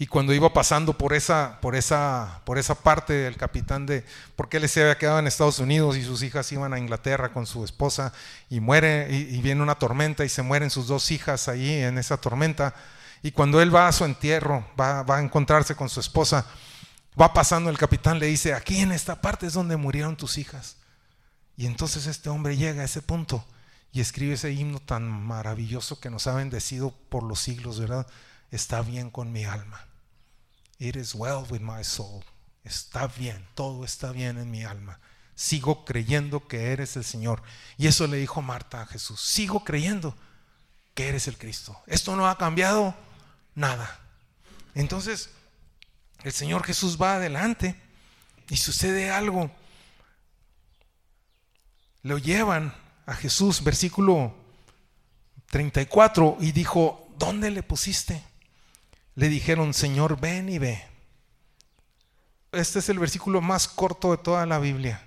Y 0.00 0.06
cuando 0.06 0.32
iba 0.32 0.52
pasando 0.52 0.96
por 0.96 1.12
esa, 1.12 1.58
por 1.60 1.74
esa, 1.74 2.42
por 2.44 2.56
esa 2.56 2.76
parte 2.76 3.12
del 3.14 3.36
capitán 3.36 3.84
de, 3.84 4.04
porque 4.36 4.58
él 4.58 4.68
se 4.68 4.82
había 4.82 4.96
quedado 4.96 5.18
en 5.18 5.26
Estados 5.26 5.58
Unidos 5.58 5.96
y 5.96 6.04
sus 6.04 6.22
hijas 6.22 6.52
iban 6.52 6.72
a 6.72 6.78
Inglaterra 6.78 7.32
con 7.32 7.46
su 7.46 7.64
esposa 7.64 8.12
y 8.48 8.60
muere, 8.60 9.08
y, 9.10 9.36
y 9.36 9.42
viene 9.42 9.60
una 9.60 9.74
tormenta 9.74 10.24
y 10.24 10.28
se 10.28 10.42
mueren 10.42 10.70
sus 10.70 10.86
dos 10.86 11.10
hijas 11.10 11.48
ahí 11.48 11.82
en 11.82 11.98
esa 11.98 12.16
tormenta. 12.16 12.74
Y 13.22 13.32
cuando 13.32 13.60
él 13.60 13.74
va 13.74 13.88
a 13.88 13.92
su 13.92 14.04
entierro, 14.04 14.64
va, 14.78 15.04
a 15.08 15.20
encontrarse 15.20 15.74
con 15.74 15.88
su 15.88 16.00
esposa, 16.00 16.46
va 17.20 17.32
pasando 17.32 17.70
el 17.70 17.78
capitán, 17.78 18.18
le 18.18 18.26
dice, 18.26 18.54
aquí 18.54 18.78
en 18.80 18.92
esta 18.92 19.20
parte 19.20 19.46
es 19.46 19.52
donde 19.52 19.76
murieron 19.76 20.16
tus 20.16 20.38
hijas. 20.38 20.76
Y 21.58 21.66
entonces 21.66 22.06
este 22.06 22.30
hombre 22.30 22.56
llega 22.56 22.82
a 22.82 22.84
ese 22.84 23.02
punto 23.02 23.44
y 23.90 24.00
escribe 24.00 24.34
ese 24.34 24.52
himno 24.52 24.78
tan 24.78 25.10
maravilloso 25.10 25.98
que 25.98 26.08
nos 26.08 26.28
ha 26.28 26.34
bendecido 26.34 26.92
por 27.08 27.24
los 27.24 27.40
siglos, 27.40 27.80
¿verdad? 27.80 28.06
Está 28.52 28.80
bien 28.80 29.10
con 29.10 29.32
mi 29.32 29.44
alma. 29.44 29.84
It 30.78 30.94
is 30.94 31.16
well 31.16 31.44
with 31.50 31.60
my 31.60 31.82
soul. 31.82 32.24
está 32.62 33.08
bien, 33.08 33.44
todo 33.54 33.84
está 33.84 34.12
bien 34.12 34.38
en 34.38 34.52
mi 34.52 34.62
alma. 34.62 35.00
Sigo 35.34 35.84
creyendo 35.84 36.46
que 36.46 36.70
eres 36.70 36.96
el 36.96 37.02
Señor. 37.02 37.42
Y 37.76 37.88
eso 37.88 38.06
le 38.06 38.18
dijo 38.18 38.40
Marta 38.40 38.82
a 38.82 38.86
Jesús. 38.86 39.20
Sigo 39.20 39.64
creyendo 39.64 40.16
que 40.94 41.08
eres 41.08 41.26
el 41.26 41.38
Cristo. 41.38 41.76
Esto 41.88 42.14
no 42.14 42.28
ha 42.28 42.38
cambiado 42.38 42.94
nada. 43.56 43.98
Entonces, 44.76 45.30
el 46.22 46.32
Señor 46.32 46.62
Jesús 46.62 47.02
va 47.02 47.16
adelante 47.16 47.74
y 48.48 48.58
sucede 48.58 49.10
algo. 49.10 49.50
Lo 52.08 52.16
llevan 52.16 52.72
a 53.04 53.12
Jesús, 53.12 53.62
versículo 53.62 54.34
34, 55.50 56.38
y 56.40 56.52
dijo, 56.52 57.06
¿dónde 57.18 57.50
le 57.50 57.62
pusiste? 57.62 58.24
Le 59.14 59.28
dijeron, 59.28 59.74
Señor, 59.74 60.18
ven 60.18 60.48
y 60.48 60.56
ve. 60.56 60.82
Este 62.52 62.78
es 62.78 62.88
el 62.88 62.98
versículo 62.98 63.42
más 63.42 63.68
corto 63.68 64.12
de 64.12 64.22
toda 64.22 64.46
la 64.46 64.58
Biblia. 64.58 65.06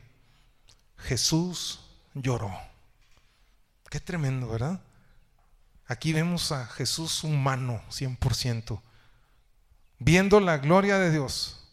Jesús 0.95 1.79
lloró. 2.13 2.55
Qué 3.89 3.99
tremendo, 3.99 4.47
¿verdad? 4.49 4.79
Aquí 5.87 6.13
vemos 6.13 6.51
a 6.51 6.67
Jesús 6.67 7.23
humano, 7.23 7.81
100%, 7.89 8.79
viendo 9.97 10.39
la 10.39 10.59
gloria 10.59 10.99
de 10.99 11.09
Dios 11.09 11.67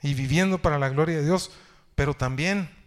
y 0.00 0.14
viviendo 0.14 0.56
para 0.62 0.78
la 0.78 0.88
gloria 0.88 1.18
de 1.18 1.26
Dios, 1.26 1.50
pero 1.94 2.14
también 2.14 2.77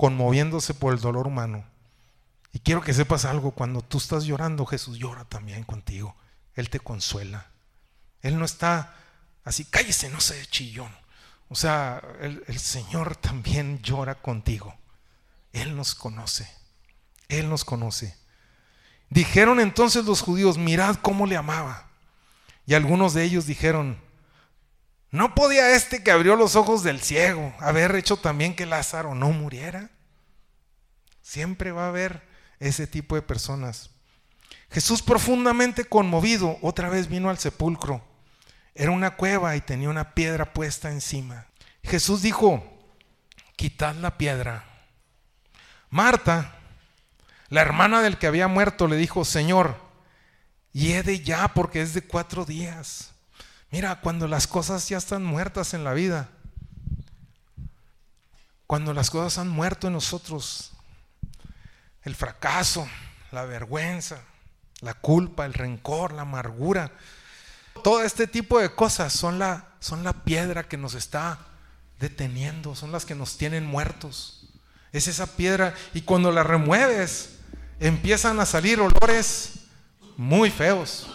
conmoviéndose 0.00 0.72
por 0.72 0.94
el 0.94 1.00
dolor 1.00 1.26
humano. 1.26 1.62
Y 2.54 2.60
quiero 2.60 2.80
que 2.80 2.94
sepas 2.94 3.26
algo, 3.26 3.50
cuando 3.50 3.82
tú 3.82 3.98
estás 3.98 4.24
llorando, 4.24 4.64
Jesús 4.64 4.96
llora 4.96 5.26
también 5.26 5.62
contigo. 5.62 6.16
Él 6.54 6.70
te 6.70 6.80
consuela. 6.80 7.50
Él 8.22 8.38
no 8.38 8.46
está 8.46 8.94
así, 9.44 9.66
cállese, 9.66 10.08
no 10.08 10.18
sé, 10.18 10.46
chillón. 10.46 10.90
O 11.50 11.54
sea, 11.54 12.00
el, 12.22 12.42
el, 12.46 12.58
Señor 12.58 13.14
también 13.16 13.82
llora 13.82 14.14
contigo. 14.14 14.74
Él 15.52 15.76
nos 15.76 15.94
conoce. 15.94 16.50
Él 17.28 17.50
nos 17.50 17.66
conoce. 17.66 18.16
Dijeron 19.10 19.60
entonces 19.60 20.06
los 20.06 20.22
judíos, 20.22 20.56
mirad 20.56 20.96
cómo 20.96 21.26
le 21.26 21.36
amaba. 21.36 21.90
Y 22.64 22.72
algunos 22.72 23.12
de 23.12 23.24
ellos 23.24 23.44
dijeron, 23.44 24.00
¿no 25.10 25.34
podía 25.34 25.74
este 25.74 26.02
que 26.02 26.10
abrió 26.10 26.36
los 26.36 26.56
ojos 26.56 26.82
del 26.82 27.00
ciego 27.00 27.54
haber 27.60 27.94
hecho 27.96 28.16
también 28.16 28.54
que 28.54 28.66
Lázaro 28.66 29.14
no 29.14 29.30
muriera? 29.30 29.90
Siempre 31.22 31.72
va 31.72 31.86
a 31.86 31.88
haber 31.88 32.22
ese 32.58 32.86
tipo 32.86 33.14
de 33.14 33.22
personas. 33.22 33.90
Jesús 34.70 35.02
profundamente 35.02 35.84
conmovido 35.84 36.58
otra 36.62 36.88
vez 36.88 37.08
vino 37.08 37.28
al 37.30 37.38
sepulcro. 37.38 38.04
Era 38.74 38.92
una 38.92 39.16
cueva 39.16 39.56
y 39.56 39.60
tenía 39.60 39.88
una 39.88 40.14
piedra 40.14 40.52
puesta 40.52 40.90
encima. 40.90 41.46
Jesús 41.82 42.22
dijo, 42.22 42.62
quitad 43.56 43.94
la 43.96 44.16
piedra. 44.16 44.64
Marta, 45.90 46.54
la 47.48 47.62
hermana 47.62 48.00
del 48.00 48.16
que 48.16 48.28
había 48.28 48.46
muerto, 48.46 48.86
le 48.86 48.96
dijo, 48.96 49.24
Señor, 49.24 49.76
hiede 50.72 51.20
ya 51.20 51.48
porque 51.48 51.82
es 51.82 51.94
de 51.94 52.02
cuatro 52.02 52.44
días. 52.44 53.09
Mira, 53.70 54.00
cuando 54.00 54.26
las 54.26 54.46
cosas 54.46 54.88
ya 54.88 54.98
están 54.98 55.24
muertas 55.24 55.74
en 55.74 55.84
la 55.84 55.94
vida, 55.94 56.28
cuando 58.66 58.92
las 58.92 59.10
cosas 59.10 59.38
han 59.38 59.48
muerto 59.48 59.86
en 59.86 59.92
nosotros, 59.92 60.72
el 62.02 62.16
fracaso, 62.16 62.88
la 63.30 63.44
vergüenza, 63.44 64.22
la 64.80 64.94
culpa, 64.94 65.46
el 65.46 65.54
rencor, 65.54 66.12
la 66.12 66.22
amargura, 66.22 66.90
todo 67.84 68.02
este 68.02 68.26
tipo 68.26 68.58
de 68.58 68.74
cosas 68.74 69.12
son 69.12 69.38
la, 69.38 69.68
son 69.78 70.02
la 70.02 70.12
piedra 70.24 70.68
que 70.68 70.76
nos 70.76 70.94
está 70.94 71.38
deteniendo, 72.00 72.74
son 72.74 72.90
las 72.90 73.04
que 73.04 73.14
nos 73.14 73.36
tienen 73.36 73.64
muertos. 73.64 74.48
Es 74.92 75.06
esa 75.06 75.36
piedra 75.36 75.74
y 75.94 76.02
cuando 76.02 76.32
la 76.32 76.42
remueves 76.42 77.38
empiezan 77.78 78.40
a 78.40 78.46
salir 78.46 78.80
olores 78.80 79.52
muy 80.16 80.50
feos, 80.50 81.06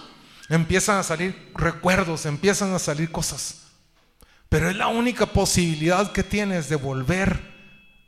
empiezan 0.50 0.98
a 0.98 1.04
salir 1.04 1.52
recuerdos, 1.56 2.26
empiezan 2.26 2.74
a 2.74 2.80
salir 2.80 3.12
cosas. 3.12 3.64
Pero 4.50 4.70
es 4.70 4.76
la 4.76 4.88
única 4.88 5.26
posibilidad 5.26 6.12
que 6.12 6.24
tienes 6.24 6.70
de 6.70 6.76
volver 6.76 7.54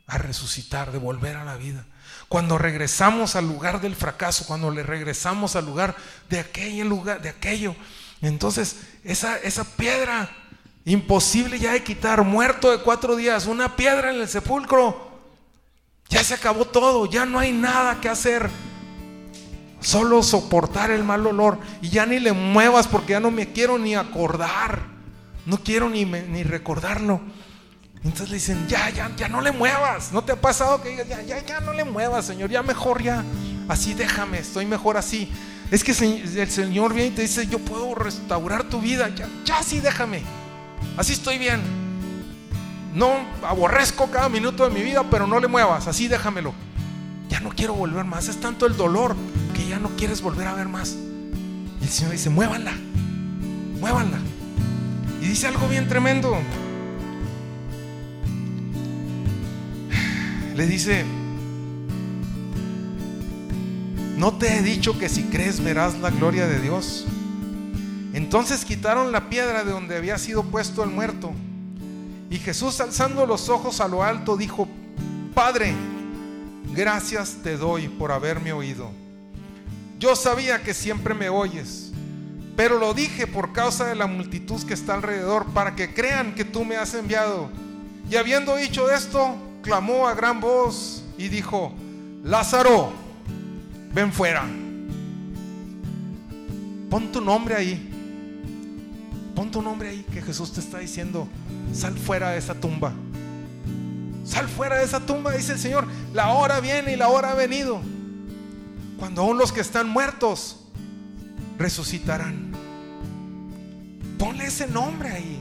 a 0.06 0.18
resucitar, 0.18 0.92
de 0.92 0.98
volver 0.98 1.36
a 1.36 1.44
la 1.44 1.56
vida. 1.56 1.84
Cuando 2.28 2.58
regresamos 2.58 3.36
al 3.36 3.46
lugar 3.46 3.80
del 3.80 3.96
fracaso, 3.96 4.46
cuando 4.46 4.70
le 4.70 4.82
regresamos 4.82 5.56
al 5.56 5.66
lugar 5.66 5.96
de 6.28 6.40
aquel 6.40 6.88
lugar, 6.88 7.20
de 7.22 7.30
aquello, 7.30 7.74
entonces 8.20 8.76
esa, 9.04 9.38
esa 9.38 9.64
piedra 9.64 10.30
imposible 10.84 11.58
ya 11.58 11.72
de 11.72 11.84
quitar, 11.84 12.22
muerto 12.22 12.70
de 12.70 12.82
cuatro 12.82 13.16
días, 13.16 13.46
una 13.46 13.76
piedra 13.76 14.10
en 14.10 14.20
el 14.20 14.28
sepulcro, 14.28 15.08
ya 16.08 16.24
se 16.24 16.34
acabó 16.34 16.64
todo, 16.64 17.06
ya 17.06 17.26
no 17.26 17.38
hay 17.38 17.52
nada 17.52 18.00
que 18.00 18.08
hacer. 18.08 18.48
Solo 19.80 20.22
soportar 20.22 20.90
el 20.90 21.04
mal 21.04 21.26
olor 21.26 21.58
y 21.80 21.88
ya 21.88 22.04
ni 22.04 22.18
le 22.18 22.32
muevas 22.32 22.88
porque 22.88 23.12
ya 23.12 23.20
no 23.20 23.30
me 23.30 23.52
quiero 23.52 23.78
ni 23.78 23.94
acordar, 23.94 24.82
no 25.46 25.58
quiero 25.58 25.88
ni, 25.88 26.04
ni 26.04 26.42
recordarlo. 26.42 27.20
Entonces 28.04 28.30
le 28.30 28.36
dicen, 28.36 28.66
ya, 28.68 28.90
ya, 28.90 29.10
ya 29.16 29.28
no 29.28 29.40
le 29.40 29.52
muevas. 29.52 30.12
¿No 30.12 30.22
te 30.22 30.32
ha 30.32 30.40
pasado 30.40 30.80
que 30.80 30.90
digas, 30.90 31.08
ya, 31.08 31.20
ya, 31.22 31.44
ya 31.44 31.60
no 31.60 31.72
le 31.72 31.84
muevas, 31.84 32.24
Señor? 32.24 32.50
Ya 32.50 32.62
mejor, 32.62 33.02
ya. 33.02 33.24
Así 33.68 33.94
déjame, 33.94 34.38
estoy 34.38 34.66
mejor 34.66 34.96
así. 34.96 35.30
Es 35.70 35.84
que 35.84 35.92
el 35.92 36.50
Señor 36.50 36.94
viene 36.94 37.08
y 37.08 37.12
te 37.12 37.22
dice, 37.22 37.46
yo 37.46 37.58
puedo 37.58 37.94
restaurar 37.94 38.64
tu 38.64 38.80
vida. 38.80 39.08
Ya, 39.14 39.28
ya 39.44 39.62
sí 39.62 39.80
déjame. 39.80 40.22
Así 40.96 41.12
estoy 41.12 41.38
bien. 41.38 41.60
No 42.94 43.12
aborrezco 43.42 44.10
cada 44.10 44.28
minuto 44.28 44.64
de 44.64 44.70
mi 44.70 44.82
vida, 44.82 45.04
pero 45.10 45.26
no 45.26 45.40
le 45.40 45.48
muevas. 45.48 45.86
Así 45.86 46.08
déjamelo. 46.08 46.54
Ya 47.28 47.40
no 47.40 47.50
quiero 47.50 47.74
volver 47.74 48.04
más. 48.04 48.28
Es 48.28 48.40
tanto 48.40 48.66
el 48.66 48.76
dolor 48.76 49.16
que 49.54 49.66
ya 49.66 49.78
no 49.78 49.90
quieres 49.96 50.20
volver 50.20 50.46
a 50.46 50.54
ver 50.54 50.68
más. 50.68 50.96
Y 51.80 51.84
el 51.84 51.90
Señor 51.90 52.12
dice, 52.12 52.30
muévanla. 52.30 52.72
Muévanla. 53.80 54.18
Y 55.20 55.26
dice 55.26 55.46
algo 55.46 55.68
bien 55.68 55.88
tremendo. 55.88 56.36
le 60.58 60.66
dice, 60.66 61.04
¿no 64.16 64.38
te 64.38 64.56
he 64.56 64.62
dicho 64.62 64.98
que 64.98 65.08
si 65.08 65.22
crees 65.22 65.62
verás 65.62 66.00
la 66.00 66.10
gloria 66.10 66.48
de 66.48 66.58
Dios? 66.58 67.06
Entonces 68.12 68.64
quitaron 68.64 69.12
la 69.12 69.30
piedra 69.30 69.62
de 69.62 69.70
donde 69.70 69.96
había 69.96 70.18
sido 70.18 70.42
puesto 70.42 70.82
el 70.82 70.90
muerto. 70.90 71.30
Y 72.28 72.38
Jesús 72.38 72.80
alzando 72.80 73.24
los 73.24 73.48
ojos 73.48 73.80
a 73.80 73.86
lo 73.86 74.02
alto 74.02 74.36
dijo, 74.36 74.66
Padre, 75.32 75.74
gracias 76.78 77.38
te 77.42 77.56
doy 77.56 77.88
por 77.88 78.12
haberme 78.12 78.52
oído. 78.52 78.92
Yo 79.98 80.14
sabía 80.14 80.62
que 80.62 80.72
siempre 80.72 81.12
me 81.12 81.28
oyes, 81.28 81.90
pero 82.56 82.78
lo 82.78 82.94
dije 82.94 83.26
por 83.26 83.52
causa 83.52 83.86
de 83.86 83.96
la 83.96 84.06
multitud 84.06 84.62
que 84.62 84.74
está 84.74 84.94
alrededor, 84.94 85.46
para 85.46 85.74
que 85.74 85.92
crean 85.92 86.36
que 86.36 86.44
tú 86.44 86.64
me 86.64 86.76
has 86.76 86.94
enviado. 86.94 87.50
Y 88.08 88.14
habiendo 88.14 88.54
dicho 88.54 88.92
esto, 88.92 89.34
clamó 89.60 90.06
a 90.06 90.14
gran 90.14 90.40
voz 90.40 91.02
y 91.18 91.26
dijo, 91.26 91.72
Lázaro, 92.22 92.92
ven 93.92 94.12
fuera. 94.12 94.46
Pon 96.88 97.10
tu 97.10 97.20
nombre 97.20 97.56
ahí. 97.56 97.90
Pon 99.34 99.50
tu 99.50 99.60
nombre 99.62 99.88
ahí 99.88 100.06
que 100.12 100.22
Jesús 100.22 100.52
te 100.52 100.60
está 100.60 100.78
diciendo, 100.78 101.26
sal 101.72 101.98
fuera 101.98 102.30
de 102.30 102.38
esa 102.38 102.54
tumba. 102.54 102.92
Sal 104.28 104.46
fuera 104.46 104.76
de 104.76 104.84
esa 104.84 105.00
tumba, 105.00 105.32
dice 105.32 105.52
el 105.52 105.58
Señor. 105.58 105.86
La 106.12 106.32
hora 106.34 106.60
viene 106.60 106.92
y 106.92 106.96
la 106.96 107.08
hora 107.08 107.30
ha 107.30 107.34
venido. 107.34 107.80
Cuando 108.98 109.22
aún 109.22 109.38
los 109.38 109.52
que 109.52 109.62
están 109.62 109.88
muertos 109.88 110.66
resucitarán. 111.56 112.52
Ponle 114.18 114.44
ese 114.44 114.66
nombre 114.66 115.08
ahí. 115.08 115.40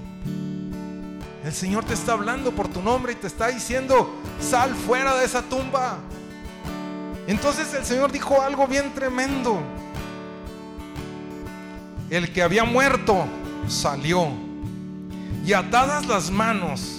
El 1.44 1.52
Señor 1.52 1.84
te 1.84 1.96
está 1.96 2.14
hablando 2.14 2.54
por 2.54 2.70
tu 2.70 2.82
nombre 2.82 3.12
y 3.12 3.16
te 3.16 3.28
está 3.28 3.48
diciendo, 3.48 4.10
sal 4.40 4.74
fuera 4.74 5.18
de 5.18 5.26
esa 5.26 5.42
tumba. 5.42 5.98
Entonces 7.28 7.74
el 7.74 7.84
Señor 7.84 8.14
dijo 8.14 8.42
algo 8.42 8.68
bien 8.68 8.94
tremendo. 8.94 9.60
El 12.10 12.32
que 12.32 12.42
había 12.42 12.64
muerto 12.64 13.26
salió 13.68 14.30
y 15.46 15.52
atadas 15.52 16.06
las 16.06 16.32
manos 16.32 16.97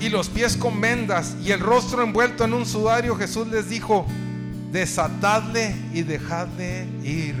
y 0.00 0.08
los 0.08 0.28
pies 0.28 0.56
con 0.56 0.80
vendas 0.80 1.36
y 1.42 1.52
el 1.52 1.60
rostro 1.60 2.02
envuelto 2.02 2.44
en 2.44 2.52
un 2.52 2.66
sudario, 2.66 3.16
Jesús 3.16 3.48
les 3.48 3.68
dijo, 3.68 4.06
desatadle 4.72 5.74
y 5.92 6.02
dejadle 6.02 6.86
ir. 7.02 7.34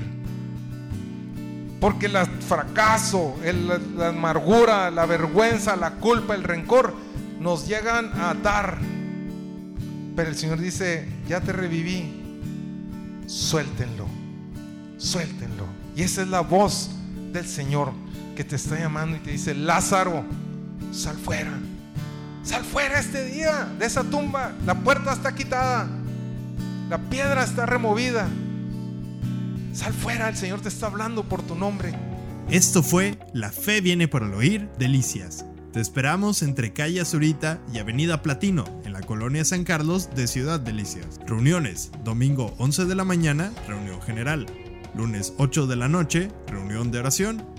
Porque 1.80 2.06
el 2.06 2.16
fracaso, 2.40 3.36
la 3.96 4.08
amargura, 4.08 4.90
la 4.90 5.04
vergüenza, 5.04 5.76
la 5.76 5.92
culpa, 5.92 6.34
el 6.34 6.42
rencor 6.42 6.94
nos 7.38 7.68
llegan 7.68 8.12
a 8.14 8.30
atar. 8.30 8.78
Pero 10.16 10.30
el 10.30 10.36
Señor 10.36 10.58
dice, 10.58 11.06
ya 11.28 11.42
te 11.42 11.52
reviví, 11.52 12.40
suéltenlo, 13.26 14.06
suéltenlo. 14.96 15.66
Y 15.94 16.02
esa 16.02 16.22
es 16.22 16.28
la 16.28 16.40
voz 16.40 16.90
del 17.32 17.46
Señor 17.46 17.92
que 18.34 18.44
te 18.44 18.56
está 18.56 18.78
llamando 18.78 19.16
y 19.18 19.20
te 19.20 19.30
dice, 19.30 19.54
Lázaro, 19.54 20.24
sal 20.92 21.16
fuera. 21.16 21.52
Sal 22.46 22.64
fuera 22.64 23.00
este 23.00 23.24
día 23.24 23.68
de 23.76 23.86
esa 23.86 24.04
tumba. 24.04 24.52
La 24.64 24.76
puerta 24.76 25.12
está 25.12 25.34
quitada. 25.34 25.88
La 26.88 26.98
piedra 27.10 27.42
está 27.42 27.66
removida. 27.66 28.28
Sal 29.72 29.92
fuera, 29.92 30.28
el 30.28 30.36
Señor 30.36 30.60
te 30.60 30.68
está 30.68 30.86
hablando 30.86 31.24
por 31.24 31.42
tu 31.42 31.56
nombre. 31.56 31.92
Esto 32.48 32.84
fue 32.84 33.18
La 33.32 33.50
Fe 33.50 33.80
viene 33.80 34.06
por 34.06 34.22
el 34.22 34.32
oír, 34.32 34.68
Delicias. 34.78 35.44
Te 35.72 35.80
esperamos 35.80 36.42
entre 36.42 36.72
calle 36.72 37.00
Azurita 37.00 37.58
y 37.74 37.78
Avenida 37.80 38.22
Platino, 38.22 38.64
en 38.84 38.92
la 38.92 39.00
colonia 39.00 39.44
San 39.44 39.64
Carlos 39.64 40.10
de 40.14 40.28
Ciudad 40.28 40.60
Delicias. 40.60 41.18
Reuniones, 41.26 41.90
domingo 42.04 42.54
11 42.58 42.84
de 42.84 42.94
la 42.94 43.04
mañana, 43.04 43.52
reunión 43.66 44.00
general. 44.02 44.46
Lunes 44.94 45.34
8 45.38 45.66
de 45.66 45.76
la 45.76 45.88
noche, 45.88 46.30
reunión 46.46 46.92
de 46.92 47.00
oración. 47.00 47.55